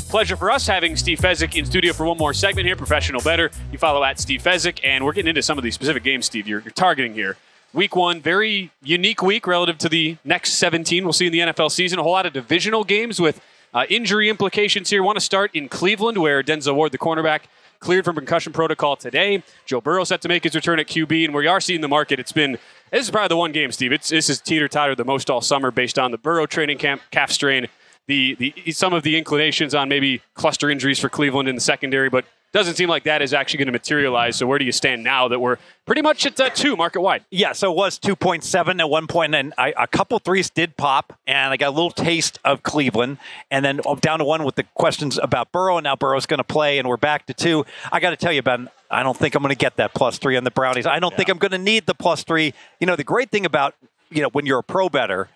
Pleasure 0.09 0.37
for 0.37 0.49
us 0.49 0.65
having 0.65 0.95
Steve 0.95 1.19
Fezzik 1.19 1.55
in 1.55 1.65
studio 1.65 1.91
for 1.91 2.05
one 2.05 2.17
more 2.17 2.33
segment 2.33 2.65
here, 2.65 2.77
Professional 2.77 3.19
Better. 3.21 3.51
You 3.73 3.77
follow 3.77 4.05
at 4.05 4.19
Steve 4.19 4.41
Fezzik, 4.41 4.79
and 4.83 5.03
we're 5.03 5.11
getting 5.11 5.29
into 5.29 5.41
some 5.41 5.57
of 5.57 5.65
these 5.65 5.75
specific 5.75 6.01
games, 6.03 6.25
Steve, 6.25 6.47
you're, 6.47 6.61
you're 6.61 6.71
targeting 6.71 7.13
here. 7.13 7.35
Week 7.73 7.93
one, 7.93 8.21
very 8.21 8.71
unique 8.81 9.21
week 9.21 9.45
relative 9.45 9.77
to 9.79 9.89
the 9.89 10.15
next 10.23 10.53
17 10.53 11.03
we'll 11.03 11.11
see 11.11 11.25
in 11.27 11.33
the 11.33 11.39
NFL 11.39 11.71
season. 11.71 11.99
A 11.99 12.03
whole 12.03 12.13
lot 12.13 12.25
of 12.25 12.31
divisional 12.31 12.85
games 12.85 13.19
with 13.19 13.41
uh, 13.73 13.85
injury 13.89 14.29
implications 14.29 14.89
here. 14.89 15.03
Want 15.03 15.17
to 15.17 15.21
start 15.21 15.51
in 15.53 15.67
Cleveland, 15.67 16.19
where 16.19 16.41
Denzel 16.41 16.75
Ward, 16.75 16.93
the 16.93 16.97
cornerback, 16.97 17.41
cleared 17.79 18.05
from 18.05 18.15
concussion 18.15 18.53
protocol 18.53 18.95
today. 18.95 19.43
Joe 19.65 19.81
Burrow 19.81 20.03
set 20.03 20.21
to 20.21 20.29
make 20.29 20.43
his 20.43 20.55
return 20.55 20.79
at 20.79 20.87
QB, 20.87 21.25
and 21.25 21.33
we 21.33 21.47
are 21.47 21.59
seeing 21.59 21.81
the 21.81 21.87
market. 21.87 22.19
It's 22.19 22.31
been 22.31 22.57
this 22.91 23.05
is 23.05 23.11
probably 23.11 23.29
the 23.29 23.37
one 23.37 23.51
game, 23.51 23.71
Steve. 23.71 23.91
It's 23.91 24.09
this 24.09 24.29
is 24.29 24.39
teeter 24.39 24.67
totter 24.67 24.95
the 24.95 25.05
most 25.05 25.29
all 25.29 25.41
summer 25.41 25.71
based 25.71 25.99
on 25.99 26.11
the 26.11 26.17
Burrow 26.17 26.45
training 26.45 26.77
camp 26.77 27.01
calf 27.11 27.31
strain, 27.31 27.67
the 28.07 28.35
the 28.35 28.71
some 28.71 28.93
of 28.93 29.03
the 29.03 29.17
inclinations 29.17 29.75
on 29.75 29.89
maybe 29.89 30.21
cluster 30.33 30.69
injuries 30.69 30.99
for 30.99 31.09
Cleveland 31.09 31.49
in 31.49 31.55
the 31.55 31.61
secondary, 31.61 32.09
but 32.09 32.25
doesn't 32.53 32.75
seem 32.75 32.89
like 32.89 33.03
that 33.03 33.21
is 33.21 33.33
actually 33.33 33.57
going 33.59 33.67
to 33.67 33.71
materialize. 33.71 34.37
So 34.37 34.47
where 34.47 34.57
do 34.57 34.65
you 34.65 34.71
stand 34.71 35.03
now 35.03 35.27
that 35.27 35.39
we're 35.39 35.57
pretty 35.85 36.01
much 36.01 36.25
at 36.25 36.39
uh, 36.39 36.49
two 36.49 36.75
market 36.75 37.01
wide? 37.01 37.25
Yeah, 37.29 37.53
so 37.53 37.71
it 37.71 37.75
was 37.75 37.99
2.7 37.99 38.79
at 38.79 38.89
one 38.89 39.07
point, 39.07 39.35
and 39.35 39.53
I, 39.57 39.73
a 39.77 39.87
couple 39.87 40.17
threes 40.19 40.49
did 40.49 40.77
pop, 40.77 41.17
and 41.27 41.51
I 41.53 41.57
got 41.57 41.69
a 41.69 41.71
little 41.71 41.91
taste 41.91 42.39
of 42.45 42.63
Cleveland, 42.63 43.17
and 43.51 43.65
then 43.65 43.81
oh, 43.85 43.95
down 43.95 44.19
to 44.19 44.25
one 44.25 44.43
with 44.43 44.55
the 44.55 44.63
questions 44.75 45.17
about 45.17 45.51
Burrow, 45.51 45.77
and 45.77 45.83
now 45.83 45.95
Burrow's 45.95 46.25
going 46.25 46.39
to 46.39 46.43
play, 46.43 46.79
and 46.79 46.87
we're 46.87 46.97
back 46.97 47.25
to 47.27 47.33
two. 47.33 47.65
I 47.91 47.99
got 47.99 48.11
to 48.11 48.17
tell 48.17 48.31
you, 48.31 48.41
Ben, 48.41 48.69
I 48.89 49.03
don't 49.03 49.17
think 49.17 49.35
I'm 49.35 49.43
going 49.43 49.53
to 49.53 49.57
get 49.57 49.75
that 49.77 49.93
plus 49.93 50.17
three 50.17 50.37
on 50.37 50.43
the 50.43 50.51
Brownies. 50.51 50.85
I 50.85 50.99
don't 50.99 51.15
think 51.15 51.29
I'm 51.29 51.37
going 51.37 51.51
to 51.51 51.57
need 51.57 51.85
the 51.85 51.95
plus 51.95 52.23
three. 52.23 52.53
You 52.79 52.87
know, 52.87 52.95
the 52.95 53.03
great 53.03 53.29
thing 53.29 53.45
about, 53.45 53.75
you 54.09 54.21
know, 54.21 54.29
when 54.29 54.45
you're 54.45 54.59
a 54.59 54.63
pro 54.63 54.87
better, 54.87 55.29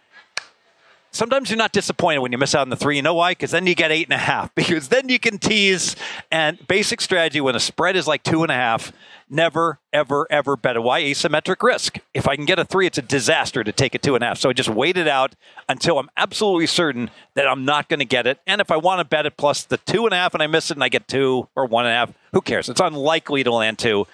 sometimes 1.12 1.50
you're 1.50 1.58
not 1.58 1.72
disappointed 1.72 2.20
when 2.20 2.32
you 2.32 2.38
miss 2.38 2.56
out 2.56 2.62
on 2.62 2.70
the 2.70 2.76
three. 2.76 2.96
You 2.96 3.02
know 3.02 3.14
why? 3.14 3.32
Because 3.32 3.52
then 3.52 3.68
you 3.68 3.76
get 3.76 3.92
eight 3.92 4.08
and 4.08 4.14
a 4.14 4.18
half. 4.18 4.52
Because 4.62 4.90
then 4.90 5.10
you 5.10 5.20
can 5.20 5.38
tease. 5.38 5.96
And 6.32 6.66
basic 6.68 7.02
strategy 7.02 7.42
when 7.42 7.56
a 7.56 7.60
spread 7.60 7.96
is 7.96 8.08
like 8.08 8.24
two 8.24 8.44
and 8.44 8.52
a 8.52 8.56
half, 8.56 8.94
never, 9.30 9.80
ever, 9.92 10.28
ever 10.30 10.56
bet 10.56 10.76
it. 10.76 10.84
Why 10.84 11.02
asymmetric 11.02 11.64
risk? 11.64 11.98
If 12.14 12.28
I 12.28 12.36
can 12.36 12.46
get 12.46 12.60
a 12.60 12.66
three, 12.66 12.86
it's 12.86 12.98
a 12.98 13.02
disaster 13.02 13.64
to 13.64 13.72
take 13.72 13.96
a 13.96 13.98
two 13.98 14.16
and 14.16 14.24
a 14.24 14.28
half. 14.28 14.38
So 14.38 14.50
I 14.50 14.54
just 14.54 14.70
wait 14.70 14.98
it 14.98 15.08
out 15.08 15.36
until 15.68 16.00
I'm 16.00 16.10
absolutely 16.16 16.68
certain 16.68 17.10
that 17.34 17.48
I'm 17.48 17.66
not 17.66 17.90
going 17.90 18.00
to 18.00 18.06
get 18.06 18.28
it. 18.28 18.40
And 18.46 18.62
if 18.62 18.72
I 18.72 18.78
want 18.78 19.00
to 19.00 19.06
bet 19.06 19.26
it 19.26 19.36
plus 19.36 19.64
the 19.64 19.78
two 19.78 20.06
and 20.06 20.14
a 20.14 20.18
half 20.18 20.34
and 20.34 20.44
I 20.44 20.48
miss 20.48 20.70
it 20.70 20.78
and 20.78 20.84
I 20.84 20.90
get 20.90 21.08
two 21.08 21.48
or 21.56 21.66
one 21.66 21.86
and 21.86 21.94
a 21.94 21.98
half, 21.98 22.14
who 22.34 22.42
cares? 22.42 22.70
It's 22.70 22.82
unlikely 22.82 23.44
to 23.44 23.52
land 23.52 23.80
two 23.80 24.06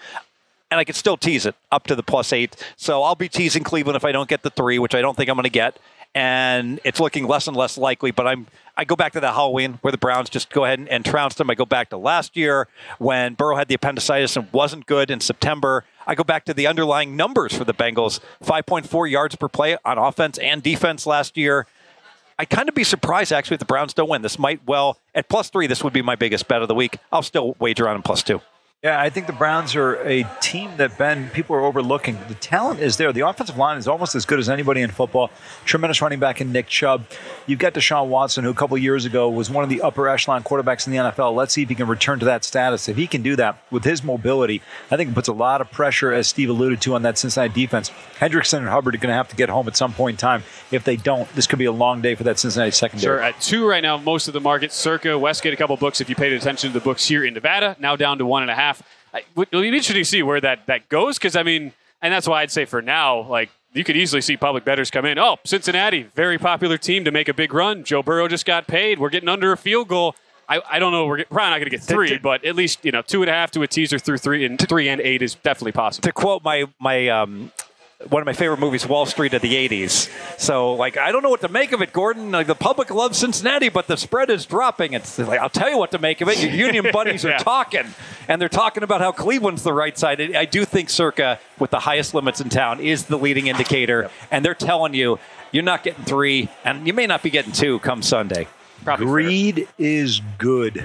and 0.69 0.79
I 0.79 0.83
could 0.83 0.95
still 0.95 1.17
tease 1.17 1.45
it 1.45 1.55
up 1.71 1.87
to 1.87 1.95
the 1.95 2.03
plus 2.03 2.33
eight. 2.33 2.55
So 2.75 3.03
I'll 3.03 3.15
be 3.15 3.29
teasing 3.29 3.63
Cleveland 3.63 3.95
if 3.95 4.05
I 4.05 4.11
don't 4.11 4.29
get 4.29 4.43
the 4.43 4.49
three, 4.49 4.79
which 4.79 4.95
I 4.95 5.01
don't 5.01 5.15
think 5.15 5.29
I'm 5.29 5.35
going 5.35 5.43
to 5.43 5.49
get. 5.49 5.79
And 6.15 6.79
it's 6.83 6.99
looking 6.99 7.27
less 7.27 7.47
and 7.47 7.55
less 7.55 7.77
likely. 7.77 8.11
But 8.11 8.27
I'm 8.27 8.47
I 8.75 8.85
go 8.85 8.95
back 8.95 9.13
to 9.13 9.19
the 9.19 9.31
Halloween 9.31 9.79
where 9.81 9.91
the 9.91 9.97
Browns 9.97 10.29
just 10.29 10.51
go 10.51 10.63
ahead 10.65 10.77
and, 10.77 10.87
and 10.89 11.03
trounced 11.03 11.39
them. 11.39 11.49
I 11.49 11.55
go 11.55 11.65
back 11.65 11.89
to 11.89 11.97
last 11.97 12.37
year 12.37 12.67
when 12.99 13.33
Burrow 13.33 13.55
had 13.55 13.67
the 13.67 13.75
appendicitis 13.75 14.37
and 14.37 14.51
wasn't 14.53 14.85
good 14.85 15.09
in 15.09 15.19
September. 15.19 15.83
I 16.05 16.15
go 16.15 16.23
back 16.23 16.45
to 16.45 16.53
the 16.53 16.67
underlying 16.67 17.15
numbers 17.15 17.55
for 17.57 17.65
the 17.65 17.73
Bengals: 17.73 18.19
5.4 18.43 19.09
yards 19.09 19.35
per 19.35 19.47
play 19.47 19.77
on 19.83 19.97
offense 19.97 20.37
and 20.37 20.61
defense 20.61 21.05
last 21.07 21.37
year. 21.37 21.65
I'd 22.39 22.49
kind 22.51 22.69
of 22.69 22.75
be 22.75 22.83
surprised 22.83 23.31
actually 23.31 23.55
if 23.55 23.59
the 23.59 23.65
Browns 23.65 23.95
don't 23.95 24.09
win. 24.09 24.21
This 24.21 24.37
might 24.37 24.61
well 24.67 24.99
at 25.15 25.27
plus 25.27 25.49
three. 25.49 25.65
This 25.65 25.83
would 25.83 25.93
be 25.93 26.03
my 26.03 26.15
biggest 26.15 26.47
bet 26.47 26.61
of 26.61 26.67
the 26.67 26.75
week. 26.75 26.97
I'll 27.11 27.23
still 27.23 27.55
wager 27.59 27.87
on 27.87 27.95
them 27.95 28.03
plus 28.03 28.21
two. 28.21 28.41
Yeah, 28.83 29.01
I 29.01 29.09
think 29.09 29.25
the 29.25 29.33
Browns 29.33 29.75
are 29.75 29.95
a 30.07 30.21
team 30.39 30.69
that 30.77 30.99
Ben 30.99 31.31
people 31.31 31.55
are 31.55 31.63
overlooking. 31.63 32.15
The 32.27 32.35
talent 32.35 32.79
is 32.79 32.97
there. 32.97 33.11
The 33.11 33.27
offensive 33.27 33.57
line 33.57 33.79
is 33.79 33.87
almost 33.87 34.13
as 34.13 34.23
good 34.23 34.37
as 34.37 34.49
anybody 34.49 34.81
in 34.81 34.91
football. 34.91 35.31
Tremendous 35.65 35.99
running 35.99 36.19
back 36.19 36.41
in 36.41 36.51
Nick 36.51 36.67
Chubb. 36.67 37.05
You've 37.47 37.57
got 37.57 37.73
Deshaun 37.73 38.05
Watson, 38.05 38.43
who 38.43 38.51
a 38.51 38.53
couple 38.53 38.77
years 38.77 39.03
ago 39.03 39.31
was 39.31 39.49
one 39.49 39.63
of 39.63 39.71
the 39.71 39.81
upper 39.81 40.07
echelon 40.07 40.43
quarterbacks 40.43 40.85
in 40.85 40.93
the 40.93 40.99
NFL. 40.99 41.33
Let's 41.33 41.53
see 41.55 41.63
if 41.63 41.69
he 41.69 41.73
can 41.73 41.87
return 41.87 42.19
to 42.19 42.25
that 42.25 42.43
status. 42.43 42.87
If 42.87 42.97
he 42.97 43.07
can 43.07 43.23
do 43.23 43.35
that 43.37 43.57
with 43.71 43.83
his 43.83 44.03
mobility, 44.03 44.61
I 44.91 44.95
think 44.95 45.09
it 45.09 45.15
puts 45.15 45.27
a 45.27 45.33
lot 45.33 45.59
of 45.59 45.71
pressure, 45.71 46.13
as 46.13 46.27
Steve 46.27 46.51
alluded 46.51 46.79
to, 46.81 46.93
on 46.93 47.01
that 47.01 47.17
Cincinnati 47.17 47.51
defense. 47.51 47.89
Hendrickson 48.19 48.59
and 48.59 48.67
Hubbard 48.67 48.93
are 48.93 48.99
going 48.99 49.09
to 49.09 49.15
have 49.15 49.29
to 49.29 49.35
get 49.35 49.49
home 49.49 49.67
at 49.67 49.75
some 49.75 49.91
point 49.91 50.13
in 50.13 50.17
time. 50.17 50.43
If 50.69 50.83
they 50.83 50.97
don't, 50.97 51.27
this 51.33 51.47
could 51.47 51.57
be 51.57 51.65
a 51.65 51.71
long 51.71 52.01
day 52.01 52.13
for 52.13 52.25
that 52.25 52.37
Cincinnati 52.37 52.69
secondary. 52.69 53.17
Sure. 53.17 53.23
At 53.23 53.41
two 53.41 53.67
right 53.67 53.81
now, 53.81 53.97
most 53.97 54.27
of 54.27 54.35
the 54.35 54.41
market, 54.41 54.71
circa 54.71 55.17
Westgate, 55.17 55.53
a 55.53 55.57
couple 55.57 55.75
books. 55.77 55.99
If 55.99 56.09
you 56.09 56.15
paid 56.15 56.33
attention 56.33 56.69
to 56.69 56.73
the 56.79 56.83
books 56.83 57.07
here 57.07 57.25
in 57.25 57.33
Nevada, 57.33 57.75
now 57.79 57.95
down 57.95 58.19
to 58.19 58.25
one 58.27 58.43
and 58.43 58.51
a 58.51 58.55
half. 58.55 58.66
I- 59.13 59.23
It'll 59.35 59.61
be 59.61 59.67
interesting 59.67 59.95
to 59.95 60.05
see 60.05 60.23
where 60.23 60.41
that, 60.41 60.65
that 60.67 60.89
goes 60.89 61.17
because, 61.17 61.35
I 61.35 61.43
mean, 61.43 61.73
and 62.01 62.13
that's 62.13 62.27
why 62.27 62.41
I'd 62.41 62.51
say 62.51 62.65
for 62.65 62.81
now, 62.81 63.21
like, 63.21 63.49
you 63.73 63.83
could 63.83 63.97
easily 63.97 64.21
see 64.21 64.37
public 64.37 64.63
bettors 64.65 64.89
come 64.89 65.05
in. 65.05 65.19
Oh, 65.19 65.37
Cincinnati, 65.43 66.03
very 66.15 66.37
popular 66.37 66.77
team 66.77 67.03
to 67.05 67.11
make 67.11 67.27
a 67.27 67.33
big 67.33 67.53
run. 67.53 67.83
Joe 67.83 68.01
Burrow 68.01 68.27
just 68.27 68.45
got 68.45 68.65
paid. 68.67 68.97
We're 68.97 69.09
getting 69.09 69.29
under 69.29 69.51
a 69.51 69.57
field 69.57 69.87
goal. 69.87 70.15
I, 70.49 70.61
I 70.69 70.79
don't 70.79 70.91
know. 70.93 71.05
We're 71.05 71.25
probably 71.25 71.49
not 71.51 71.57
going 71.57 71.65
to 71.65 71.69
get 71.69 71.81
three, 71.83 72.17
but 72.17 72.45
at 72.45 72.55
least 72.55 72.83
you 72.85 72.91
know 72.91 73.01
two 73.01 73.21
and 73.21 73.29
a 73.29 73.33
half 73.33 73.51
to 73.51 73.61
a 73.63 73.67
teaser 73.67 73.99
through 73.99 74.17
three 74.19 74.45
and 74.45 74.57
three 74.57 74.87
and 74.87 75.01
eight 75.01 75.21
is 75.21 75.35
definitely 75.35 75.73
possible. 75.73 76.05
to 76.07 76.13
quote 76.13 76.43
my 76.43 76.63
my 76.79 77.09
um, 77.09 77.51
one 78.09 78.21
of 78.21 78.27
my 78.27 78.33
favorite 78.33 78.59
movies, 78.59 78.85
Wall 78.85 79.07
Street 79.07 79.33
of 79.33 79.41
the 79.41 79.53
'80s. 79.55 80.09
So, 80.39 80.73
like, 80.73 80.97
I 80.97 81.11
don't 81.11 81.23
know 81.23 81.29
what 81.29 81.41
to 81.41 81.49
make 81.49 81.71
of 81.71 81.81
it, 81.81 81.91
Gordon. 81.91 82.31
Like, 82.31 82.45
the 82.45 82.53
public 82.55 82.91
loves 82.91 83.17
Cincinnati, 83.17 83.69
but 83.69 83.87
the 83.87 83.97
spread 83.97 84.29
is 84.29 84.45
dropping. 84.45 84.93
It's 84.93 85.17
like 85.17 85.39
I'll 85.39 85.49
tell 85.49 85.69
you 85.69 85.79
what 85.79 85.91
to 85.91 85.99
make 85.99 86.21
of 86.21 86.29
it. 86.29 86.39
Your 86.39 86.51
union 86.51 86.87
buddies 86.93 87.25
are 87.25 87.39
talking, 87.39 87.85
and 88.27 88.39
they're 88.39 88.49
talking 88.49 88.83
about 88.83 89.01
how 89.01 89.11
Cleveland's 89.11 89.63
the 89.63 89.73
right 89.73 89.97
side. 89.97 90.21
I 90.35 90.45
do 90.45 90.63
think 90.63 90.89
Circa, 90.91 91.39
with 91.57 91.71
the 91.71 91.79
highest 91.79 92.13
limits 92.13 92.39
in 92.39 92.49
town, 92.49 92.79
is 92.81 93.05
the 93.05 93.17
leading 93.17 93.47
indicator, 93.47 94.11
and 94.29 94.45
they're 94.45 94.53
telling 94.53 94.93
you 94.93 95.17
you're 95.51 95.63
not 95.63 95.83
getting 95.83 96.03
three, 96.05 96.49
and 96.63 96.85
you 96.85 96.93
may 96.93 97.07
not 97.07 97.23
be 97.23 97.31
getting 97.31 97.51
two 97.51 97.79
come 97.79 98.03
Sunday. 98.03 98.47
Probably 98.83 99.05
fair. 99.07 99.11
Greed 99.13 99.67
is 99.79 100.21
good. 100.37 100.83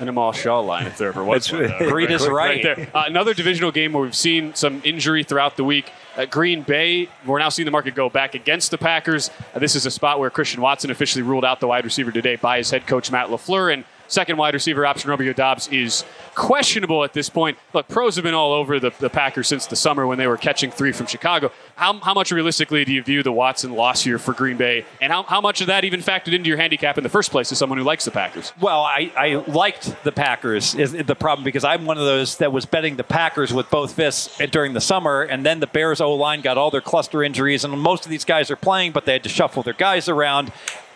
an 0.00 0.08
Amal 0.08 0.32
Shah 0.32 0.58
line 0.58 0.86
if 0.86 0.98
there 0.98 1.08
ever 1.08 1.22
was 1.22 1.46
That's 1.46 1.52
one. 1.52 1.62
right. 1.70 1.78
though. 1.78 1.90
Reed 1.94 2.10
is 2.10 2.26
right. 2.26 2.62
there. 2.62 2.90
Uh, 2.92 3.04
another 3.06 3.32
divisional 3.32 3.70
game 3.70 3.92
where 3.92 4.02
we've 4.02 4.16
seen 4.16 4.54
some 4.54 4.80
injury 4.84 5.22
throughout 5.22 5.56
the 5.56 5.62
week. 5.64 5.92
At 6.16 6.30
Green 6.30 6.62
Bay, 6.62 7.10
we're 7.26 7.38
now 7.38 7.50
seeing 7.50 7.66
the 7.66 7.70
market 7.70 7.94
go 7.94 8.08
back 8.08 8.34
against 8.34 8.70
the 8.70 8.78
Packers. 8.78 9.30
Uh, 9.54 9.58
this 9.58 9.76
is 9.76 9.84
a 9.84 9.90
spot 9.90 10.18
where 10.18 10.30
Christian 10.30 10.62
Watson 10.62 10.90
officially 10.90 11.20
ruled 11.20 11.44
out 11.44 11.60
the 11.60 11.66
wide 11.66 11.84
receiver 11.84 12.10
today 12.10 12.36
by 12.36 12.56
his 12.56 12.70
head 12.70 12.86
coach 12.86 13.10
Matt 13.12 13.28
LaFleur, 13.28 13.70
and 13.70 13.84
second 14.08 14.38
wide 14.38 14.54
receiver 14.54 14.86
option 14.86 15.10
Romeo 15.10 15.34
Doubs 15.34 15.68
is 15.68 16.06
questionable 16.34 17.04
at 17.04 17.12
this 17.12 17.28
point. 17.28 17.58
Look, 17.74 17.88
pros 17.88 18.16
have 18.16 18.22
been 18.22 18.32
all 18.32 18.54
over 18.54 18.80
the, 18.80 18.92
the 18.98 19.10
Packers 19.10 19.46
since 19.46 19.66
the 19.66 19.76
summer 19.76 20.06
when 20.06 20.16
they 20.16 20.26
were 20.26 20.38
catching 20.38 20.70
three 20.70 20.92
from 20.92 21.06
Chicago. 21.06 21.52
How, 21.76 21.92
how 22.00 22.14
much 22.14 22.32
realistically 22.32 22.86
do 22.86 22.92
you 22.94 23.02
view 23.02 23.22
the 23.22 23.30
Watson 23.30 23.74
loss 23.74 24.02
here 24.02 24.18
for 24.18 24.32
Green 24.32 24.56
Bay, 24.56 24.86
and 24.98 25.12
how, 25.12 25.24
how 25.24 25.42
much 25.42 25.60
of 25.60 25.66
that 25.66 25.84
even 25.84 26.00
factored 26.00 26.32
into 26.32 26.48
your 26.48 26.56
handicap 26.56 26.96
in 26.96 27.04
the 27.04 27.10
first 27.10 27.30
place 27.30 27.52
as 27.52 27.58
someone 27.58 27.76
who 27.76 27.84
likes 27.84 28.06
the 28.06 28.10
Packers? 28.10 28.54
Well, 28.58 28.80
I, 28.80 29.12
I 29.14 29.34
liked 29.46 30.02
the 30.02 30.10
Packers 30.10 30.74
is 30.74 30.92
the 30.92 31.14
problem 31.14 31.44
because 31.44 31.64
I'm 31.64 31.84
one 31.84 31.98
of 31.98 32.06
those 32.06 32.38
that 32.38 32.50
was 32.50 32.64
betting 32.64 32.96
the 32.96 33.04
Packers 33.04 33.52
with 33.52 33.68
both 33.68 33.92
fists 33.92 34.38
during 34.50 34.72
the 34.72 34.80
summer, 34.80 35.20
and 35.20 35.44
then 35.44 35.60
the 35.60 35.66
Bears 35.66 36.00
O 36.00 36.14
line 36.14 36.40
got 36.40 36.56
all 36.56 36.70
their 36.70 36.80
cluster 36.80 37.22
injuries, 37.22 37.62
and 37.62 37.78
most 37.78 38.06
of 38.06 38.10
these 38.10 38.24
guys 38.24 38.50
are 38.50 38.56
playing, 38.56 38.92
but 38.92 39.04
they 39.04 39.12
had 39.12 39.22
to 39.24 39.28
shuffle 39.28 39.62
their 39.62 39.74
guys 39.74 40.08
around. 40.08 40.52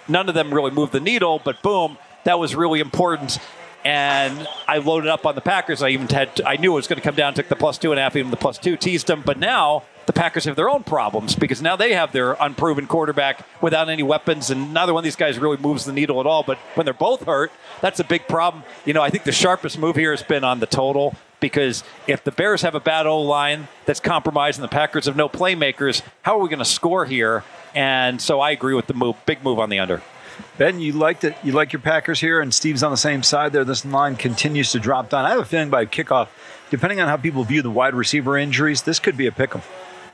None 0.08 0.30
of 0.30 0.34
them 0.34 0.52
really 0.52 0.70
moved 0.70 0.92
the 0.92 1.00
needle, 1.00 1.42
but 1.44 1.60
boom, 1.60 1.98
that 2.24 2.38
was 2.38 2.54
really 2.54 2.80
important. 2.80 3.38
And 3.84 4.48
I 4.66 4.78
loaded 4.78 5.10
up 5.10 5.26
on 5.26 5.34
the 5.34 5.40
Packers. 5.42 5.82
I 5.82 5.90
even 5.90 6.08
had 6.08 6.40
I 6.44 6.56
knew 6.56 6.72
it 6.72 6.76
was 6.76 6.86
going 6.86 6.98
to 6.98 7.02
come 7.02 7.14
down. 7.14 7.32
Took 7.34 7.48
the 7.48 7.56
plus 7.56 7.78
two 7.78 7.92
and 7.92 7.98
a 7.98 8.02
half, 8.02 8.14
even 8.16 8.30
the 8.30 8.36
plus 8.36 8.58
two, 8.58 8.76
teased 8.76 9.06
them. 9.06 9.22
But 9.24 9.38
now 9.38 9.84
the 10.10 10.20
Packers 10.20 10.44
have 10.46 10.56
their 10.56 10.68
own 10.68 10.82
problems 10.82 11.36
because 11.36 11.62
now 11.62 11.76
they 11.76 11.94
have 11.94 12.10
their 12.10 12.32
unproven 12.32 12.88
quarterback 12.88 13.46
without 13.62 13.88
any 13.88 14.02
weapons, 14.02 14.50
and 14.50 14.74
neither 14.74 14.92
one 14.92 15.02
of 15.02 15.04
these 15.04 15.14
guys 15.14 15.38
really 15.38 15.56
moves 15.56 15.84
the 15.84 15.92
needle 15.92 16.18
at 16.18 16.26
all. 16.26 16.42
But 16.42 16.58
when 16.74 16.84
they're 16.84 16.92
both 16.92 17.22
hurt, 17.26 17.52
that's 17.80 18.00
a 18.00 18.04
big 18.04 18.26
problem. 18.26 18.64
You 18.84 18.92
know, 18.92 19.02
I 19.02 19.10
think 19.10 19.22
the 19.22 19.30
sharpest 19.30 19.78
move 19.78 19.94
here 19.94 20.10
has 20.10 20.24
been 20.24 20.42
on 20.42 20.58
the 20.58 20.66
total 20.66 21.14
because 21.38 21.84
if 22.08 22.24
the 22.24 22.32
Bears 22.32 22.62
have 22.62 22.74
a 22.74 22.80
bad 22.80 23.06
O 23.06 23.20
line 23.22 23.68
that's 23.86 24.00
compromised 24.00 24.58
and 24.58 24.64
the 24.64 24.72
Packers 24.72 25.06
have 25.06 25.14
no 25.14 25.28
playmakers, 25.28 26.02
how 26.22 26.36
are 26.36 26.42
we 26.42 26.48
going 26.48 26.58
to 26.58 26.64
score 26.64 27.04
here? 27.04 27.44
And 27.72 28.20
so 28.20 28.40
I 28.40 28.50
agree 28.50 28.74
with 28.74 28.88
the 28.88 28.94
move, 28.94 29.14
big 29.26 29.44
move 29.44 29.60
on 29.60 29.70
the 29.70 29.78
under. 29.78 30.02
Ben, 30.58 30.80
you 30.80 30.90
liked 30.90 31.22
it. 31.22 31.36
You 31.44 31.52
like 31.52 31.72
your 31.72 31.82
Packers 31.82 32.18
here, 32.18 32.40
and 32.40 32.52
Steve's 32.52 32.82
on 32.82 32.90
the 32.90 32.96
same 32.96 33.22
side 33.22 33.52
there. 33.52 33.64
This 33.64 33.84
line 33.84 34.16
continues 34.16 34.72
to 34.72 34.80
drop 34.80 35.10
down. 35.10 35.24
I 35.24 35.30
have 35.30 35.38
a 35.38 35.44
feeling 35.44 35.70
by 35.70 35.86
kickoff, 35.86 36.26
depending 36.68 37.00
on 37.00 37.06
how 37.06 37.16
people 37.16 37.44
view 37.44 37.62
the 37.62 37.70
wide 37.70 37.94
receiver 37.94 38.36
injuries, 38.36 38.82
this 38.82 38.98
could 38.98 39.16
be 39.16 39.28
a 39.28 39.32
pick 39.32 39.54
'em. 39.54 39.62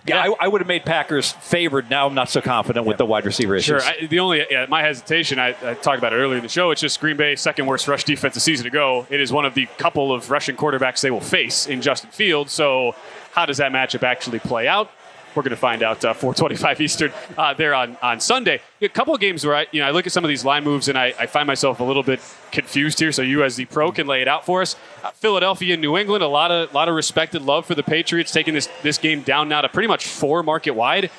Yeah, 0.07 0.23
I, 0.23 0.35
I 0.41 0.49
would 0.49 0.61
have 0.61 0.69
made 0.69 0.85
Packers 0.85 1.33
favored. 1.33 1.91
Now 1.91 2.07
I'm 2.07 2.15
not 2.15 2.29
so 2.29 2.41
confident 2.41 2.87
with 2.87 2.97
the 2.99 3.07
wide 3.07 3.25
receiver 3.27 3.59
Sure. 3.61 3.77
issues. 3.79 3.89
I, 4.03 4.07
the 4.07 4.19
only 4.21 4.45
yeah, 4.51 4.67
my 4.69 4.83
hesitation, 4.83 5.39
I, 5.39 5.49
I 5.63 5.75
talked 5.75 5.99
about 5.99 6.13
it 6.13 6.17
earlier 6.17 6.37
in 6.37 6.43
the 6.43 6.49
show. 6.49 6.71
It's 6.71 6.81
just 6.81 7.01
Green 7.01 7.17
Bay's 7.17 7.41
second 7.41 7.67
worst 7.67 7.89
rush 7.89 8.05
defense 8.05 8.37
a 8.37 8.41
season 8.41 8.67
ago. 8.67 9.07
It 9.11 9.21
is 9.21 9.33
one 9.33 9.45
of 9.45 9.55
the 9.55 9.67
couple 9.79 10.13
of 10.13 10.31
rushing 10.31 10.57
quarterbacks 10.57 11.01
they 11.01 11.11
will 11.11 11.21
face 11.21 11.67
in 11.67 11.83
Justin 11.83 12.11
Fields. 12.11 12.53
So, 12.53 12.95
how 13.33 13.47
does 13.47 13.59
that 13.59 13.73
matchup 13.73 14.03
actually 14.03 14.39
play 14.39 14.67
out? 14.69 14.91
We're 15.37 15.43
going 15.43 15.51
to 15.51 15.57
find 15.57 15.83
out 15.83 16.03
uh, 16.05 16.15
4:25 16.15 16.81
Eastern 16.81 17.13
uh, 17.37 17.53
there 17.55 17.75
on, 17.75 17.97
on 18.03 18.21
Sunday. 18.21 18.63
A 18.81 18.89
couple 18.89 19.15
of 19.15 19.21
games 19.21 19.45
where 19.45 19.55
I 19.55 19.67
you 19.71 19.81
know 19.81 19.87
I 19.87 19.91
look 19.91 20.07
at 20.07 20.13
some 20.13 20.25
of 20.25 20.29
these 20.29 20.45
line 20.45 20.65
moves 20.65 20.89
and 20.89 20.97
I, 20.97 21.15
I 21.19 21.27
find 21.27 21.47
myself 21.47 21.81
a 21.81 21.85
little 21.85 22.03
bit 22.03 22.21
confused 22.53 22.99
here. 22.99 23.13
So 23.13 23.23
you 23.23 23.45
as 23.45 23.57
the 23.57 23.67
pro 23.67 23.93
can 23.93 24.07
lay 24.07 24.23
it 24.23 24.29
out 24.29 24.47
for 24.47 24.63
us. 24.63 24.77
Uh, 25.05 25.11
Philadelphia 25.11 25.75
and 25.75 25.83
New 25.83 25.97
England, 25.97 26.25
a 26.25 26.29
lot 26.29 26.51
of 26.51 26.73
lot 26.73 26.89
of 26.89 26.95
respected 26.95 27.43
love 27.43 27.67
for 27.67 27.75
the 27.75 27.83
Patriots, 27.83 28.33
taking 28.33 28.55
this 28.55 28.69
this 28.83 28.99
game 28.99 29.21
down 29.21 29.49
now 29.49 29.61
to 29.61 29.69
pretty 29.69 29.89
much 29.89 30.07
four 30.07 30.43
market 30.43 30.73
wide. 30.73 31.11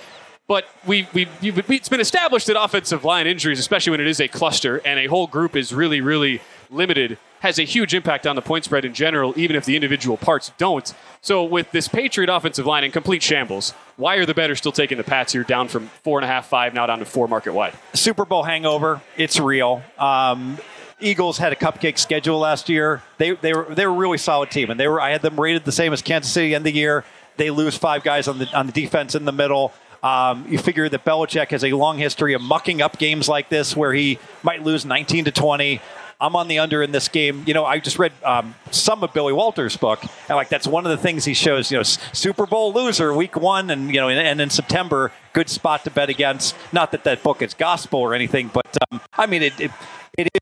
But 0.48 0.66
we, 0.86 1.06
we, 1.14 1.28
it's 1.42 1.90
been 1.90 2.00
established 2.00 2.48
that 2.48 2.60
offensive 2.60 3.04
line 3.04 3.28
injuries, 3.28 3.60
especially 3.60 3.92
when 3.92 4.00
it 4.00 4.08
is 4.08 4.22
a 4.22 4.30
cluster 4.30 4.78
and 4.86 4.98
a 4.98 5.08
whole 5.08 5.28
group 5.28 5.58
is 5.58 5.74
really, 5.74 6.00
really 6.00 6.40
limited, 6.70 7.18
has 7.40 7.60
a 7.60 7.64
huge 7.64 7.94
impact 7.94 8.26
on 8.26 8.36
the 8.36 8.42
point 8.42 8.66
spread 8.66 8.86
in 8.86 8.94
general, 8.94 9.34
even 9.38 9.56
if 9.56 9.66
the 9.66 9.76
individual 9.76 10.18
parts 10.18 10.52
don't. 10.58 10.94
So, 11.22 11.44
with 11.44 11.72
this 11.72 11.88
Patriot 11.88 12.30
offensive 12.30 12.66
line 12.66 12.84
in 12.84 12.92
complete 12.92 13.24
shambles, 13.24 13.72
why 13.96 14.16
are 14.16 14.26
the 14.26 14.34
betters 14.34 14.58
still 14.60 14.72
taking 14.72 14.98
the 14.98 15.04
Pats 15.04 15.34
here 15.34 15.44
down 15.44 15.68
from 15.68 15.88
four 16.04 16.20
and 16.20 16.26
a 16.26 16.28
half, 16.28 16.48
five, 16.48 16.74
now 16.74 16.86
down 16.86 17.00
to 17.00 17.06
four 17.06 17.28
market 17.28 17.54
wide? 17.54 17.74
Super 17.94 18.26
Bowl 18.26 18.44
hangover. 18.44 19.02
It's 19.16 19.40
real. 19.40 19.84
Um, 19.98 20.58
Eagles 21.00 21.38
had 21.38 21.54
a 21.54 21.56
cupcake 21.56 21.98
schedule 22.00 22.40
last 22.40 22.70
year. 22.70 23.04
They 23.18 23.32
they 23.32 23.54
were 23.54 23.68
they 23.74 23.86
were 23.86 23.94
really 23.94 24.18
solid 24.18 24.50
team, 24.50 24.72
and 24.72 24.80
they 24.80 24.88
were 24.88 25.00
I 25.00 25.12
had 25.12 25.22
them 25.22 25.40
rated 25.40 25.66
the 25.66 25.72
same 25.72 25.94
as 25.94 26.02
Kansas 26.02 26.32
City 26.32 26.56
end 26.56 26.62
of 26.62 26.74
the 26.74 26.80
year. 26.80 27.04
They 27.38 27.52
lose 27.52 27.78
five 27.78 28.04
guys 28.04 28.28
on 28.28 28.40
the 28.40 28.48
on 28.58 28.66
the 28.66 28.72
defense 28.72 29.14
in 29.14 29.26
the 29.26 29.32
middle. 29.32 29.74
Um, 30.02 30.46
you 30.48 30.58
figure 30.58 30.88
that 30.90 31.04
Belichick 31.04 31.50
has 31.50 31.64
a 31.64 31.72
long 31.74 31.98
history 31.98 32.34
of 32.34 32.42
mucking 32.42 32.82
up 32.82 32.98
games 32.98 33.28
like 33.28 33.50
this, 33.50 33.76
where 33.76 33.94
he 33.94 34.20
might 34.44 34.64
lose 34.64 34.86
19 34.86 35.26
to 35.26 35.32
20. 35.32 35.82
I'm 36.20 36.36
on 36.36 36.48
the 36.48 36.60
under 36.60 36.82
in 36.82 36.92
this 36.92 37.08
game. 37.08 37.44
You 37.46 37.54
know, 37.54 37.64
I 37.64 37.80
just 37.80 38.00
read 38.00 38.12
um, 38.24 38.56
some 38.72 39.04
of 39.04 39.14
Billy 39.14 39.34
Walters' 39.34 39.78
book, 39.78 40.02
and 40.02 40.36
like 40.36 40.50
that's 40.50 40.66
one 40.66 40.86
of 40.86 40.90
the 40.90 40.98
things 40.98 41.26
he 41.26 41.36
shows. 41.36 41.72
You 41.72 41.78
know, 41.78 41.84
Super 41.84 42.48
Bowl 42.48 42.74
loser, 42.74 43.14
week 43.14 43.36
one, 43.36 43.70
and 43.70 43.94
you 43.94 44.02
know, 44.02 44.10
and, 44.10 44.20
and 44.20 44.42
in 44.42 44.50
September, 44.50 45.12
good 45.34 45.50
spot 45.50 45.84
to 45.84 45.92
bet 45.92 46.10
against. 46.10 46.56
Not 46.74 46.92
that 46.92 47.04
that 47.04 47.22
book 47.22 47.42
is 47.42 47.54
gospel 47.54 48.00
or 48.00 48.16
anything, 48.16 48.50
but 48.52 48.66
um, 48.92 49.00
I 49.14 49.28
mean, 49.28 49.44
it, 49.44 49.60
it 49.60 49.72
it 50.18 50.28
is 50.34 50.42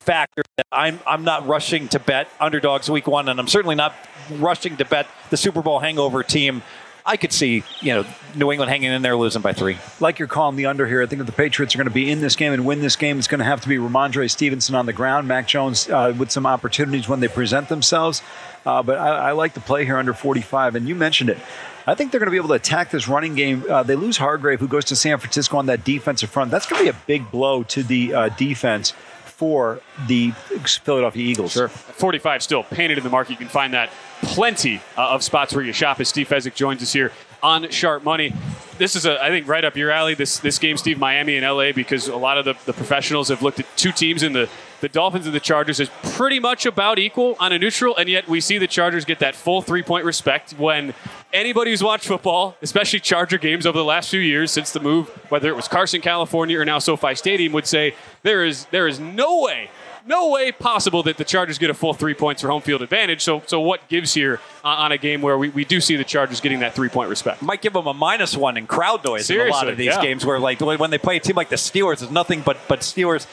a 0.00 0.04
factor 0.04 0.42
that 0.56 0.66
I'm 0.70 1.00
I'm 1.06 1.24
not 1.24 1.44
rushing 1.46 1.88
to 1.88 1.98
bet 1.98 2.28
underdogs 2.38 2.88
week 2.88 3.08
one, 3.08 3.28
and 3.28 3.40
I'm 3.40 3.48
certainly 3.48 3.74
not 3.74 3.94
rushing 4.30 4.76
to 4.76 4.84
bet 4.84 5.08
the 5.30 5.36
Super 5.36 5.60
Bowl 5.60 5.80
hangover 5.80 6.22
team. 6.22 6.62
I 7.08 7.16
could 7.16 7.32
see, 7.32 7.62
you 7.80 7.94
know, 7.94 8.04
New 8.34 8.50
England 8.50 8.68
hanging 8.68 8.90
in 8.90 9.00
there 9.02 9.16
losing 9.16 9.40
by 9.40 9.52
three. 9.52 9.78
Like 10.00 10.18
you're 10.18 10.26
calling 10.26 10.56
the 10.56 10.66
under 10.66 10.88
here, 10.88 11.00
I 11.02 11.06
think 11.06 11.20
that 11.20 11.26
the 11.26 11.32
Patriots 11.32 11.72
are 11.74 11.78
going 11.78 11.86
to 11.86 11.94
be 11.94 12.10
in 12.10 12.20
this 12.20 12.34
game 12.34 12.52
and 12.52 12.66
win 12.66 12.80
this 12.80 12.96
game, 12.96 13.16
it's 13.18 13.28
going 13.28 13.38
to 13.38 13.44
have 13.44 13.60
to 13.60 13.68
be 13.68 13.76
Rhamondre 13.76 14.28
Stevenson 14.28 14.74
on 14.74 14.86
the 14.86 14.92
ground, 14.92 15.28
Mac 15.28 15.46
Jones 15.46 15.88
uh, 15.88 16.12
with 16.18 16.32
some 16.32 16.46
opportunities 16.46 17.08
when 17.08 17.20
they 17.20 17.28
present 17.28 17.68
themselves. 17.68 18.22
Uh, 18.66 18.82
but 18.82 18.98
I, 18.98 19.28
I 19.28 19.32
like 19.32 19.54
the 19.54 19.60
play 19.60 19.84
here 19.84 19.96
under 19.96 20.12
45, 20.12 20.74
and 20.74 20.88
you 20.88 20.96
mentioned 20.96 21.30
it. 21.30 21.38
I 21.86 21.94
think 21.94 22.10
they're 22.10 22.18
going 22.18 22.26
to 22.26 22.32
be 22.32 22.36
able 22.36 22.48
to 22.48 22.54
attack 22.54 22.90
this 22.90 23.06
running 23.06 23.36
game. 23.36 23.64
Uh, 23.70 23.84
they 23.84 23.94
lose 23.94 24.16
Hargrave, 24.16 24.58
who 24.58 24.66
goes 24.66 24.86
to 24.86 24.96
San 24.96 25.18
Francisco 25.18 25.56
on 25.58 25.66
that 25.66 25.84
defensive 25.84 26.30
front. 26.30 26.50
That's 26.50 26.66
going 26.66 26.84
to 26.84 26.92
be 26.92 26.98
a 26.98 27.00
big 27.06 27.30
blow 27.30 27.62
to 27.62 27.84
the 27.84 28.12
uh, 28.12 28.28
defense 28.30 28.92
for 29.36 29.80
the 30.06 30.30
Philadelphia 30.30 31.22
Eagles. 31.22 31.52
Sure. 31.52 31.68
45 31.68 32.42
still 32.42 32.62
painted 32.62 32.96
in 32.96 33.04
the 33.04 33.10
market. 33.10 33.32
You 33.32 33.36
can 33.36 33.48
find 33.48 33.74
that 33.74 33.90
plenty 34.22 34.80
uh, 34.96 35.10
of 35.10 35.22
spots 35.22 35.54
where 35.54 35.62
you 35.62 35.74
shop 35.74 36.00
as 36.00 36.08
Steve 36.08 36.26
Fezzik 36.26 36.54
joins 36.54 36.82
us 36.82 36.90
here 36.94 37.12
on 37.42 37.68
Sharp 37.68 38.02
Money. 38.02 38.32
This 38.78 38.96
is, 38.96 39.04
a, 39.04 39.22
I 39.22 39.28
think, 39.28 39.46
right 39.46 39.62
up 39.62 39.76
your 39.76 39.90
alley, 39.90 40.14
this 40.14 40.38
this 40.38 40.58
game, 40.58 40.78
Steve, 40.78 40.98
Miami 40.98 41.36
and 41.36 41.44
LA, 41.44 41.72
because 41.72 42.08
a 42.08 42.16
lot 42.16 42.38
of 42.38 42.46
the, 42.46 42.54
the 42.64 42.72
professionals 42.72 43.28
have 43.28 43.42
looked 43.42 43.60
at 43.60 43.66
two 43.76 43.92
teams 43.92 44.22
in 44.22 44.32
the, 44.32 44.48
the 44.86 44.92
Dolphins 44.92 45.26
and 45.26 45.34
the 45.34 45.40
Chargers 45.40 45.80
is 45.80 45.90
pretty 46.12 46.38
much 46.38 46.64
about 46.64 47.00
equal 47.00 47.34
on 47.40 47.52
a 47.52 47.58
neutral, 47.58 47.96
and 47.96 48.08
yet 48.08 48.28
we 48.28 48.40
see 48.40 48.56
the 48.56 48.68
Chargers 48.68 49.04
get 49.04 49.18
that 49.18 49.34
full 49.34 49.60
three 49.60 49.82
point 49.82 50.04
respect 50.04 50.52
when 50.52 50.94
anybody 51.32 51.72
who's 51.72 51.82
watched 51.82 52.06
football, 52.06 52.56
especially 52.62 53.00
Charger 53.00 53.36
games 53.36 53.66
over 53.66 53.76
the 53.76 53.84
last 53.84 54.10
few 54.10 54.20
years 54.20 54.52
since 54.52 54.70
the 54.70 54.78
move, 54.78 55.08
whether 55.28 55.48
it 55.48 55.56
was 55.56 55.66
Carson, 55.66 56.00
California, 56.00 56.60
or 56.60 56.64
now 56.64 56.78
SoFi 56.78 57.16
Stadium, 57.16 57.52
would 57.52 57.66
say 57.66 57.96
there 58.22 58.44
is 58.44 58.66
there 58.66 58.86
is 58.86 59.00
no 59.00 59.42
way 59.42 59.70
no 60.06 60.30
way 60.30 60.52
possible 60.52 61.02
that 61.02 61.16
the 61.16 61.24
Chargers 61.24 61.58
get 61.58 61.68
a 61.68 61.74
full 61.74 61.92
three 61.92 62.14
points 62.14 62.42
for 62.42 62.48
home 62.48 62.62
field 62.62 62.80
advantage. 62.80 63.22
So, 63.22 63.42
so 63.46 63.60
what 63.60 63.88
gives 63.88 64.14
here 64.14 64.38
uh, 64.64 64.68
on 64.68 64.92
a 64.92 64.98
game 64.98 65.20
where 65.20 65.36
we, 65.36 65.48
we 65.48 65.64
do 65.64 65.80
see 65.80 65.96
the 65.96 66.04
Chargers 66.04 66.40
getting 66.40 66.60
that 66.60 66.76
three 66.76 66.88
point 66.88 67.10
respect? 67.10 67.42
Might 67.42 67.60
give 67.60 67.72
them 67.72 67.88
a 67.88 67.94
minus 67.94 68.36
one 68.36 68.56
in 68.56 68.68
crowd 68.68 69.04
noise 69.04 69.28
in 69.28 69.40
a 69.40 69.50
lot 69.50 69.66
of 69.66 69.76
these 69.76 69.86
yeah. 69.86 70.02
games 70.02 70.24
where, 70.24 70.38
like, 70.38 70.60
when 70.60 70.90
they 70.90 70.98
play 70.98 71.16
a 71.16 71.20
team 71.20 71.34
like 71.34 71.48
the 71.48 71.56
Steelers, 71.56 72.04
it's 72.04 72.12
nothing 72.12 72.40
but 72.42 72.56
but 72.68 72.82
Steelers. 72.82 73.26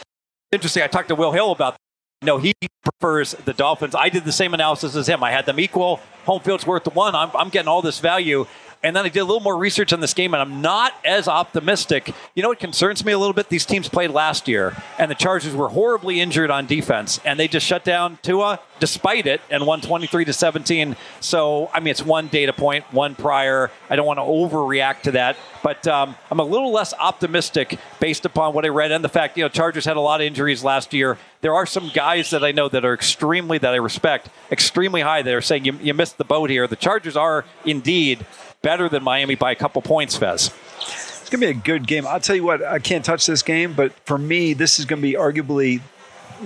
Interesting. 0.53 0.83
I 0.83 0.87
talked 0.87 1.09
to 1.09 1.15
Will 1.15 1.31
Hill 1.31 1.51
about. 1.51 1.73
That. 1.73 1.79
No, 2.25 2.37
he 2.37 2.53
prefers 2.83 3.31
the 3.45 3.53
Dolphins. 3.53 3.95
I 3.95 4.09
did 4.09 4.23
the 4.23 4.31
same 4.31 4.53
analysis 4.53 4.95
as 4.95 5.09
him. 5.09 5.23
I 5.23 5.31
had 5.31 5.45
them 5.45 5.59
equal. 5.59 5.99
Home 6.25 6.41
field's 6.41 6.65
worth 6.65 6.85
the 6.85 6.91
one. 6.91 7.15
I'm, 7.15 7.31
I'm 7.35 7.49
getting 7.49 7.67
all 7.67 7.81
this 7.81 7.99
value. 7.99 8.45
And 8.83 8.93
then 8.93 9.05
I 9.05 9.09
did 9.09 9.19
a 9.19 9.23
little 9.23 9.39
more 9.39 9.57
research 9.57 9.93
on 9.93 10.01
this 10.01 10.13
game, 10.13 10.33
and 10.33 10.41
I'm 10.41 10.61
not 10.61 10.93
as 11.05 11.29
optimistic. 11.29 12.13
You 12.35 12.43
know 12.43 12.49
what 12.49 12.59
concerns 12.59 13.05
me 13.05 13.13
a 13.13 13.17
little 13.17 13.33
bit? 13.33 13.47
These 13.47 13.65
teams 13.65 13.87
played 13.87 14.11
last 14.11 14.49
year, 14.49 14.75
and 14.99 15.09
the 15.09 15.15
Chargers 15.15 15.55
were 15.55 15.69
horribly 15.69 16.19
injured 16.19 16.51
on 16.51 16.65
defense, 16.65 17.21
and 17.23 17.39
they 17.39 17.47
just 17.47 17.65
shut 17.65 17.85
down 17.85 18.19
Tua 18.21 18.59
despite 18.79 19.25
it 19.25 19.39
and 19.49 19.65
won 19.65 19.79
23 19.79 20.25
to 20.25 20.33
17. 20.33 20.97
So, 21.21 21.69
I 21.73 21.79
mean, 21.79 21.91
it's 21.91 22.03
one 22.05 22.27
data 22.27 22.51
point, 22.51 22.83
one 22.91 23.15
prior. 23.15 23.71
I 23.89 23.95
don't 23.95 24.05
want 24.05 24.17
to 24.17 24.23
overreact 24.23 25.03
to 25.03 25.11
that, 25.11 25.37
but 25.63 25.87
um, 25.87 26.17
I'm 26.29 26.41
a 26.41 26.43
little 26.43 26.73
less 26.73 26.93
optimistic 26.93 27.79
based 28.01 28.25
upon 28.25 28.53
what 28.53 28.65
I 28.65 28.67
read 28.67 28.91
and 28.91 29.01
the 29.01 29.07
fact, 29.07 29.37
you 29.37 29.45
know, 29.45 29.49
Chargers 29.49 29.85
had 29.85 29.95
a 29.95 30.01
lot 30.01 30.19
of 30.19 30.27
injuries 30.27 30.65
last 30.65 30.93
year. 30.93 31.17
There 31.39 31.53
are 31.53 31.65
some 31.65 31.89
guys 31.93 32.31
that 32.31 32.43
I 32.43 32.51
know 32.51 32.67
that 32.67 32.83
are 32.83 32.93
extremely, 32.93 33.57
that 33.59 33.73
I 33.73 33.77
respect, 33.77 34.27
extremely 34.51 34.99
high 34.99 35.21
that 35.21 35.33
are 35.33 35.41
saying 35.41 35.63
you, 35.63 35.79
you 35.81 35.93
missed 35.93 36.17
the 36.17 36.25
boat 36.25 36.49
here. 36.49 36.67
The 36.67 36.75
Chargers 36.75 37.15
are 37.15 37.45
indeed 37.65 38.25
better 38.63 38.89
than 38.89 39.03
Miami 39.03 39.35
by 39.35 39.51
a 39.51 39.55
couple 39.55 39.83
points, 39.83 40.17
Fez. 40.17 40.51
It's 40.79 41.29
going 41.29 41.41
to 41.41 41.47
be 41.47 41.51
a 41.51 41.53
good 41.53 41.85
game. 41.87 42.07
I'll 42.07 42.19
tell 42.19 42.35
you 42.35 42.43
what, 42.43 42.63
I 42.63 42.79
can't 42.79 43.05
touch 43.05 43.27
this 43.27 43.43
game, 43.43 43.73
but 43.73 43.93
for 44.05 44.17
me, 44.17 44.53
this 44.53 44.79
is 44.79 44.85
going 44.85 45.01
to 45.01 45.07
be 45.07 45.13
arguably 45.13 45.81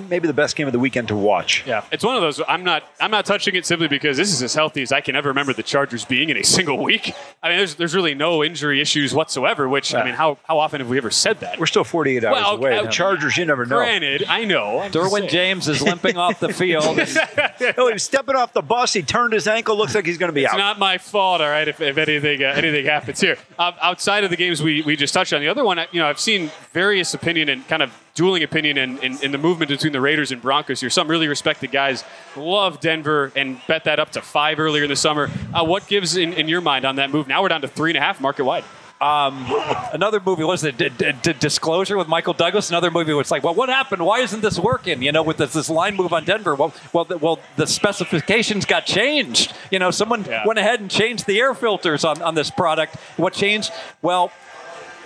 maybe 0.09 0.27
the 0.27 0.33
best 0.33 0.55
game 0.55 0.67
of 0.67 0.73
the 0.73 0.79
weekend 0.79 1.07
to 1.09 1.15
watch. 1.15 1.63
Yeah, 1.65 1.83
it's 1.91 2.03
one 2.03 2.15
of 2.15 2.21
those. 2.21 2.41
I'm 2.47 2.63
not. 2.63 2.83
I'm 2.99 3.11
not 3.11 3.25
touching 3.25 3.55
it 3.55 3.65
simply 3.65 3.87
because 3.87 4.17
this 4.17 4.31
is 4.33 4.41
as 4.41 4.53
healthy 4.53 4.81
as 4.81 4.91
I 4.91 5.01
can 5.01 5.15
ever 5.15 5.29
remember 5.29 5.53
the 5.53 5.63
Chargers 5.63 6.05
being 6.05 6.29
in 6.29 6.37
a 6.37 6.43
single 6.57 6.81
week. 6.83 7.13
I 7.43 7.49
mean, 7.49 7.57
there's 7.57 7.75
there's 7.75 7.95
really 7.95 8.13
no 8.15 8.43
injury 8.43 8.81
issues 8.81 9.13
whatsoever. 9.13 9.67
Which 9.67 9.93
I 9.93 10.03
mean, 10.05 10.13
how 10.13 10.37
how 10.45 10.59
often 10.59 10.79
have 10.81 10.89
we 10.89 10.97
ever 10.97 11.11
said 11.11 11.39
that? 11.41 11.59
We're 11.59 11.65
still 11.65 11.83
48 11.83 12.23
hours 12.23 12.33
Well, 12.33 12.55
away. 12.55 12.77
uh, 12.77 12.83
The 12.83 12.89
Chargers, 12.89 13.37
you 13.37 13.45
never 13.45 13.65
know. 13.65 13.77
Granted, 13.77 14.25
I 14.27 14.45
know. 14.45 14.79
I'm 14.79 14.91
Derwin. 14.91 15.29
James 15.29 15.67
is 15.67 15.81
limping 15.81 16.17
off 16.17 16.39
the 16.39 16.53
field. 16.53 16.83
oh, 16.85 17.87
he 17.87 17.93
was 17.93 18.03
stepping 18.03 18.35
off 18.35 18.53
the 18.53 18.61
bus. 18.61 18.93
He 18.93 19.01
turned 19.01 19.33
his 19.33 19.47
ankle. 19.47 19.77
Looks 19.77 19.95
like 19.95 20.05
he's 20.05 20.17
going 20.17 20.29
to 20.29 20.33
be 20.33 20.43
It's 20.43 20.53
out. 20.53 20.57
not 20.57 20.79
my 20.79 20.97
fault, 20.97 21.41
all 21.41 21.47
right. 21.49 21.67
If, 21.67 21.81
if 21.81 21.97
anything 21.97 22.43
uh, 22.43 22.47
anything 22.47 22.85
happens 22.85 23.19
here, 23.19 23.37
um, 23.59 23.73
outside 23.81 24.23
of 24.23 24.29
the 24.29 24.35
games 24.37 24.61
we, 24.61 24.81
we 24.81 24.95
just 24.95 25.13
touched 25.13 25.33
on, 25.33 25.41
the 25.41 25.47
other 25.47 25.63
one, 25.63 25.79
you 25.91 25.99
know, 26.01 26.07
I've 26.07 26.19
seen 26.19 26.51
various 26.73 27.13
opinion 27.13 27.49
and 27.49 27.67
kind 27.67 27.81
of 27.83 27.91
dueling 28.17 28.41
opinion 28.43 28.77
in, 28.77 28.97
in, 28.97 29.23
in 29.23 29.31
the 29.31 29.37
movement 29.37 29.69
between 29.69 29.93
the 29.93 30.01
Raiders 30.01 30.31
and 30.31 30.41
Broncos 30.41 30.81
here. 30.81 30.89
Some 30.89 31.07
really 31.07 31.27
respected 31.27 31.71
guys 31.71 32.03
love 32.35 32.79
Denver 32.79 33.31
and 33.35 33.61
bet 33.67 33.83
that 33.85 33.99
up 33.99 34.09
to 34.13 34.21
five 34.21 34.59
earlier 34.59 34.83
in 34.83 34.89
the 34.89 34.95
summer. 34.95 35.29
Uh, 35.53 35.63
what 35.63 35.87
gives 35.87 36.17
in, 36.17 36.33
in 36.33 36.47
your 36.47 36.59
mind 36.61 36.83
on 36.83 36.95
that 36.97 37.11
move? 37.11 37.27
Now 37.27 37.41
we're 37.43 37.47
down 37.49 37.61
to 37.61 37.67
three 37.67 37.91
and 37.91 37.97
a 37.97 38.01
half 38.01 38.19
market 38.19 38.43
wide. 38.43 38.63
Um, 38.99 39.45
another 39.93 40.19
movie 40.19 40.43
was 40.43 40.63
it 40.63 40.75
D- 40.75 40.89
D- 40.89 41.11
D- 41.21 41.33
Disclosure 41.33 41.95
with 41.97 42.07
Michael 42.07 42.33
Douglas. 42.33 42.71
Another 42.71 42.89
movie 42.89 43.13
was 43.13 43.29
like, 43.29 43.43
well, 43.43 43.53
what 43.53 43.69
happened? 43.69 44.03
Why 44.03 44.21
isn't 44.21 44.41
this 44.41 44.57
working? 44.57 45.03
You 45.03 45.11
know, 45.11 45.21
with 45.21 45.37
this, 45.37 45.53
this 45.53 45.69
line 45.69 45.95
move 45.95 46.11
on 46.13 46.25
Denver. 46.25 46.55
Well, 46.55 46.73
well, 46.93 47.05
the, 47.05 47.19
well, 47.19 47.39
the 47.57 47.67
specifications 47.67 48.65
got 48.65 48.87
changed. 48.87 49.53
You 49.69 49.77
know, 49.77 49.91
someone 49.91 50.23
Yeah. 50.25 50.47
went 50.47 50.57
ahead 50.57 50.79
and 50.79 50.89
changed 50.89 51.27
the 51.27 51.39
air 51.39 51.53
filters 51.53 52.03
on, 52.03 52.23
on 52.23 52.33
this 52.33 52.49
product. 52.49 52.95
What 53.17 53.33
changed? 53.33 53.71
Well, 54.01 54.31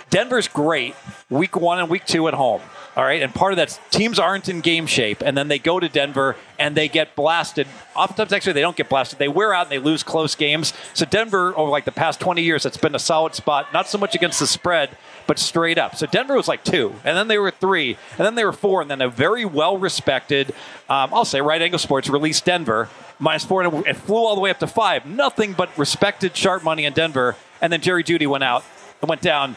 Denver's 0.08 0.48
great 0.48 0.94
week 1.28 1.54
one 1.56 1.78
and 1.78 1.90
week 1.90 2.06
two 2.06 2.28
at 2.28 2.34
home. 2.34 2.62
All 2.94 3.04
right. 3.04 3.22
And 3.22 3.34
part 3.34 3.52
of 3.52 3.56
that's 3.56 3.80
teams 3.90 4.18
aren't 4.18 4.50
in 4.50 4.60
game 4.60 4.86
shape. 4.86 5.22
And 5.22 5.36
then 5.36 5.48
they 5.48 5.58
go 5.58 5.80
to 5.80 5.88
Denver 5.88 6.36
and 6.58 6.76
they 6.76 6.88
get 6.88 7.16
blasted. 7.16 7.66
Oftentimes, 7.96 8.32
actually, 8.32 8.52
they 8.52 8.60
don't 8.60 8.76
get 8.76 8.90
blasted. 8.90 9.18
They 9.18 9.28
wear 9.28 9.54
out 9.54 9.66
and 9.66 9.72
they 9.72 9.78
lose 9.78 10.02
close 10.02 10.34
games. 10.34 10.74
So, 10.92 11.06
Denver, 11.06 11.56
over 11.56 11.70
like 11.70 11.86
the 11.86 11.92
past 11.92 12.20
20 12.20 12.42
years, 12.42 12.66
it's 12.66 12.76
been 12.76 12.94
a 12.94 12.98
solid 12.98 13.34
spot, 13.34 13.72
not 13.72 13.88
so 13.88 13.96
much 13.96 14.14
against 14.14 14.40
the 14.40 14.46
spread, 14.46 14.90
but 15.26 15.38
straight 15.38 15.78
up. 15.78 15.96
So, 15.96 16.06
Denver 16.06 16.34
was 16.34 16.48
like 16.48 16.64
two, 16.64 16.94
and 17.04 17.16
then 17.16 17.28
they 17.28 17.38
were 17.38 17.50
three, 17.50 17.96
and 18.18 18.26
then 18.26 18.34
they 18.34 18.44
were 18.44 18.52
four, 18.52 18.82
and 18.82 18.90
then 18.90 19.00
a 19.00 19.08
very 19.08 19.44
well 19.44 19.78
respected, 19.78 20.50
um, 20.88 21.12
I'll 21.14 21.24
say, 21.24 21.40
right 21.40 21.60
angle 21.60 21.78
sports 21.78 22.08
released 22.08 22.44
Denver 22.44 22.90
minus 23.18 23.44
four, 23.44 23.62
and 23.62 23.86
it 23.86 23.96
flew 23.96 24.16
all 24.16 24.34
the 24.34 24.40
way 24.40 24.50
up 24.50 24.58
to 24.58 24.66
five. 24.66 25.06
Nothing 25.06 25.54
but 25.54 25.76
respected 25.78 26.36
sharp 26.36 26.62
money 26.62 26.84
in 26.84 26.92
Denver. 26.92 27.36
And 27.60 27.72
then 27.72 27.80
Jerry 27.80 28.04
Jeudy 28.04 28.26
went 28.26 28.44
out 28.44 28.64
and 29.00 29.08
went 29.08 29.22
down 29.22 29.56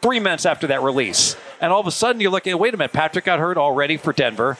three 0.00 0.20
minutes 0.20 0.46
after 0.46 0.66
that 0.68 0.82
release. 0.82 1.36
And 1.60 1.72
all 1.72 1.80
of 1.80 1.86
a 1.86 1.92
sudden, 1.92 2.20
you're 2.20 2.30
looking, 2.30 2.56
wait 2.58 2.74
a 2.74 2.76
minute, 2.76 2.92
Patrick 2.92 3.24
got 3.24 3.38
hurt 3.38 3.56
already 3.56 3.96
for 3.96 4.12
Denver. 4.12 4.58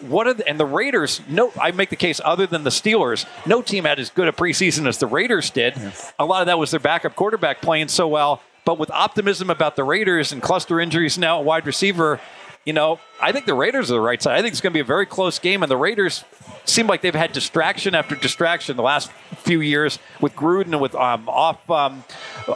What 0.00 0.26
are 0.26 0.34
the, 0.34 0.48
and 0.48 0.58
the 0.58 0.64
Raiders? 0.64 1.20
No, 1.28 1.52
I 1.60 1.72
make 1.72 1.90
the 1.90 1.96
case. 1.96 2.20
Other 2.24 2.46
than 2.46 2.64
the 2.64 2.70
Steelers, 2.70 3.26
no 3.46 3.60
team 3.60 3.84
had 3.84 4.00
as 4.00 4.10
good 4.10 4.28
a 4.28 4.32
preseason 4.32 4.86
as 4.86 4.98
the 4.98 5.06
Raiders 5.06 5.50
did. 5.50 5.74
A 6.18 6.24
lot 6.24 6.40
of 6.40 6.46
that 6.46 6.58
was 6.58 6.70
their 6.70 6.80
backup 6.80 7.14
quarterback 7.14 7.60
playing 7.60 7.88
so 7.88 8.08
well. 8.08 8.40
But 8.64 8.78
with 8.78 8.90
optimism 8.90 9.50
about 9.50 9.76
the 9.76 9.84
Raiders 9.84 10.32
and 10.32 10.42
cluster 10.42 10.80
injuries 10.80 11.18
now 11.18 11.38
at 11.38 11.44
wide 11.44 11.66
receiver, 11.66 12.20
you 12.64 12.72
know, 12.72 13.00
I 13.20 13.32
think 13.32 13.46
the 13.46 13.54
Raiders 13.54 13.90
are 13.90 13.94
the 13.94 14.00
right 14.00 14.20
side. 14.20 14.38
I 14.38 14.42
think 14.42 14.52
it's 14.52 14.60
going 14.60 14.72
to 14.72 14.76
be 14.76 14.80
a 14.80 14.84
very 14.84 15.06
close 15.06 15.38
game, 15.38 15.62
and 15.62 15.70
the 15.70 15.76
Raiders 15.76 16.24
seem 16.66 16.86
like 16.86 17.00
they've 17.00 17.14
had 17.14 17.32
distraction 17.32 17.94
after 17.94 18.14
distraction 18.14 18.76
the 18.76 18.82
last 18.82 19.10
few 19.36 19.60
years 19.60 19.98
with 20.20 20.34
Gruden 20.34 20.66
and 20.66 20.80
with 20.80 20.94
um, 20.94 21.28
off 21.28 21.68
um, 21.70 22.04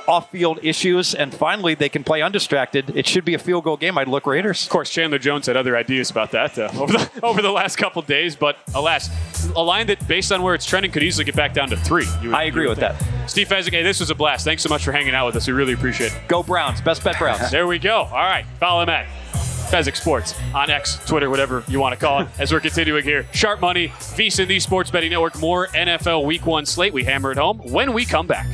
off 0.07 0.31
field 0.31 0.61
issues, 0.63 1.15
and 1.15 1.35
finally 1.35 1.75
they 1.75 1.89
can 1.89 2.05
play 2.05 2.21
undistracted. 2.21 2.95
It 2.95 3.07
should 3.07 3.25
be 3.25 3.35
a 3.35 3.39
field 3.39 3.65
goal 3.65 3.77
game. 3.79 3.97
I'd 3.97 4.09
look 4.09 4.27
Raiders. 4.27 4.65
Of 4.65 4.71
course, 4.71 4.91
Chandler 4.91 5.19
Jones 5.19 5.47
had 5.47 5.57
other 5.57 5.77
ideas 5.77 6.11
about 6.11 6.33
that 6.33 6.59
uh, 6.59 6.69
over, 6.79 6.93
the, 6.93 7.11
over 7.23 7.43
the 7.43 7.51
last 7.51 7.77
couple 7.77 8.03
days, 8.03 8.37
but 8.37 8.59
alas, 8.75 9.09
a 9.57 9.63
line 9.63 9.87
that, 9.87 10.07
based 10.07 10.33
on 10.33 10.43
where 10.43 10.55
it's 10.55 10.67
trending, 10.67 10.93
could 10.93 11.03
easily 11.03 11.25
get 11.25 11.35
back 11.35 11.55
down 11.55 11.71
to 11.71 11.77
three. 11.79 12.07
Would- 12.23 12.35
I 12.35 12.45
agree 12.45 12.69
with 12.69 12.79
think. 12.79 12.95
Steve 13.27 13.49
Fezzik, 13.49 13.71
hey, 13.71 13.83
this 13.83 14.01
was 14.01 14.11
a 14.11 14.15
blast. 14.15 14.45
Thanks 14.45 14.63
so 14.63 14.69
much 14.69 14.85
for 14.85 14.93
hanging 14.93 15.15
out 15.15 15.25
with 15.27 15.37
us. 15.37 15.47
We 15.47 15.55
really 15.55 15.73
appreciate 15.73 16.13
it. 16.13 16.19
Go 16.29 16.43
Browns! 16.43 16.83
Best 16.83 17.03
bet 17.03 17.19
Browns. 17.19 17.51
There 17.51 17.67
we 17.67 17.79
go. 17.79 18.01
All 18.03 18.11
right, 18.13 18.45
follow 18.61 18.83
him 18.83 18.91
at 18.91 19.07
Fezzik 19.65 19.97
Sports 19.97 20.35
on 20.55 20.71
X, 20.71 20.99
Twitter, 21.07 21.31
whatever 21.31 21.65
you 21.69 21.81
want 21.81 21.99
to 21.99 22.05
call 22.05 22.21
it. 22.21 22.29
As 22.39 22.53
we're 22.53 22.61
continuing 22.61 23.05
here, 23.05 23.27
Sharp 23.33 23.61
Money, 23.61 23.93
Visa, 24.15 24.47
the 24.47 24.61
Sports 24.61 24.91
Betting 24.91 25.11
Network, 25.11 25.39
more 25.39 25.69
NFL 25.69 26.25
Week 26.25 26.47
One 26.47 26.67
slate. 26.67 26.93
We 26.93 27.05
hammer 27.05 27.33
it 27.33 27.39
home 27.39 27.59
when 27.59 27.93
we 27.93 28.05
come 28.05 28.27
back. 28.27 28.47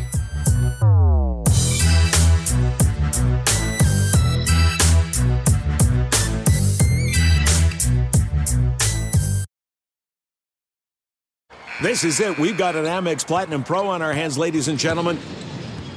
This 11.82 12.04
is 12.04 12.20
it. 12.20 12.38
We've 12.38 12.58
got 12.58 12.76
an 12.76 12.84
Amex 12.84 13.26
Platinum 13.26 13.64
Pro 13.64 13.88
on 13.88 14.02
our 14.02 14.12
hands, 14.12 14.36
ladies 14.36 14.68
and 14.68 14.78
gentlemen. 14.78 15.18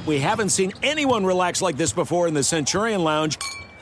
We 0.06 0.18
haven't 0.18 0.48
seen 0.48 0.72
anyone 0.82 1.26
relax 1.26 1.60
like 1.60 1.76
this 1.76 1.92
before 1.92 2.26
in 2.26 2.32
the 2.32 2.42
Centurion 2.42 3.04
Lounge. 3.04 3.36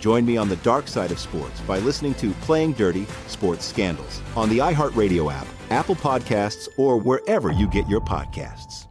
Join 0.00 0.24
me 0.24 0.36
on 0.36 0.48
the 0.48 0.56
dark 0.56 0.88
side 0.88 1.10
of 1.12 1.18
sports 1.18 1.60
by 1.62 1.78
listening 1.78 2.14
to 2.14 2.32
Playing 2.42 2.72
Dirty 2.72 3.06
Sports 3.26 3.64
Scandals 3.64 4.20
on 4.36 4.48
the 4.48 4.58
iHeartRadio 4.58 5.32
app, 5.32 5.46
Apple 5.70 5.96
Podcasts, 5.96 6.68
or 6.76 6.98
wherever 6.98 7.52
you 7.52 7.68
get 7.68 7.88
your 7.88 8.00
podcasts. 8.00 8.86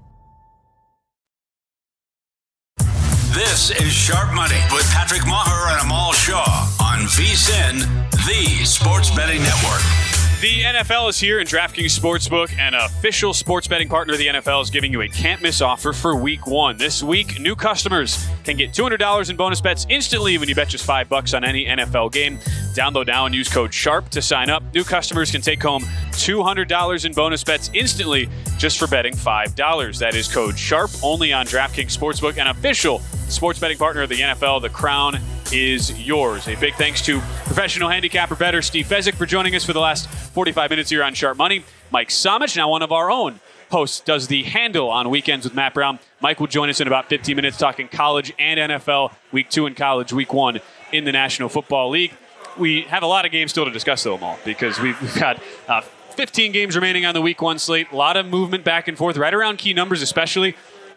This 3.33 3.71
is 3.71 3.91
Sharp 3.91 4.33
Money 4.33 4.55
with 4.71 4.89
Patrick 4.91 5.25
Maher 5.25 5.73
and 5.73 5.81
Amal 5.81 6.13
Shah 6.13 6.71
on 6.81 6.99
VSIN, 6.99 7.81
the 8.25 8.63
Sports 8.63 9.09
Betting 9.13 9.41
Network. 9.43 10.04
The 10.41 10.63
NFL 10.63 11.09
is 11.09 11.17
here, 11.17 11.39
and 11.39 11.47
DraftKings 11.47 11.97
Sportsbook, 11.97 12.59
an 12.59 12.73
official 12.73 13.33
sports 13.33 13.69
betting 13.69 13.88
partner 13.88 14.13
of 14.13 14.19
the 14.19 14.27
NFL, 14.27 14.61
is 14.63 14.69
giving 14.69 14.91
you 14.91 15.01
a 15.01 15.07
can't 15.07 15.41
miss 15.41 15.61
offer 15.61 15.93
for 15.93 16.13
week 16.13 16.45
one. 16.45 16.77
This 16.77 17.01
week, 17.01 17.39
new 17.39 17.55
customers 17.55 18.27
can 18.43 18.57
get 18.57 18.71
$200 18.73 19.29
in 19.29 19.38
bonus 19.38 19.61
bets 19.61 19.88
instantly 19.89 20.38
when 20.38 20.49
you 20.49 20.53
bet 20.53 20.67
just 20.67 20.83
five 20.83 21.07
bucks 21.07 21.33
on 21.33 21.45
any 21.45 21.65
NFL 21.65 22.11
game. 22.11 22.38
Download 22.75 23.07
now 23.07 23.25
and 23.25 23.33
use 23.33 23.47
code 23.47 23.71
SHARP 23.71 24.09
to 24.09 24.21
sign 24.21 24.49
up. 24.49 24.61
New 24.73 24.83
customers 24.83 25.31
can 25.31 25.39
take 25.39 25.63
home 25.63 25.83
$200 26.11 27.05
in 27.05 27.13
bonus 27.13 27.43
bets 27.43 27.71
instantly 27.73 28.29
just 28.57 28.77
for 28.77 28.88
betting 28.88 29.13
$5. 29.13 29.99
That 29.99 30.15
is 30.15 30.27
code 30.27 30.55
SHARP 30.55 30.99
only 31.01 31.31
on 31.31 31.45
DraftKings 31.45 31.97
Sportsbook, 31.97 32.38
an 32.38 32.47
official 32.47 32.99
sports 33.29 33.57
betting 33.57 33.77
partner 33.77 34.01
of 34.01 34.09
the 34.09 34.19
NFL. 34.19 34.61
The 34.61 34.69
crown 34.69 35.17
is 35.51 36.05
yours. 36.05 36.47
A 36.47 36.55
big 36.55 36.75
thanks 36.75 37.01
to 37.03 37.19
professional 37.45 37.89
handicapper 37.89 38.35
better 38.35 38.61
Steve 38.61 38.87
Fezzik 38.87 39.15
for 39.15 39.25
joining 39.25 39.55
us 39.55 39.63
for 39.63 39.73
the 39.73 39.79
last 39.79 40.07
45 40.07 40.69
minutes 40.69 40.89
here 40.89 41.03
on 41.03 41.13
Sharp 41.13 41.37
Money. 41.37 41.63
Mike 41.91 42.09
Somich, 42.09 42.55
now 42.55 42.69
one 42.69 42.81
of 42.81 42.91
our 42.91 43.11
own 43.11 43.39
hosts, 43.71 43.99
does 43.99 44.27
the 44.27 44.43
handle 44.43 44.89
on 44.89 45.09
weekends 45.09 45.45
with 45.45 45.53
Matt 45.53 45.73
Brown. 45.73 45.99
Mike 46.21 46.39
will 46.39 46.47
join 46.47 46.69
us 46.69 46.79
in 46.81 46.87
about 46.87 47.09
15 47.09 47.35
minutes 47.35 47.57
talking 47.57 47.87
college 47.87 48.33
and 48.39 48.59
NFL, 48.71 49.13
week 49.31 49.49
two 49.49 49.65
in 49.65 49.75
college, 49.75 50.13
week 50.13 50.33
one 50.33 50.59
in 50.91 51.03
the 51.05 51.11
National 51.11 51.49
Football 51.49 51.89
League. 51.89 52.13
we 52.57 52.81
have 52.83 53.03
a 53.03 53.07
lot 53.07 53.25
of 53.25 53.31
games 53.31 53.51
still 53.51 53.65
to 53.65 53.71
discuss, 53.71 54.03
though, 54.03 54.17
Mal, 54.17 54.37
because 54.45 54.79
we've, 54.79 54.99
we've 55.01 55.15
got 55.15 55.41
uh, 55.67 55.81
15 55.81 56.51
games 56.53 56.75
remaining 56.75 57.05
on 57.05 57.13
the 57.13 57.21
Week 57.21 57.41
One 57.41 57.59
slate. 57.59 57.91
A 57.91 57.95
lot 57.95 58.17
of 58.17 58.25
movement 58.25 58.63
back 58.63 58.87
and 58.87 58.97
forth, 58.97 59.17
right 59.17 59.33
around 59.33 59.57
key 59.57 59.73
numbers, 59.73 60.01
especially. 60.01 60.55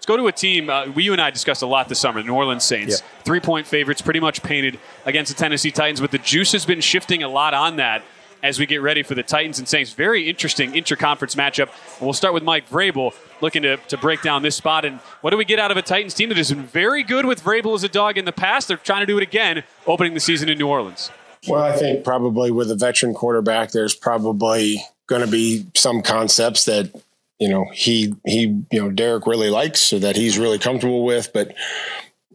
Go 0.09 0.17
to 0.17 0.27
a 0.27 0.33
team 0.33 0.71
uh, 0.71 0.87
we, 0.87 1.03
you 1.05 1.13
and 1.13 1.21
I 1.21 1.31
discussed 1.31 1.61
a 1.61 1.67
lot 1.67 1.91
this 1.91 1.99
summer, 1.99 2.23
the 2.23 2.29
New 2.29 2.35
Orleans 2.35 2.65
Saints. 2.65 3.03
Yep. 3.03 3.25
Three 3.25 3.41
point 3.41 3.67
favorites, 3.67 4.01
pretty 4.01 4.21
much 4.21 4.43
painted 4.43 4.79
against 5.05 5.31
the 5.31 5.39
Tennessee 5.39 5.71
Titans, 5.71 6.01
but 6.01 6.13
the 6.13 6.19
juice 6.19 6.53
has 6.53 6.65
been 6.65 6.81
shifting 6.81 7.23
a 7.23 7.29
lot 7.29 7.53
on 7.53 7.77
that 7.77 8.03
as 8.43 8.59
we 8.59 8.65
get 8.65 8.81
ready 8.81 9.03
for 9.03 9.15
the 9.15 9.23
Titans 9.23 9.59
and 9.59 9.69
Saints. 9.69 9.93
Very 9.93 10.27
interesting 10.27 10.73
interconference 10.73 11.37
matchup. 11.37 11.69
We'll 12.01 12.15
start 12.15 12.33
with 12.33 12.43
Mike 12.43 12.71
Vrabel 12.71 13.13
looking 13.43 13.61
to, 13.65 13.77
to 13.77 13.99
break 13.99 14.23
down 14.23 14.41
this 14.41 14.57
spot. 14.57 14.87
And 14.87 14.99
what 15.21 15.29
do 15.33 15.37
we 15.37 15.45
get 15.45 15.59
out 15.59 15.71
of 15.71 15.77
a 15.77 15.83
Titans 15.83 16.15
team 16.15 16.31
that 16.31 16.39
has 16.39 16.51
been 16.51 16.63
very 16.63 17.03
good 17.03 17.27
with 17.27 17.45
Vrabel 17.45 17.75
as 17.75 17.85
a 17.85 17.89
dog 17.91 18.17
in 18.17 18.25
the 18.25 18.33
past? 18.33 18.69
They're 18.69 18.79
trying 18.79 19.03
to 19.03 19.07
do 19.07 19.19
it 19.19 19.23
again, 19.23 19.63
opening 19.87 20.15
the 20.15 20.21
season 20.21 20.49
in 20.49 20.57
New 20.57 20.69
Orleans. 20.69 21.11
Well, 21.47 21.63
I 21.63 21.77
think 21.77 22.03
probably 22.03 22.51
with 22.51 22.71
a 22.71 22.77
veteran 22.77 23.13
quarterback, 23.13 23.73
there's 23.73 23.95
probably 23.95 24.83
going 25.07 25.21
to 25.21 25.31
be 25.31 25.67
some 25.75 26.01
concepts 26.01 26.65
that 26.65 26.99
you 27.39 27.49
know 27.49 27.67
he 27.73 28.15
he 28.27 28.63
you 28.71 28.81
know 28.81 28.91
Derek 28.91 29.27
really 29.27 29.51
likes 29.51 29.93
or 29.93 29.99
that 30.01 30.17
he's 30.17 30.39
really 30.39 30.59
comfortable 30.59 31.05
with, 31.05 31.33
but 31.33 31.55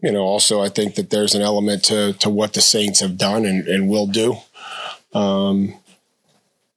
you 0.02 0.10
know 0.10 0.22
also 0.22 0.62
I 0.62 0.68
think 0.68 0.94
that 0.96 1.10
there's 1.10 1.34
an 1.34 1.42
element 1.42 1.84
to 1.84 2.14
to 2.14 2.30
what 2.30 2.54
the 2.54 2.60
Saints 2.60 3.00
have 3.00 3.16
done 3.18 3.44
and, 3.44 3.66
and 3.68 3.88
will 3.88 4.06
do. 4.06 4.36
Um, 5.12 5.74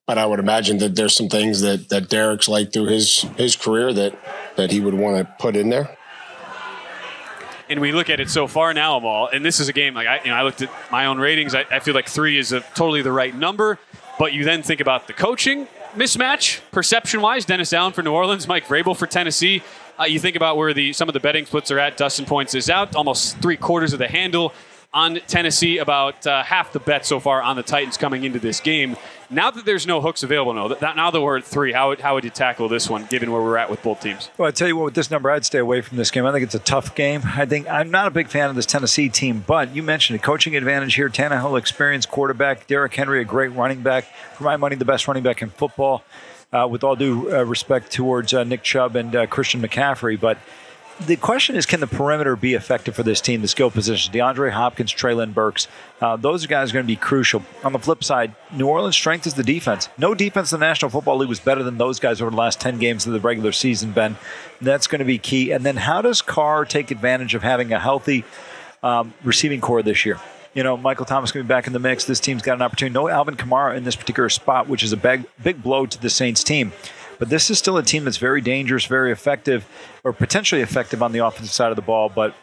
but 0.06 0.18
I 0.18 0.26
would 0.26 0.40
imagine 0.40 0.78
that 0.80 0.96
there's 0.96 1.16
some 1.16 1.30
things 1.30 1.62
that 1.62 1.90
that 1.90 2.10
Derek's 2.10 2.48
like 2.48 2.74
through 2.74 2.88
his 2.88 3.22
his 3.38 3.56
career 3.56 3.94
that 3.94 4.18
that 4.56 4.72
he 4.72 4.80
would 4.80 4.94
want 4.94 5.18
to 5.18 5.34
put 5.40 5.56
in 5.56 5.70
there. 5.70 5.98
and 7.70 7.80
we 7.80 7.92
look 7.92 8.10
at 8.10 8.20
it 8.20 8.30
so 8.30 8.48
far 8.48 8.74
now, 8.74 8.98
Amal, 8.98 9.28
and 9.28 9.46
this 9.46 9.60
is 9.60 9.70
a 9.70 9.74
game 9.74 9.94
like 9.94 10.08
I, 10.08 10.20
you 10.20 10.32
know, 10.32 10.36
I 10.36 10.44
looked 10.44 10.62
at 10.62 10.72
my 10.92 11.06
own 11.06 11.18
ratings. 11.18 11.56
I, 11.56 11.66
I 11.72 11.80
feel 11.80 11.94
like 11.94 12.10
three 12.10 12.38
is 12.38 12.52
a, 12.52 12.60
totally 12.60 13.02
the 13.02 13.12
right 13.12 13.34
number, 13.34 13.80
but 14.20 14.34
you 14.34 14.44
then 14.44 14.64
think 14.64 14.82
about 14.82 15.08
the 15.08 15.14
coaching 15.14 15.68
mismatch, 15.96 16.62
perception-wise. 16.72 17.46
Dennis 17.46 17.74
Allen 17.74 17.94
for 17.94 18.04
New 18.04 18.14
Orleans, 18.14 18.48
Mike 18.48 18.66
Vrabel 18.66 18.96
for 18.96 19.08
Tennessee. 19.08 19.64
Uh, 20.00 20.04
you 20.04 20.20
think 20.20 20.36
about 20.36 20.58
where 20.58 20.74
the 20.74 20.94
some 20.94 21.10
of 21.10 21.14
the 21.14 21.20
betting 21.20 21.46
splits 21.46 21.72
are 21.72 21.80
at. 21.80 21.98
Dustin 21.98 22.26
points 22.26 22.54
is 22.54 22.70
out, 22.70 22.96
almost 22.96 23.38
three 23.40 23.58
quarters 23.58 23.94
of 23.94 24.00
the 24.00 24.08
handle 24.08 24.54
on 24.94 25.20
Tennessee, 25.28 25.78
about 25.78 26.26
uh, 26.26 26.44
half 26.44 26.74
the 26.74 26.80
bet 26.80 27.06
so 27.06 27.20
far 27.20 27.42
on 27.42 27.56
the 27.56 27.64
Titans 27.64 27.98
coming 27.98 28.24
into 28.24 28.40
this 28.40 28.60
game. 28.60 28.96
Now 29.30 29.52
that 29.52 29.66
there's 29.66 29.86
no 29.86 30.00
hooks 30.00 30.24
available, 30.24 30.54
no, 30.54 30.70
that, 30.70 30.96
now 30.96 31.12
that 31.12 31.22
we're 31.22 31.38
at 31.38 31.44
three, 31.44 31.74
how 31.74 31.90
would, 31.90 32.00
how 32.00 32.16
would 32.16 32.24
you 32.24 32.30
tackle 32.30 32.70
this 32.70 32.90
one, 32.90 33.06
given 33.06 33.32
where 33.32 33.42
we're 33.42 33.58
at 33.58 33.70
with 33.70 33.84
both 33.84 34.00
teams? 34.00 34.30
Well, 34.38 34.48
I 34.48 34.52
tell 34.52 34.68
you 34.70 34.78
what, 34.78 34.86
with 34.86 34.94
this 34.94 35.12
number, 35.12 35.30
I'd 35.30 35.46
stay 35.46 35.60
away 35.60 35.82
from 35.82 35.98
this 35.98 36.10
game. 36.10 36.26
I 36.26 36.32
think 36.32 36.44
it's 36.44 36.56
a 36.56 36.60
tough 36.60 36.96
game. 36.96 37.22
I 37.26 37.46
think 37.46 37.68
I'm 37.68 37.92
not 37.92 38.08
a 38.08 38.12
big 38.12 38.30
fan 38.30 38.50
of 38.50 38.56
this 38.56 38.66
Tennessee 38.66 39.10
team, 39.10 39.44
but 39.46 39.76
you 39.76 39.84
mentioned 39.84 40.18
a 40.18 40.24
coaching 40.24 40.56
advantage 40.56 40.96
here. 40.96 41.10
Tannehill, 41.10 41.60
experienced 41.60 42.10
quarterback. 42.10 42.68
Derrick 42.68 42.94
Henry, 42.96 43.22
a 43.22 43.26
great 43.26 43.50
running 43.50 43.82
back. 43.82 44.06
For 44.36 44.46
my 44.46 44.56
money, 44.56 44.78
the 44.78 44.86
best 44.86 45.08
running 45.08 45.24
back 45.24 45.42
in 45.42 45.50
football. 45.50 46.04
Uh, 46.54 46.66
with 46.66 46.82
all 46.82 46.96
due 46.96 47.30
uh, 47.30 47.44
respect 47.44 47.92
towards 47.92 48.34
uh, 48.34 48.46
Nick 48.46 48.64
Chubb 48.64 48.96
and 48.96 49.14
uh, 49.14 49.28
Christian 49.28 49.62
McCaffrey, 49.62 50.18
but 50.18 50.38
the 51.00 51.16
question 51.16 51.56
is, 51.56 51.66
can 51.66 51.80
the 51.80 51.88
perimeter 51.88 52.36
be 52.36 52.54
effective 52.54 52.96
for 52.96 53.04
this 53.04 53.22
team? 53.22 53.42
The 53.42 53.48
skill 53.48 53.70
positions: 53.70 54.14
DeAndre 54.14 54.52
Hopkins, 54.52 54.94
Treylon 54.94 55.34
Burks. 55.34 55.68
Uh, 56.02 56.16
those 56.16 56.46
guys 56.46 56.72
are 56.72 56.74
going 56.74 56.86
to 56.86 56.88
be 56.88 56.96
crucial. 56.96 57.44
On 57.64 57.74
the 57.74 57.80
flip 57.80 58.04
side, 58.04 58.36
New 58.52 58.68
Orleans' 58.68 58.96
strength 58.96 59.28
is 59.28 59.36
the 59.36 59.44
defense. 59.44 59.90
No 59.98 60.16
defense 60.16 60.52
in 60.52 60.60
the 60.60 60.66
National 60.66 60.90
Football 60.90 61.18
League 61.18 61.30
was 61.30 61.40
better 61.40 61.64
than 61.64 61.78
those 61.78 62.00
guys 62.00 62.22
over 62.22 62.32
the 62.32 62.38
last 62.38 62.60
ten 62.60 62.80
games 62.80 63.06
of 63.06 63.14
the 63.14 63.20
regular 63.20 63.52
season. 63.52 63.92
Ben, 63.92 64.18
that's 64.62 64.88
going 64.88 65.00
to 65.00 65.06
be 65.06 65.18
key. 65.18 65.52
And 65.52 65.66
then, 65.66 65.78
how 65.78 66.02
does 66.02 66.22
Carr 66.22 66.66
take 66.66 66.92
advantage 66.92 67.36
of 67.36 67.44
having 67.44 67.72
a 67.74 67.80
healthy 67.80 68.26
um, 68.84 69.14
receiving 69.24 69.62
corps 69.62 69.84
this 69.84 70.06
year? 70.06 70.20
You 70.54 70.64
know, 70.64 70.76
Michael 70.76 71.06
Thomas 71.06 71.32
going 71.32 71.44
to 71.44 71.48
be 71.48 71.54
back 71.54 71.68
in 71.68 71.74
the 71.74 71.80
mix. 71.80 72.06
This 72.06 72.20
team's 72.20 72.42
got 72.42 72.56
an 72.56 72.64
opportunity. 72.64 72.94
No 72.94 73.08
Alvin 73.08 73.36
Kamara 73.36 73.78
in 73.78 73.84
this 73.84 73.96
particular 73.96 74.30
spot, 74.30 74.68
which 74.68 74.82
is 74.82 74.92
a 74.92 74.98
big, 74.98 75.26
big 75.44 75.62
blow 75.62 75.86
to 75.86 76.02
the 76.02 76.10
Saints 76.10 76.44
team. 76.44 76.72
But 77.20 77.30
this 77.30 77.50
is 77.50 77.58
still 77.58 77.78
a 77.78 77.84
team 77.84 78.04
that's 78.04 78.18
very 78.18 78.42
dangerous, 78.42 78.86
very 78.86 79.12
effective, 79.12 79.68
or 80.04 80.14
potentially 80.14 80.62
effective 80.62 81.02
on 81.02 81.12
the 81.12 81.20
offensive 81.20 81.54
side 81.54 81.72
of 81.72 81.76
the 81.76 81.82
ball. 81.82 82.10
But 82.10 82.36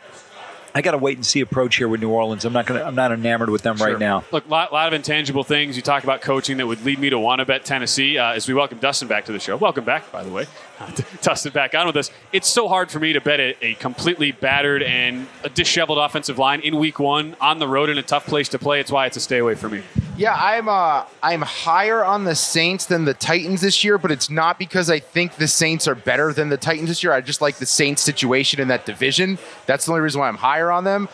I 0.77 0.83
got 0.83 0.91
to 0.91 0.99
wait 0.99 1.16
and 1.16 1.25
see 1.25 1.41
approach 1.41 1.77
here 1.77 1.87
with 1.87 2.01
New 2.01 2.11
Orleans. 2.11 2.45
I'm 2.45 2.53
not 2.53 2.66
to 2.66 2.85
I'm 2.85 2.97
not 2.97 3.12
enamored 3.12 3.49
with 3.49 3.62
them 3.62 3.77
right 3.77 3.97
now. 3.99 4.25
Look, 4.33 4.47
a 4.47 4.49
lot, 4.49 4.72
lot, 4.72 4.89
of 4.89 4.93
intangible 4.93 5.45
things. 5.45 5.77
You 5.77 5.83
talk 5.83 6.03
about 6.03 6.20
coaching 6.20 6.57
that 6.57 6.66
would 6.66 6.85
lead 6.85 6.99
me 6.99 7.11
to 7.11 7.18
want 7.18 7.39
to 7.39 7.45
bet 7.45 7.64
Tennessee. 7.64 8.18
Uh, 8.18 8.33
as 8.33 8.49
we 8.49 8.55
welcome 8.55 8.79
Dustin 8.79 9.07
back 9.07 9.27
to 9.27 9.33
the 9.33 9.39
show. 9.39 9.57
Welcome 9.57 9.85
back, 9.85 10.11
by 10.11 10.25
the 10.25 10.31
way. 10.31 10.47
Dustin 11.22 11.53
back 11.53 11.75
on 11.75 11.87
with 11.87 11.97
us. 11.97 12.11
It's 12.33 12.49
so 12.49 12.68
hard 12.68 12.91
for 12.91 12.99
me 12.99 13.12
to 13.12 13.20
bet 13.20 13.41
a, 13.41 13.57
a 13.64 13.75
completely 13.75 14.33
battered 14.33 14.83
and 14.83 15.27
a 15.43 15.49
disheveled 15.49 15.99
offensive 15.99 16.39
line 16.39 16.61
in 16.61 16.77
Week 16.79 16.99
One 16.99 17.37
on 17.41 17.59
the 17.59 17.68
road 17.68 17.91
in 17.91 17.99
a 17.99 18.03
tough 18.03 18.27
place 18.27 18.49
to 18.51 18.59
play. 18.59 18.81
It's 18.81 18.91
why 18.91 19.07
it's 19.07 19.16
a 19.16 19.20
stay 19.20 19.39
away 19.39 19.55
for 19.55 19.68
me. 19.68 19.83
Yeah, 20.16 20.35
I'm 20.35 20.68
uh, 20.68 21.05
I'm 21.22 21.43
higher 21.43 22.05
on 22.05 22.25
the 22.25 22.35
Saints 22.35 22.87
than 22.87 23.05
the 23.05 23.14
Titans 23.14 23.61
this 23.61 23.83
year, 23.83 23.99
but 23.99 24.11
it's 24.11 24.31
not 24.31 24.59
because 24.59 24.91
I 24.91 25.01
think 25.01 25.37
the 25.37 25.49
Saints 25.49 25.89
are 25.89 25.95
better 25.95 26.33
than 26.33 26.49
the 26.49 26.57
Titans 26.57 26.89
this 26.89 27.03
year. 27.03 27.12
I 27.12 27.20
just 27.20 27.41
like 27.41 27.57
the 27.57 27.66
Saints 27.66 28.03
situation 28.03 28.61
in 28.61 28.68
that 28.68 28.87
division. 28.87 29.39
That's 29.66 29.87
the 29.87 29.93
only 29.93 30.03
reason 30.03 30.20
why 30.20 30.29
I'm 30.29 30.37
higher 30.37 30.70
on 30.70 30.85
them. 30.85 31.09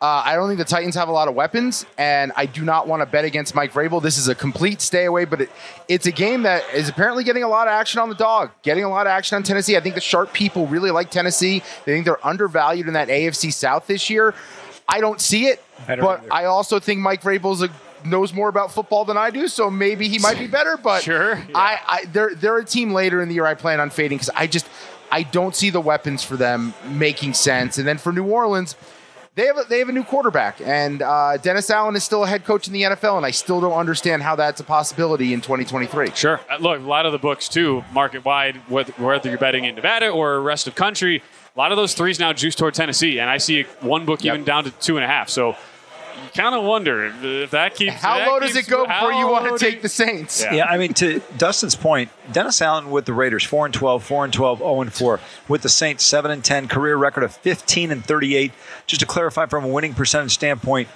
Uh, 0.00 0.22
I 0.26 0.34
don't 0.34 0.46
think 0.46 0.58
the 0.58 0.64
Titans 0.66 0.94
have 0.94 1.08
a 1.08 1.12
lot 1.12 1.26
of 1.26 1.34
weapons, 1.34 1.86
and 1.96 2.30
I 2.36 2.44
do 2.44 2.64
not 2.64 2.86
want 2.86 3.00
to 3.00 3.06
bet 3.06 3.24
against 3.24 3.54
Mike 3.54 3.72
Vrabel. 3.72 4.02
This 4.02 4.18
is 4.18 4.28
a 4.28 4.34
complete 4.34 4.82
stay 4.82 5.06
away, 5.06 5.24
but 5.24 5.40
it, 5.40 5.50
it's 5.88 6.04
a 6.04 6.12
game 6.12 6.42
that 6.42 6.62
is 6.74 6.90
apparently 6.90 7.24
getting 7.24 7.42
a 7.42 7.48
lot 7.48 7.66
of 7.66 7.72
action 7.72 7.98
on 8.00 8.10
the 8.10 8.14
dog, 8.14 8.50
getting 8.62 8.84
a 8.84 8.90
lot 8.90 9.06
of 9.06 9.10
action 9.10 9.36
on 9.36 9.42
Tennessee. 9.42 9.74
I 9.74 9.80
think 9.80 9.94
the 9.94 10.02
sharp 10.02 10.34
people 10.34 10.66
really 10.66 10.90
like 10.90 11.10
Tennessee. 11.10 11.60
They 11.86 11.94
think 11.94 12.04
they're 12.04 12.24
undervalued 12.26 12.88
in 12.88 12.92
that 12.92 13.08
AFC 13.08 13.50
South 13.52 13.86
this 13.86 14.10
year. 14.10 14.34
I 14.86 15.00
don't 15.00 15.20
see 15.20 15.46
it, 15.46 15.64
I 15.88 15.96
don't 15.96 16.04
but 16.04 16.20
either. 16.20 16.32
I 16.32 16.44
also 16.44 16.78
think 16.78 17.00
Mike 17.00 17.22
Vrabel's 17.22 17.62
a 17.62 17.70
knows 18.04 18.32
more 18.32 18.48
about 18.48 18.70
football 18.70 19.04
than 19.04 19.16
I 19.16 19.30
do, 19.30 19.48
so 19.48 19.70
maybe 19.70 20.08
he 20.08 20.18
might 20.18 20.38
be 20.38 20.46
better. 20.46 20.76
But 20.76 21.02
Sure, 21.02 21.42
I, 21.54 21.80
I 21.86 22.04
they're 22.12 22.34
they're 22.34 22.58
a 22.58 22.64
team 22.64 22.92
later 22.92 23.22
in 23.22 23.28
the 23.28 23.34
year 23.34 23.46
I 23.46 23.54
plan 23.54 23.80
on 23.80 23.90
fading 23.90 24.18
because 24.18 24.30
I 24.34 24.46
just 24.46 24.68
I 25.10 25.22
don't 25.22 25.54
see 25.54 25.70
the 25.70 25.80
weapons 25.80 26.22
for 26.22 26.36
them 26.36 26.74
making 26.88 27.34
sense. 27.34 27.78
And 27.78 27.86
then 27.86 27.98
for 27.98 28.12
New 28.12 28.26
Orleans, 28.26 28.76
they 29.36 29.46
have 29.46 29.58
a, 29.58 29.64
they 29.68 29.78
have 29.78 29.90
a 29.90 29.92
new 29.92 30.02
quarterback, 30.02 30.62
and 30.64 31.02
uh, 31.02 31.36
Dennis 31.36 31.68
Allen 31.68 31.94
is 31.94 32.02
still 32.02 32.24
a 32.24 32.26
head 32.26 32.44
coach 32.44 32.66
in 32.66 32.72
the 32.72 32.82
NFL, 32.82 33.18
and 33.18 33.26
I 33.26 33.30
still 33.30 33.60
don't 33.60 33.74
understand 33.74 34.22
how 34.22 34.34
that's 34.34 34.60
a 34.60 34.64
possibility 34.64 35.34
in 35.34 35.42
2023. 35.42 36.12
Sure. 36.14 36.40
Uh, 36.50 36.56
look, 36.56 36.80
a 36.80 36.82
lot 36.82 37.04
of 37.04 37.12
the 37.12 37.18
books 37.18 37.46
too, 37.46 37.84
market 37.92 38.24
wide, 38.24 38.56
whether, 38.68 39.28
you're 39.28 39.38
betting 39.38 39.64
in 39.64 39.74
Nevada 39.74 40.08
or 40.08 40.40
rest 40.40 40.66
of 40.66 40.74
country, 40.74 41.22
a 41.54 41.58
lot 41.58 41.70
of 41.70 41.76
those 41.76 41.92
threes 41.92 42.18
now 42.18 42.32
juice 42.32 42.54
toward 42.54 42.72
Tennessee, 42.72 43.18
and 43.18 43.28
I 43.28 43.36
see 43.36 43.64
one 43.80 44.06
book 44.06 44.24
even 44.24 44.42
down 44.42 44.64
to 44.64 44.70
two 44.70 44.96
and 44.96 45.04
a 45.04 45.08
half. 45.08 45.28
So 45.28 45.54
kind 46.36 46.54
of 46.54 46.64
wonder 46.64 47.06
if, 47.06 47.24
if 47.24 47.50
that 47.50 47.74
keeps. 47.74 47.94
How 47.94 48.18
that 48.18 48.28
low 48.28 48.40
does 48.40 48.56
it 48.56 48.66
go 48.66 48.86
before 48.86 49.12
you 49.12 49.28
want 49.28 49.58
to 49.58 49.64
take 49.64 49.82
the 49.82 49.88
Saints? 49.88 50.42
Yeah. 50.42 50.54
Yeah, 50.54 50.66
I 50.66 50.78
mean, 50.78 50.94
to 50.94 51.20
Dustin's 51.38 51.74
point, 51.74 52.10
Dennis 52.32 52.60
Allen 52.62 52.90
with 52.90 53.04
the 53.06 53.12
Raiders, 53.12 53.44
4 53.44 53.66
and 53.66 53.74
12, 53.74 54.04
4 54.04 54.24
and 54.24 54.32
12, 54.32 54.58
0 54.58 54.80
and 54.80 54.92
4. 54.92 55.20
With 55.48 55.62
the 55.62 55.68
Saints, 55.68 56.04
7 56.04 56.30
and 56.30 56.44
10, 56.44 56.68
career 56.68 56.96
record 56.96 57.24
of 57.24 57.34
15 57.34 57.90
and 57.90 58.04
38. 58.04 58.52
Just 58.86 59.00
to 59.00 59.06
clarify 59.06 59.46
from 59.46 59.64
a 59.64 59.68
winning 59.68 59.94
percentage 59.94 60.32
standpoint, 60.32 60.88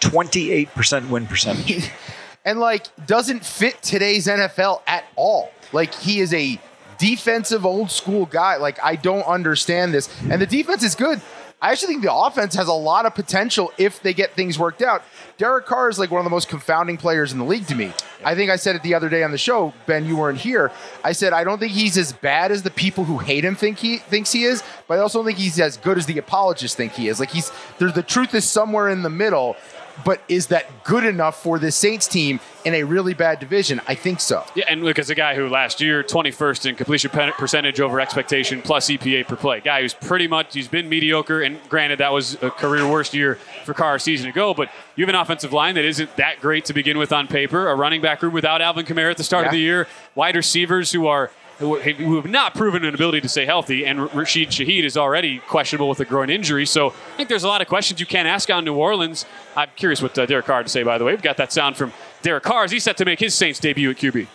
28% 0.00 1.08
win 1.08 1.26
percentage. 1.26 1.90
and 2.44 2.58
like 2.58 2.86
doesn't 3.06 3.44
fit 3.44 3.80
today's 3.82 4.26
NFL 4.26 4.82
at 4.86 5.04
all. 5.16 5.52
Like 5.72 5.94
he 5.94 6.20
is 6.20 6.32
a 6.34 6.60
defensive 6.98 7.64
old 7.64 7.90
school 7.90 8.26
guy. 8.26 8.56
Like 8.56 8.82
I 8.82 8.96
don't 8.96 9.26
understand 9.26 9.94
this. 9.94 10.08
And 10.30 10.40
the 10.40 10.46
defense 10.46 10.82
is 10.82 10.94
good. 10.94 11.20
I 11.62 11.72
actually 11.72 11.94
think 11.94 12.04
the 12.04 12.14
offense 12.14 12.54
has 12.54 12.68
a 12.68 12.72
lot 12.72 13.04
of 13.04 13.14
potential 13.14 13.70
if 13.76 14.00
they 14.00 14.14
get 14.14 14.32
things 14.32 14.58
worked 14.58 14.80
out. 14.80 15.02
Derek 15.36 15.66
Carr 15.66 15.90
is 15.90 15.98
like 15.98 16.10
one 16.10 16.20
of 16.20 16.24
the 16.24 16.30
most 16.30 16.48
confounding 16.48 16.96
players 16.96 17.32
in 17.32 17.38
the 17.38 17.44
league 17.44 17.66
to 17.66 17.74
me. 17.74 17.92
I 18.24 18.34
think 18.34 18.50
I 18.50 18.56
said 18.56 18.76
it 18.76 18.82
the 18.82 18.94
other 18.94 19.10
day 19.10 19.22
on 19.22 19.30
the 19.30 19.38
show. 19.38 19.74
Ben, 19.84 20.06
you 20.06 20.16
weren't 20.16 20.38
here. 20.38 20.72
I 21.04 21.12
said 21.12 21.34
I 21.34 21.44
don't 21.44 21.58
think 21.58 21.72
he's 21.72 21.98
as 21.98 22.12
bad 22.12 22.50
as 22.50 22.62
the 22.62 22.70
people 22.70 23.04
who 23.04 23.18
hate 23.18 23.44
him 23.44 23.56
think 23.56 23.78
he 23.78 23.98
thinks 23.98 24.32
he 24.32 24.44
is, 24.44 24.62
but 24.88 24.98
I 24.98 25.02
also 25.02 25.18
don't 25.18 25.26
think 25.26 25.38
he's 25.38 25.60
as 25.60 25.76
good 25.76 25.98
as 25.98 26.06
the 26.06 26.16
apologists 26.16 26.76
think 26.76 26.92
he 26.92 27.08
is. 27.08 27.20
Like 27.20 27.30
he's. 27.30 27.52
The 27.78 28.02
truth 28.02 28.34
is 28.34 28.46
somewhere 28.46 28.88
in 28.88 29.02
the 29.02 29.10
middle. 29.10 29.56
But 30.04 30.22
is 30.28 30.48
that 30.48 30.84
good 30.84 31.04
enough 31.04 31.42
for 31.42 31.58
the 31.58 31.70
Saints 31.70 32.06
team 32.06 32.40
in 32.64 32.74
a 32.74 32.84
really 32.84 33.14
bad 33.14 33.38
division? 33.38 33.80
I 33.86 33.94
think 33.94 34.20
so. 34.20 34.44
Yeah, 34.54 34.64
and 34.68 34.82
look, 34.82 34.98
as 34.98 35.10
a 35.10 35.14
guy 35.14 35.34
who 35.34 35.48
last 35.48 35.80
year 35.80 36.02
21st 36.02 36.66
in 36.66 36.76
completion 36.76 37.10
percentage 37.10 37.80
over 37.80 38.00
expectation 38.00 38.62
plus 38.62 38.88
EPA 38.88 39.26
per 39.26 39.36
play, 39.36 39.60
guy 39.60 39.82
who's 39.82 39.94
pretty 39.94 40.26
much 40.26 40.54
he's 40.54 40.68
been 40.68 40.88
mediocre. 40.88 41.42
And 41.42 41.58
granted, 41.68 42.00
that 42.00 42.12
was 42.12 42.34
a 42.42 42.50
career 42.50 42.88
worst 42.88 43.14
year 43.14 43.36
for 43.64 43.74
Carr 43.74 43.96
a 43.96 44.00
season 44.00 44.28
ago. 44.28 44.54
But 44.54 44.70
you 44.96 45.04
have 45.04 45.14
an 45.14 45.20
offensive 45.20 45.52
line 45.52 45.74
that 45.74 45.84
isn't 45.84 46.16
that 46.16 46.40
great 46.40 46.64
to 46.66 46.72
begin 46.72 46.98
with 46.98 47.12
on 47.12 47.26
paper. 47.26 47.68
A 47.68 47.74
running 47.74 48.00
back 48.00 48.22
room 48.22 48.32
without 48.32 48.60
Alvin 48.60 48.86
Kamara 48.86 49.10
at 49.10 49.16
the 49.16 49.24
start 49.24 49.46
of 49.46 49.52
the 49.52 49.58
year. 49.58 49.86
Wide 50.14 50.36
receivers 50.36 50.92
who 50.92 51.06
are 51.06 51.30
who 51.60 52.16
have 52.16 52.24
not 52.24 52.54
proven 52.54 52.84
an 52.84 52.94
ability 52.94 53.20
to 53.20 53.28
stay 53.28 53.44
healthy, 53.44 53.84
and 53.84 54.12
Rashid 54.14 54.48
Shaheed 54.48 54.82
is 54.82 54.96
already 54.96 55.38
questionable 55.40 55.90
with 55.90 56.00
a 56.00 56.06
groin 56.06 56.30
injury. 56.30 56.64
So 56.64 56.88
I 56.88 57.16
think 57.18 57.28
there's 57.28 57.44
a 57.44 57.48
lot 57.48 57.60
of 57.60 57.68
questions 57.68 58.00
you 58.00 58.06
can't 58.06 58.26
ask 58.26 58.48
on 58.50 58.64
New 58.64 58.74
Orleans. 58.74 59.26
I'm 59.54 59.68
curious 59.76 60.00
what 60.00 60.18
uh, 60.18 60.24
Derek 60.24 60.46
Carr 60.46 60.62
to 60.62 60.68
say. 60.68 60.82
By 60.82 60.96
the 60.96 61.04
way, 61.04 61.12
we've 61.12 61.22
got 61.22 61.36
that 61.36 61.52
sound 61.52 61.76
from 61.76 61.92
Derek 62.22 62.44
Carr 62.44 62.64
as 62.64 62.70
he's 62.70 62.82
set 62.82 62.96
to 62.96 63.04
make 63.04 63.20
his 63.20 63.34
Saints 63.34 63.60
debut 63.60 63.90
at 63.90 63.96
QB. 63.96 64.26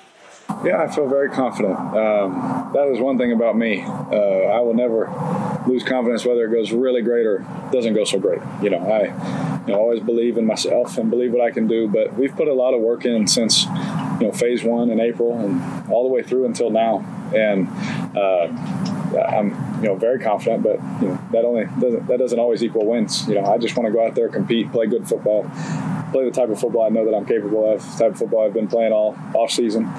Yeah, 0.64 0.82
I 0.82 0.88
feel 0.94 1.08
very 1.08 1.30
confident. 1.30 1.76
Um, 1.76 2.72
that 2.74 2.88
is 2.92 3.00
one 3.00 3.18
thing 3.18 3.32
about 3.32 3.58
me. 3.58 3.82
Uh, 3.84 4.50
I 4.52 4.60
will 4.62 4.74
never 4.74 5.12
lose 5.68 5.84
confidence 5.84 6.24
whether 6.24 6.46
it 6.46 6.52
goes 6.52 6.72
really 6.72 7.02
great 7.02 7.26
or 7.26 7.46
doesn't 7.72 7.94
go 7.94 8.04
so 8.04 8.20
great. 8.20 8.42
You 8.62 8.70
know, 8.70 8.80
I 8.80 9.64
you 9.66 9.74
know, 9.74 9.80
always 9.80 10.02
believe 10.02 10.38
in 10.38 10.46
myself 10.46 10.98
and 10.98 11.10
believe 11.10 11.34
what 11.34 11.42
I 11.42 11.50
can 11.50 11.68
do. 11.68 11.88
But 11.88 12.16
we've 12.16 12.36
put 12.36 12.48
a 12.48 12.54
lot 12.54 12.74
of 12.74 12.82
work 12.82 13.06
in 13.06 13.28
since 13.28 13.66
you 13.66 14.28
know 14.28 14.32
phase 14.32 14.64
one 14.64 14.90
in 14.92 15.00
April 15.00 15.38
and 15.40 15.90
all 15.92 16.08
the 16.08 16.14
way 16.14 16.22
through 16.22 16.46
until 16.46 16.70
now, 16.70 17.00
and 17.36 17.68
uh, 18.16 18.48
I'm 19.28 19.50
you 19.82 19.90
know 19.90 19.96
very 19.96 20.20
confident. 20.20 20.62
But 20.62 20.80
you 21.02 21.10
know 21.10 21.20
that 21.32 21.44
only 21.44 21.66
doesn't 21.80 22.08
that 22.08 22.20
doesn't 22.20 22.40
always 22.40 22.64
equal 22.64 22.86
wins. 22.86 23.28
You 23.28 23.36
know 23.36 23.46
I 23.46 23.58
just 23.58 23.76
want 23.76 23.88
to 23.88 23.94
go 23.94 24.06
out 24.06 24.14
there, 24.14 24.30
compete, 24.30 24.72
play 24.72 24.86
good 24.86 25.08
football, 25.08 25.50
play 26.12 26.24
the 26.24 26.32
type 26.32 26.50
of 26.50 26.60
football 26.60 26.86
I 26.86 26.90
know 26.90 27.06
that 27.06 27.16
I'm 27.16 27.26
capable 27.26 27.72
of, 27.72 27.82
type 27.98 28.12
of 28.12 28.18
football 28.20 28.46
I've 28.46 28.54
been 28.54 28.68
playing 28.68 28.94
all 28.94 29.18
off 29.34 29.50
season 29.52 29.92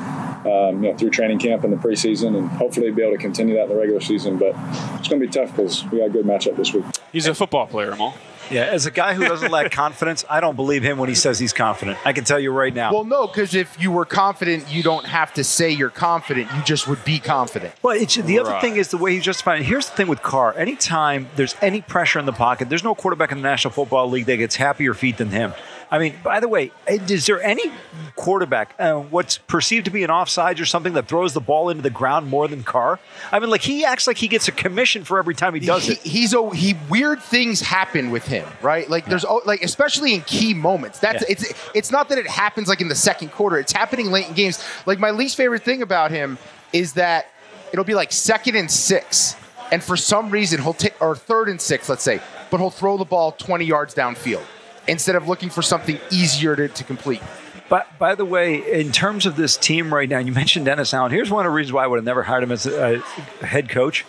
um, 0.44 0.82
you 0.82 0.90
know, 0.90 0.96
through 0.96 1.10
training 1.10 1.38
camp 1.38 1.64
and 1.64 1.72
the 1.72 1.76
preseason, 1.76 2.36
and 2.36 2.48
hopefully 2.48 2.90
be 2.90 3.02
able 3.02 3.16
to 3.16 3.18
continue 3.18 3.54
that 3.54 3.64
in 3.64 3.68
the 3.70 3.76
regular 3.76 4.00
season. 4.00 4.36
But 4.38 4.54
it's 4.98 5.08
going 5.08 5.20
to 5.20 5.26
be 5.26 5.28
tough 5.28 5.54
because 5.56 5.84
we 5.86 5.98
got 5.98 6.06
a 6.06 6.10
good 6.10 6.26
matchup 6.26 6.56
this 6.56 6.72
week. 6.72 6.84
He's 7.12 7.26
a 7.26 7.34
football 7.34 7.66
player, 7.66 7.90
Amal. 7.90 8.14
Yeah, 8.50 8.62
as 8.62 8.86
a 8.86 8.92
guy 8.92 9.14
who 9.14 9.24
doesn't 9.24 9.50
lack 9.50 9.72
confidence, 9.72 10.24
I 10.30 10.38
don't 10.38 10.54
believe 10.54 10.84
him 10.84 10.98
when 10.98 11.08
he 11.08 11.16
says 11.16 11.38
he's 11.38 11.52
confident. 11.52 11.98
I 12.04 12.12
can 12.12 12.22
tell 12.22 12.38
you 12.38 12.52
right 12.52 12.72
now. 12.72 12.92
Well, 12.92 13.04
no, 13.04 13.26
because 13.26 13.54
if 13.54 13.80
you 13.80 13.90
were 13.90 14.04
confident, 14.04 14.70
you 14.70 14.84
don't 14.84 15.04
have 15.04 15.34
to 15.34 15.42
say 15.42 15.70
you're 15.70 15.90
confident. 15.90 16.48
You 16.54 16.62
just 16.62 16.86
would 16.86 17.04
be 17.04 17.18
confident. 17.18 17.74
Well, 17.82 18.00
it's, 18.00 18.14
the 18.14 18.38
other 18.38 18.60
thing 18.60 18.76
is 18.76 18.88
the 18.88 18.98
way 18.98 19.14
he's 19.14 19.24
justifying. 19.24 19.62
It. 19.62 19.66
Here's 19.66 19.90
the 19.90 19.96
thing 19.96 20.06
with 20.06 20.22
Carr. 20.22 20.56
Anytime 20.56 21.28
there's 21.34 21.56
any 21.60 21.80
pressure 21.80 22.20
in 22.20 22.26
the 22.26 22.32
pocket, 22.32 22.68
there's 22.68 22.84
no 22.84 22.94
quarterback 22.94 23.32
in 23.32 23.38
the 23.38 23.48
National 23.48 23.72
Football 23.72 24.08
League 24.10 24.26
that 24.26 24.36
gets 24.36 24.54
happier 24.54 24.94
feet 24.94 25.16
than 25.16 25.30
him. 25.30 25.52
I 25.90 25.98
mean, 25.98 26.14
by 26.24 26.40
the 26.40 26.48
way, 26.48 26.72
is 26.88 27.26
there 27.26 27.40
any 27.40 27.70
quarterback 28.16 28.74
uh, 28.78 28.94
what's 28.94 29.38
perceived 29.38 29.84
to 29.84 29.90
be 29.90 30.02
an 30.02 30.10
offsides 30.10 30.60
or 30.60 30.64
something 30.64 30.94
that 30.94 31.06
throws 31.06 31.32
the 31.32 31.40
ball 31.40 31.68
into 31.68 31.82
the 31.82 31.90
ground 31.90 32.28
more 32.28 32.48
than 32.48 32.64
Carr? 32.64 32.98
I 33.30 33.38
mean, 33.38 33.50
like 33.50 33.62
he 33.62 33.84
acts 33.84 34.06
like 34.06 34.16
he 34.16 34.26
gets 34.26 34.48
a 34.48 34.52
commission 34.52 35.04
for 35.04 35.18
every 35.18 35.34
time 35.34 35.54
he 35.54 35.60
does 35.60 35.84
he, 35.84 35.92
it. 35.92 35.98
He's 35.98 36.34
a 36.34 36.50
he. 36.54 36.74
Weird 36.88 37.22
things 37.22 37.60
happen 37.60 38.10
with 38.10 38.26
him, 38.26 38.46
right? 38.62 38.88
Like 38.88 39.06
there's 39.06 39.24
like 39.44 39.62
especially 39.62 40.14
in 40.14 40.22
key 40.22 40.54
moments. 40.54 40.98
That's 40.98 41.22
Yeah. 41.22 41.28
it's 41.36 41.54
it's 41.74 41.90
not 41.90 42.08
that 42.08 42.18
it 42.18 42.26
happens 42.26 42.68
like 42.68 42.80
in 42.80 42.88
the 42.88 42.94
second 42.94 43.30
quarter. 43.30 43.58
It's 43.58 43.72
happening 43.72 44.10
late 44.10 44.28
in 44.28 44.34
games. 44.34 44.62
Like 44.86 44.98
my 44.98 45.10
least 45.10 45.36
favorite 45.36 45.62
thing 45.62 45.82
about 45.82 46.10
him 46.10 46.38
is 46.72 46.94
that 46.94 47.26
it'll 47.72 47.84
be 47.84 47.94
like 47.94 48.12
second 48.12 48.56
and 48.56 48.70
six, 48.70 49.36
and 49.70 49.82
for 49.82 49.96
some 49.96 50.30
reason 50.30 50.60
he'll 50.60 50.74
take 50.74 51.00
or 51.00 51.14
third 51.14 51.48
and 51.48 51.60
six, 51.60 51.88
let's 51.88 52.02
say, 52.02 52.20
but 52.50 52.58
he'll 52.58 52.70
throw 52.70 52.96
the 52.96 53.04
ball 53.04 53.32
20 53.32 53.64
yards 53.64 53.94
downfield 53.94 54.44
instead 54.88 55.16
of 55.16 55.28
looking 55.28 55.50
for 55.50 55.62
something 55.62 55.98
easier 56.10 56.56
to, 56.56 56.68
to 56.68 56.84
complete. 56.84 57.22
But 57.68 57.98
by 57.98 58.14
the 58.14 58.24
way, 58.24 58.80
in 58.80 58.92
terms 58.92 59.26
of 59.26 59.36
this 59.36 59.56
team 59.56 59.92
right 59.92 60.08
now, 60.08 60.18
you 60.18 60.32
mentioned 60.32 60.66
Dennis 60.66 60.94
Allen. 60.94 61.10
Here's 61.10 61.30
one 61.30 61.44
of 61.44 61.50
the 61.50 61.54
reasons 61.54 61.72
why 61.72 61.84
I 61.84 61.86
would 61.86 61.96
have 61.96 62.04
never 62.04 62.22
hired 62.22 62.44
him 62.44 62.52
as 62.52 62.66
a, 62.66 63.02
a 63.40 63.46
head 63.46 63.68
coach. 63.68 64.04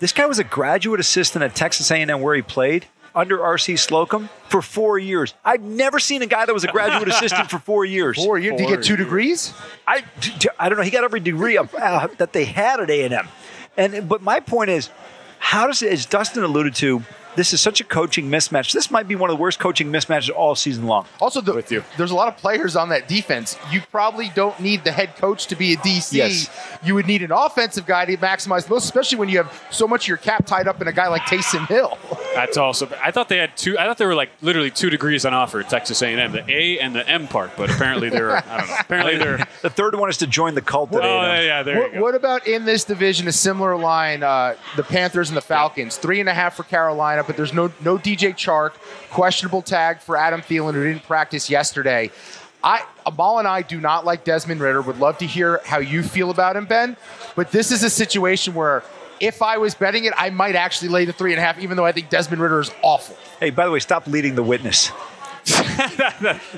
This 0.00 0.12
guy 0.12 0.26
was 0.26 0.38
a 0.38 0.44
graduate 0.44 1.00
assistant 1.00 1.42
at 1.42 1.54
Texas 1.54 1.90
A&M 1.90 2.20
where 2.20 2.34
he 2.34 2.42
played 2.42 2.86
under 3.14 3.42
R.C. 3.42 3.76
Slocum 3.76 4.28
for 4.48 4.62
four 4.62 4.98
years. 4.98 5.34
I've 5.44 5.62
never 5.62 5.98
seen 5.98 6.22
a 6.22 6.26
guy 6.26 6.46
that 6.46 6.52
was 6.52 6.64
a 6.64 6.68
graduate 6.68 7.08
assistant 7.08 7.50
for 7.50 7.58
four 7.58 7.84
years. 7.84 8.16
Four 8.16 8.38
years? 8.38 8.56
Did 8.56 8.68
he 8.68 8.76
get 8.76 8.84
two 8.84 8.96
degrees? 8.96 9.52
I, 9.86 10.04
I 10.58 10.68
don't 10.68 10.78
know. 10.78 10.84
He 10.84 10.90
got 10.90 11.04
every 11.04 11.20
degree 11.20 11.56
of, 11.56 11.74
uh, 11.74 12.08
that 12.18 12.32
they 12.32 12.44
had 12.44 12.80
at 12.80 12.90
A&M. 12.90 13.28
And 13.76 14.08
but 14.08 14.22
my 14.22 14.40
point 14.40 14.70
is, 14.70 14.90
how 15.38 15.66
does 15.66 15.82
as 15.82 16.06
Dustin 16.06 16.42
alluded 16.42 16.74
to, 16.76 17.02
this 17.36 17.52
is 17.52 17.60
such 17.60 17.80
a 17.80 17.84
coaching 17.84 18.28
mismatch. 18.28 18.72
This 18.72 18.90
might 18.90 19.06
be 19.06 19.14
one 19.14 19.30
of 19.30 19.36
the 19.36 19.40
worst 19.40 19.58
coaching 19.58 19.92
mismatches 19.92 20.30
all 20.34 20.54
season 20.54 20.86
long. 20.86 21.06
Also, 21.20 21.40
the, 21.40 21.84
there's 21.96 22.10
a 22.10 22.14
lot 22.14 22.28
of 22.28 22.36
players 22.36 22.76
on 22.76 22.88
that 22.88 23.08
defense. 23.08 23.56
You 23.70 23.80
probably 23.90 24.30
don't 24.34 24.58
need 24.60 24.84
the 24.84 24.92
head 24.92 25.16
coach 25.16 25.46
to 25.46 25.56
be 25.56 25.72
a 25.72 25.76
DC. 25.76 26.12
Yes. 26.12 26.50
You 26.84 26.94
would 26.94 27.06
need 27.06 27.22
an 27.22 27.32
offensive 27.32 27.86
guy 27.86 28.04
to 28.06 28.16
maximize 28.16 28.64
the 28.64 28.70
most, 28.70 28.84
especially 28.84 29.18
when 29.18 29.28
you 29.28 29.38
have 29.38 29.68
so 29.70 29.86
much 29.86 30.04
of 30.04 30.08
your 30.08 30.16
cap 30.16 30.46
tied 30.46 30.68
up 30.68 30.80
in 30.82 30.88
a 30.88 30.92
guy 30.92 31.08
like 31.08 31.22
Taysom 31.22 31.66
Hill. 31.66 31.98
That's 32.38 32.56
also. 32.56 32.88
I 33.02 33.10
thought 33.10 33.28
they 33.28 33.38
had 33.38 33.56
two. 33.56 33.76
I 33.76 33.86
thought 33.86 33.98
there 33.98 34.06
were 34.06 34.14
like 34.14 34.30
literally 34.42 34.70
two 34.70 34.90
degrees 34.90 35.26
on 35.26 35.34
offer 35.34 35.58
at 35.58 35.68
Texas 35.68 36.00
A&M, 36.02 36.30
the 36.30 36.48
A 36.48 36.78
and 36.78 36.94
the 36.94 37.06
M 37.08 37.26
part. 37.26 37.50
But 37.56 37.68
apparently 37.68 38.10
they're. 38.10 38.36
I 38.36 38.58
don't 38.58 38.68
know. 38.68 38.76
Apparently 38.80 39.16
they're. 39.16 39.48
the 39.62 39.70
third 39.70 39.96
one 39.96 40.08
is 40.08 40.18
to 40.18 40.26
join 40.28 40.54
the 40.54 40.62
cult. 40.62 40.90
Oh 40.92 41.00
yeah, 41.00 41.40
yeah, 41.40 41.62
there 41.64 41.80
what, 41.80 41.94
what 41.96 42.14
about 42.14 42.46
in 42.46 42.64
this 42.64 42.84
division? 42.84 43.26
A 43.26 43.32
similar 43.32 43.76
line: 43.76 44.22
uh, 44.22 44.54
the 44.76 44.84
Panthers 44.84 45.30
and 45.30 45.36
the 45.36 45.42
Falcons. 45.42 45.96
Three 45.96 46.20
and 46.20 46.28
a 46.28 46.34
half 46.34 46.54
for 46.54 46.62
Carolina, 46.62 47.24
but 47.24 47.36
there's 47.36 47.52
no 47.52 47.72
no 47.84 47.98
DJ 47.98 48.34
Chark. 48.34 48.74
Questionable 49.10 49.62
tag 49.62 50.00
for 50.00 50.16
Adam 50.16 50.40
Thielen, 50.40 50.74
who 50.74 50.84
didn't 50.84 51.02
practice 51.04 51.50
yesterday. 51.50 52.10
I 52.62 52.84
Amal 53.04 53.38
and 53.38 53.48
I 53.48 53.62
do 53.62 53.80
not 53.80 54.04
like 54.04 54.24
Desmond 54.24 54.60
Ridder. 54.60 54.82
Would 54.82 54.98
love 54.98 55.18
to 55.18 55.26
hear 55.26 55.60
how 55.64 55.78
you 55.78 56.02
feel 56.02 56.30
about 56.30 56.56
him, 56.56 56.66
Ben. 56.66 56.96
But 57.34 57.50
this 57.50 57.72
is 57.72 57.82
a 57.82 57.90
situation 57.90 58.54
where 58.54 58.82
if 59.20 59.42
I 59.42 59.58
was 59.58 59.74
betting 59.74 60.04
it, 60.04 60.12
I 60.16 60.30
might 60.30 60.54
actually 60.56 60.88
lay 60.88 61.04
the 61.04 61.12
three 61.12 61.32
and 61.32 61.38
a 61.40 61.42
half, 61.42 61.58
even 61.58 61.76
though 61.76 61.84
I 61.86 61.92
think 61.92 62.08
Desmond 62.08 62.40
Ridder 62.42 62.60
is 62.60 62.70
awful. 62.82 63.16
Hey, 63.40 63.50
by 63.50 63.64
the 63.66 63.70
way, 63.72 63.80
stop 63.80 64.06
leading 64.06 64.34
the 64.34 64.42
witness. 64.42 64.90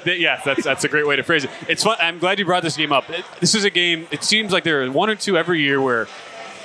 yeah, 0.04 0.40
that's 0.44 0.64
that's 0.64 0.84
a 0.84 0.88
great 0.88 1.06
way 1.06 1.16
to 1.16 1.22
phrase 1.22 1.44
it. 1.44 1.50
It's 1.68 1.84
fun. 1.84 1.96
I'm 2.00 2.18
glad 2.18 2.38
you 2.38 2.44
brought 2.44 2.62
this 2.62 2.76
game 2.76 2.92
up. 2.92 3.08
It- 3.10 3.24
this 3.40 3.54
is 3.54 3.64
a 3.64 3.70
game. 3.70 4.06
It 4.10 4.24
seems 4.24 4.52
like 4.52 4.64
there 4.64 4.82
are 4.82 4.90
one 4.90 5.08
or 5.10 5.14
two 5.14 5.36
every 5.36 5.60
year 5.60 5.80
where 5.80 6.08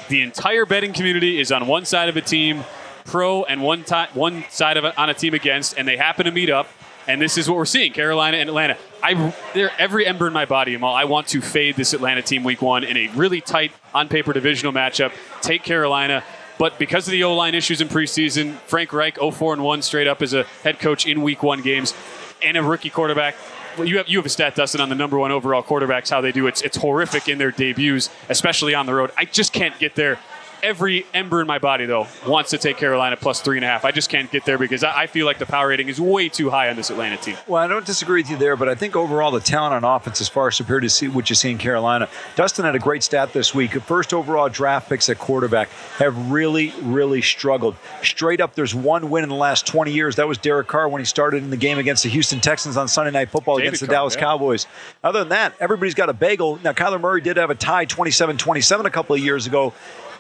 the 0.10 0.22
entire 0.22 0.66
betting 0.66 0.94
community 0.94 1.40
is 1.40 1.52
on 1.52 1.68
one 1.68 1.86
side 1.86 2.10
of 2.10 2.18
a 2.18 2.22
team, 2.22 2.64
pro, 3.06 3.44
and 3.44 3.62
one 3.62 3.84
ti- 3.84 4.06
one 4.14 4.44
side 4.50 4.78
of 4.78 4.84
a, 4.86 5.00
on 5.00 5.10
a 5.10 5.14
team 5.14 5.34
against, 5.34 5.78
and 5.78 5.88
they 5.88 5.98
happen 5.98 6.26
to 6.26 6.32
meet 6.32 6.50
up. 6.50 6.68
And 7.08 7.22
this 7.22 7.38
is 7.38 7.48
what 7.48 7.58
we're 7.58 7.66
seeing: 7.66 7.94
Carolina 7.94 8.38
and 8.38 8.50
Atlanta. 8.50 8.78
I 9.04 9.34
every 9.78 10.08
ember 10.08 10.28
in 10.28 10.34
my 10.34 10.46
body, 10.46 10.74
Amal. 10.76 10.94
I 10.94 11.04
want 11.04 11.28
to 11.28 11.42
fade 11.42 11.76
this 11.76 11.94
Atlanta 11.94 12.22
team 12.22 12.44
week 12.44 12.62
one 12.62 12.84
in 12.84 12.98
a 12.98 13.08
really 13.10 13.42
tight, 13.42 13.72
on 13.94 14.08
paper 14.08 14.34
divisional 14.34 14.74
matchup. 14.74 15.12
Take 15.42 15.64
Carolina. 15.64 16.24
But 16.58 16.80
because 16.80 17.08
of 17.08 17.12
the 17.12 17.24
O 17.24 17.36
line 17.36 17.54
issues 17.54 17.82
in 17.82 17.90
preseason, 17.90 18.56
Frank 18.68 18.94
Reich 18.94 19.16
0 19.16 19.32
4 19.32 19.58
1 19.58 19.82
straight 19.82 20.08
up 20.08 20.22
as 20.22 20.34
a 20.34 20.44
head 20.64 20.80
coach 20.80 21.06
in 21.06 21.22
week 21.22 21.44
one 21.44 21.62
games, 21.62 21.94
and 22.42 22.58
a 22.58 22.64
rookie 22.64 22.90
quarterback. 22.90 23.36
Well, 23.78 23.88
you 23.88 23.98
have 23.98 24.08
you 24.08 24.18
have 24.18 24.26
a 24.26 24.30
stat, 24.30 24.56
Dustin, 24.56 24.80
on 24.80 24.90
the 24.90 24.96
number 24.96 25.20
one 25.20 25.32
overall 25.32 25.62
quarterbacks, 25.62 26.10
how 26.10 26.22
they 26.22 26.32
do. 26.32 26.48
It's 26.48 26.62
it's 26.62 26.78
horrific 26.78 27.28
in 27.28 27.38
their 27.38 27.52
debuts, 27.52 28.10
especially 28.30 28.74
on 28.74 28.86
the 28.86 28.94
road. 28.94 29.12
I 29.18 29.26
just 29.26 29.52
can't 29.52 29.78
get 29.80 29.96
there. 29.96 30.18
Every 30.66 31.06
ember 31.14 31.42
in 31.42 31.46
my 31.46 31.60
body, 31.60 31.86
though, 31.86 32.08
wants 32.26 32.50
to 32.50 32.58
take 32.58 32.78
Carolina 32.78 33.16
plus 33.18 33.40
three 33.40 33.60
and 33.60 33.64
a 33.64 33.68
half. 33.68 33.86
I 33.86 33.92
just 33.92 34.10
can't 34.10 34.32
get 34.32 34.46
there 34.46 34.58
because 34.58 34.84
I, 34.84 35.04
I 35.04 35.06
feel 35.06 35.28
like 35.28 35.38
the 35.38 35.46
power 35.46 35.68
rating 35.68 35.90
is 35.90 36.02
way 36.02 36.28
too 36.28 36.50
high 36.50 36.72
on 36.72 36.76
this 36.76 36.90
Atlanta 36.90 37.18
team. 37.18 37.38
Well, 37.46 37.62
I 37.62 37.68
don't 37.68 37.86
disagree 37.86 38.24
with 38.24 38.32
you 38.32 38.38
there, 38.38 38.56
but 38.56 38.68
I 38.68 38.74
think 38.74 38.96
overall 38.96 39.30
the 39.30 39.42
talent 39.42 39.76
on 39.76 39.84
offense 39.84 40.22
is 40.22 40.28
far 40.28 40.50
superior 40.50 40.82
to 40.82 40.90
see 40.90 41.08
what 41.08 41.30
you 41.30 41.36
see 41.36 41.52
in 41.52 41.60
Carolina. 41.60 42.10
Dustin 42.36 42.66
had 42.66 42.74
a 42.74 42.80
great 42.80 43.04
stat 43.04 43.32
this 43.32 43.54
week. 43.54 43.74
First 43.74 44.12
overall 44.12 44.50
draft 44.50 44.90
picks 44.90 45.08
at 45.08 45.20
quarterback 45.20 45.70
have 46.00 46.32
really, 46.32 46.74
really 46.82 47.22
struggled. 47.22 47.76
Straight 48.02 48.42
up, 48.42 48.56
there's 48.56 48.74
one 48.74 49.12
win 49.12 49.22
in 49.22 49.30
the 49.30 49.36
last 49.36 49.68
20 49.68 49.94
years. 49.94 50.16
That 50.16 50.28
was 50.28 50.40
Derek 50.40 50.66
Carr 50.66 50.90
when 50.90 51.00
he 51.00 51.06
started 51.06 51.44
in 51.44 51.52
the 51.52 51.58
game 51.58 51.78
against 51.78 52.02
the 52.02 52.10
Houston 52.10 52.40
Texans 52.40 52.76
on 52.76 52.88
Sunday 52.88 53.12
Night 53.12 53.30
Football 53.30 53.58
David 53.58 53.68
against 53.68 53.82
the 53.82 53.88
Carr, 53.88 53.94
Dallas 53.98 54.16
yeah. 54.16 54.22
Cowboys. 54.22 54.66
Other 55.04 55.20
than 55.20 55.30
that, 55.30 55.54
everybody's 55.60 55.94
got 55.94 56.10
a 56.10 56.14
bagel. 56.14 56.60
Now, 56.64 56.74
Kyler 56.74 57.00
Murray 57.00 57.22
did 57.22 57.38
have 57.38 57.52
a 57.52 57.56
tie 57.56 57.86
27 57.86 58.38
27 58.38 58.88
a 58.88 58.90
couple 58.90 59.16
of 59.16 59.22
years 59.22 59.46
ago. 59.46 59.72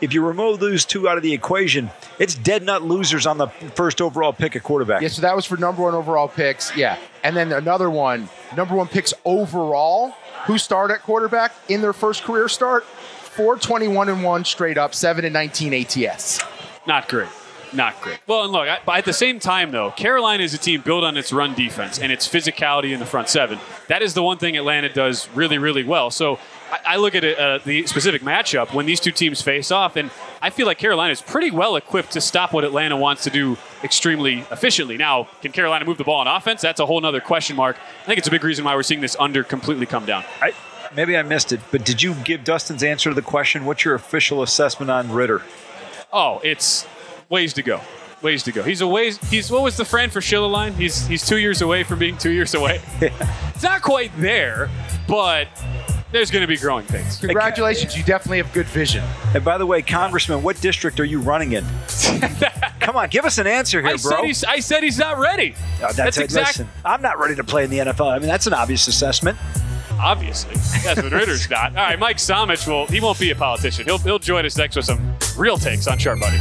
If 0.02 0.14
you 0.14 0.26
remove 0.26 0.60
those 0.60 0.86
two 0.86 1.08
out 1.08 1.18
of 1.18 1.24
the 1.24 1.34
equation, 1.34 1.90
it's 2.20 2.36
dead 2.36 2.64
nut 2.64 2.82
losers 2.82 3.26
on 3.26 3.38
the 3.38 3.48
first 3.48 4.02
overall 4.02 4.34
pick 4.34 4.56
at 4.56 4.64
quarterback. 4.64 5.02
Yeah, 5.02 5.08
so 5.08 5.22
that 5.22 5.36
was 5.36 5.46
for 5.46 5.58
number 5.58 5.84
one 5.84 5.94
overall 5.94 6.28
picks. 6.28 6.76
Yeah. 6.76 6.98
And 7.24 7.36
then 7.36 7.52
another 7.52 7.90
one, 7.90 8.30
number 8.56 8.76
one 8.76 8.88
picks 8.88 9.14
overall, 9.24 10.14
who 10.46 10.58
start 10.58 10.92
at 10.92 11.02
quarterback 11.02 11.54
in 11.70 11.82
their 11.82 11.94
first 11.94 12.24
career 12.24 12.48
start. 12.48 12.84
421 12.84 14.08
and 14.08 14.24
1 14.24 14.46
straight 14.46 14.78
up, 14.78 14.96
7 14.96 15.26
and 15.26 15.34
19 15.34 15.74
ATS. 15.74 16.40
Not 16.88 17.10
great. 17.10 17.28
Not 17.74 18.00
great. 18.00 18.20
Well, 18.28 18.44
and 18.46 18.54
look, 18.54 18.70
but 18.86 18.98
at 18.98 19.06
the 19.06 19.12
same 19.12 19.40
time, 19.40 19.72
though, 19.72 19.92
Carolina 19.92 20.44
is 20.44 20.54
a 20.54 20.58
team 20.58 20.80
built 20.82 21.04
on 21.04 21.18
its 21.18 21.34
run 21.34 21.54
defense 21.54 22.00
and 22.00 22.12
its 22.12 22.28
physicality 22.28 22.94
in 22.94 23.00
the 23.00 23.06
front 23.06 23.28
seven. 23.28 23.60
That 23.90 24.02
is 24.02 24.14
the 24.14 24.24
one 24.24 24.38
thing 24.38 24.56
Atlanta 24.56 24.88
does 24.88 25.28
really, 25.36 25.58
really 25.58 25.84
well. 25.84 26.12
So 26.12 26.40
I, 26.86 26.96
look 26.98 27.16
at 27.16 27.24
it, 27.24 27.38
uh, 27.38 27.60
the 27.64 27.86
specific 27.88 28.22
matchup 28.22 28.74
when 28.74 28.86
these 28.86 29.00
two 29.00 29.12
teams 29.12 29.42
face 29.42 29.72
off, 29.72 29.96
and 29.96 30.10
I 30.42 30.50
feel 30.50 30.66
like 30.66 30.78
Carolina 30.78 31.12
is 31.12 31.22
pretty 31.22 31.52
well 31.52 31.76
equipped 31.76 32.12
to 32.12 32.22
stop 32.22 32.54
what 32.54 32.64
Atlanta 32.64 32.98
wants 32.98 33.24
to 33.26 33.30
do 33.30 33.58
extremely 33.84 34.40
efficiently. 34.52 34.98
Now, 34.98 35.28
can 35.42 35.52
Carolina 35.52 35.86
move 35.86 35.98
the 35.98 36.04
ball 36.04 36.20
on 36.22 36.28
offense? 36.28 36.62
That's 36.62 36.80
a 36.80 36.86
whole 36.86 37.06
other 37.06 37.22
question 37.22 37.56
mark. 37.56 37.78
I 38.04 38.06
think 38.06 38.18
it's 38.18 38.28
a 38.28 38.32
big 38.32 38.44
reason 38.44 38.66
why 38.66 38.76
we're 38.76 38.84
seeing 38.84 39.02
this 39.02 39.16
under 39.20 39.44
completely 39.44 39.86
come 39.86 40.06
down. 40.06 40.24
I, 40.42 40.54
maybe 40.96 41.18
I 41.18 41.24
missed 41.24 41.52
it, 41.52 41.60
but 41.72 41.86
did 41.86 42.02
you 42.02 42.14
give 42.24 42.44
Dustin's 42.44 42.84
answer 42.84 43.10
to 43.10 43.16
the 43.16 43.22
question? 43.22 43.66
What's 43.66 43.86
your 43.86 43.96
official 43.96 44.42
assessment 44.42 44.90
on 44.90 45.12
Ridder? 45.12 45.42
Oh, 46.12 46.40
it's 46.44 46.88
ways 47.30 47.54
to 47.54 47.62
go. 47.62 47.82
Ways 48.22 48.44
to 48.44 48.52
go. 48.52 48.64
He's 48.64 48.82
a 48.82 48.88
ways. 48.88 49.18
He's 49.30 49.52
what 49.52 49.62
was 49.62 49.78
the 49.78 49.86
friend 49.86 50.12
for 50.12 50.20
Fraschilla 50.20 50.50
line? 50.50 50.74
He's 50.74 51.06
he's 51.06 51.28
two 51.28 51.38
years 51.38 51.62
away 51.62 51.84
from 51.84 52.00
being 52.00 52.18
two 52.18 52.32
years 52.32 52.56
away. 52.56 52.82
it's 53.02 53.62
not 53.62 53.82
quite 53.82 54.12
there, 54.18 54.70
but 55.08 55.48
there's 56.16 56.32
going 56.32 56.42
to 56.42 56.48
be 56.48 56.58
growing 56.58 56.86
pains. 56.86 57.18
Congratulations, 57.18 57.98
you 57.98 58.04
definitely 58.04 58.38
have 58.38 58.52
good 58.54 58.66
vision. 58.68 59.04
And 59.34 59.44
by 59.44 59.58
the 59.58 59.66
way, 59.66 59.82
Congressman, 59.82 60.42
what 60.42 60.60
district 60.62 61.00
are 61.00 61.06
you 61.06 61.20
running 61.20 61.52
in? 61.52 61.66
Come 62.80 62.96
on, 62.96 63.10
give 63.10 63.26
us 63.26 63.38
an 63.38 63.48
answer 63.48 63.82
here, 63.82 63.90
I 63.90 63.98
bro. 63.98 64.12
said 64.12 64.24
he's. 64.24 64.44
I 64.44 64.60
said 64.60 64.84
he's 64.84 64.98
not 64.98 65.18
ready. 65.18 65.56
Oh, 65.58 65.82
that's 65.82 65.96
that's 65.98 66.18
it. 66.18 66.24
exact- 66.26 66.48
Listen, 66.60 66.70
I'm 66.86 67.02
not 67.02 67.20
ready 67.20 67.36
to 67.36 67.44
play 67.44 67.64
in 67.66 67.70
the 67.70 67.80
NFL. 67.80 68.12
I 68.16 68.20
mean, 68.20 68.28
that's 68.28 68.48
an 68.48 68.54
obvious 68.54 68.88
assessment. 68.88 69.38
Obviously, 70.00 70.54
Desmond 70.84 71.12
Ridder's 71.14 71.50
not. 71.50 71.72
All 71.72 71.84
right, 71.84 71.98
Mike 72.00 72.18
Somich 72.18 72.68
will. 72.68 72.86
He 72.88 73.00
won't 73.00 73.20
be 73.20 73.32
a 73.32 73.36
politician. 73.36 73.86
He'll 73.86 73.98
he'll 73.98 74.20
join 74.20 74.46
us 74.46 74.58
next 74.58 74.76
with 74.76 74.86
some 74.86 75.16
real 75.38 75.58
takes 75.58 75.88
on 75.88 75.98
Sharp 75.98 76.20
Buddy. 76.20 76.38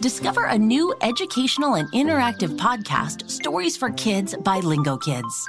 Discover 0.00 0.44
a 0.46 0.58
new 0.58 0.94
educational 1.02 1.74
and 1.74 1.90
interactive 1.92 2.56
podcast, 2.56 3.28
Stories 3.30 3.76
for 3.76 3.90
Kids 3.90 4.36
by 4.36 4.58
Lingo 4.60 4.96
Kids. 4.96 5.48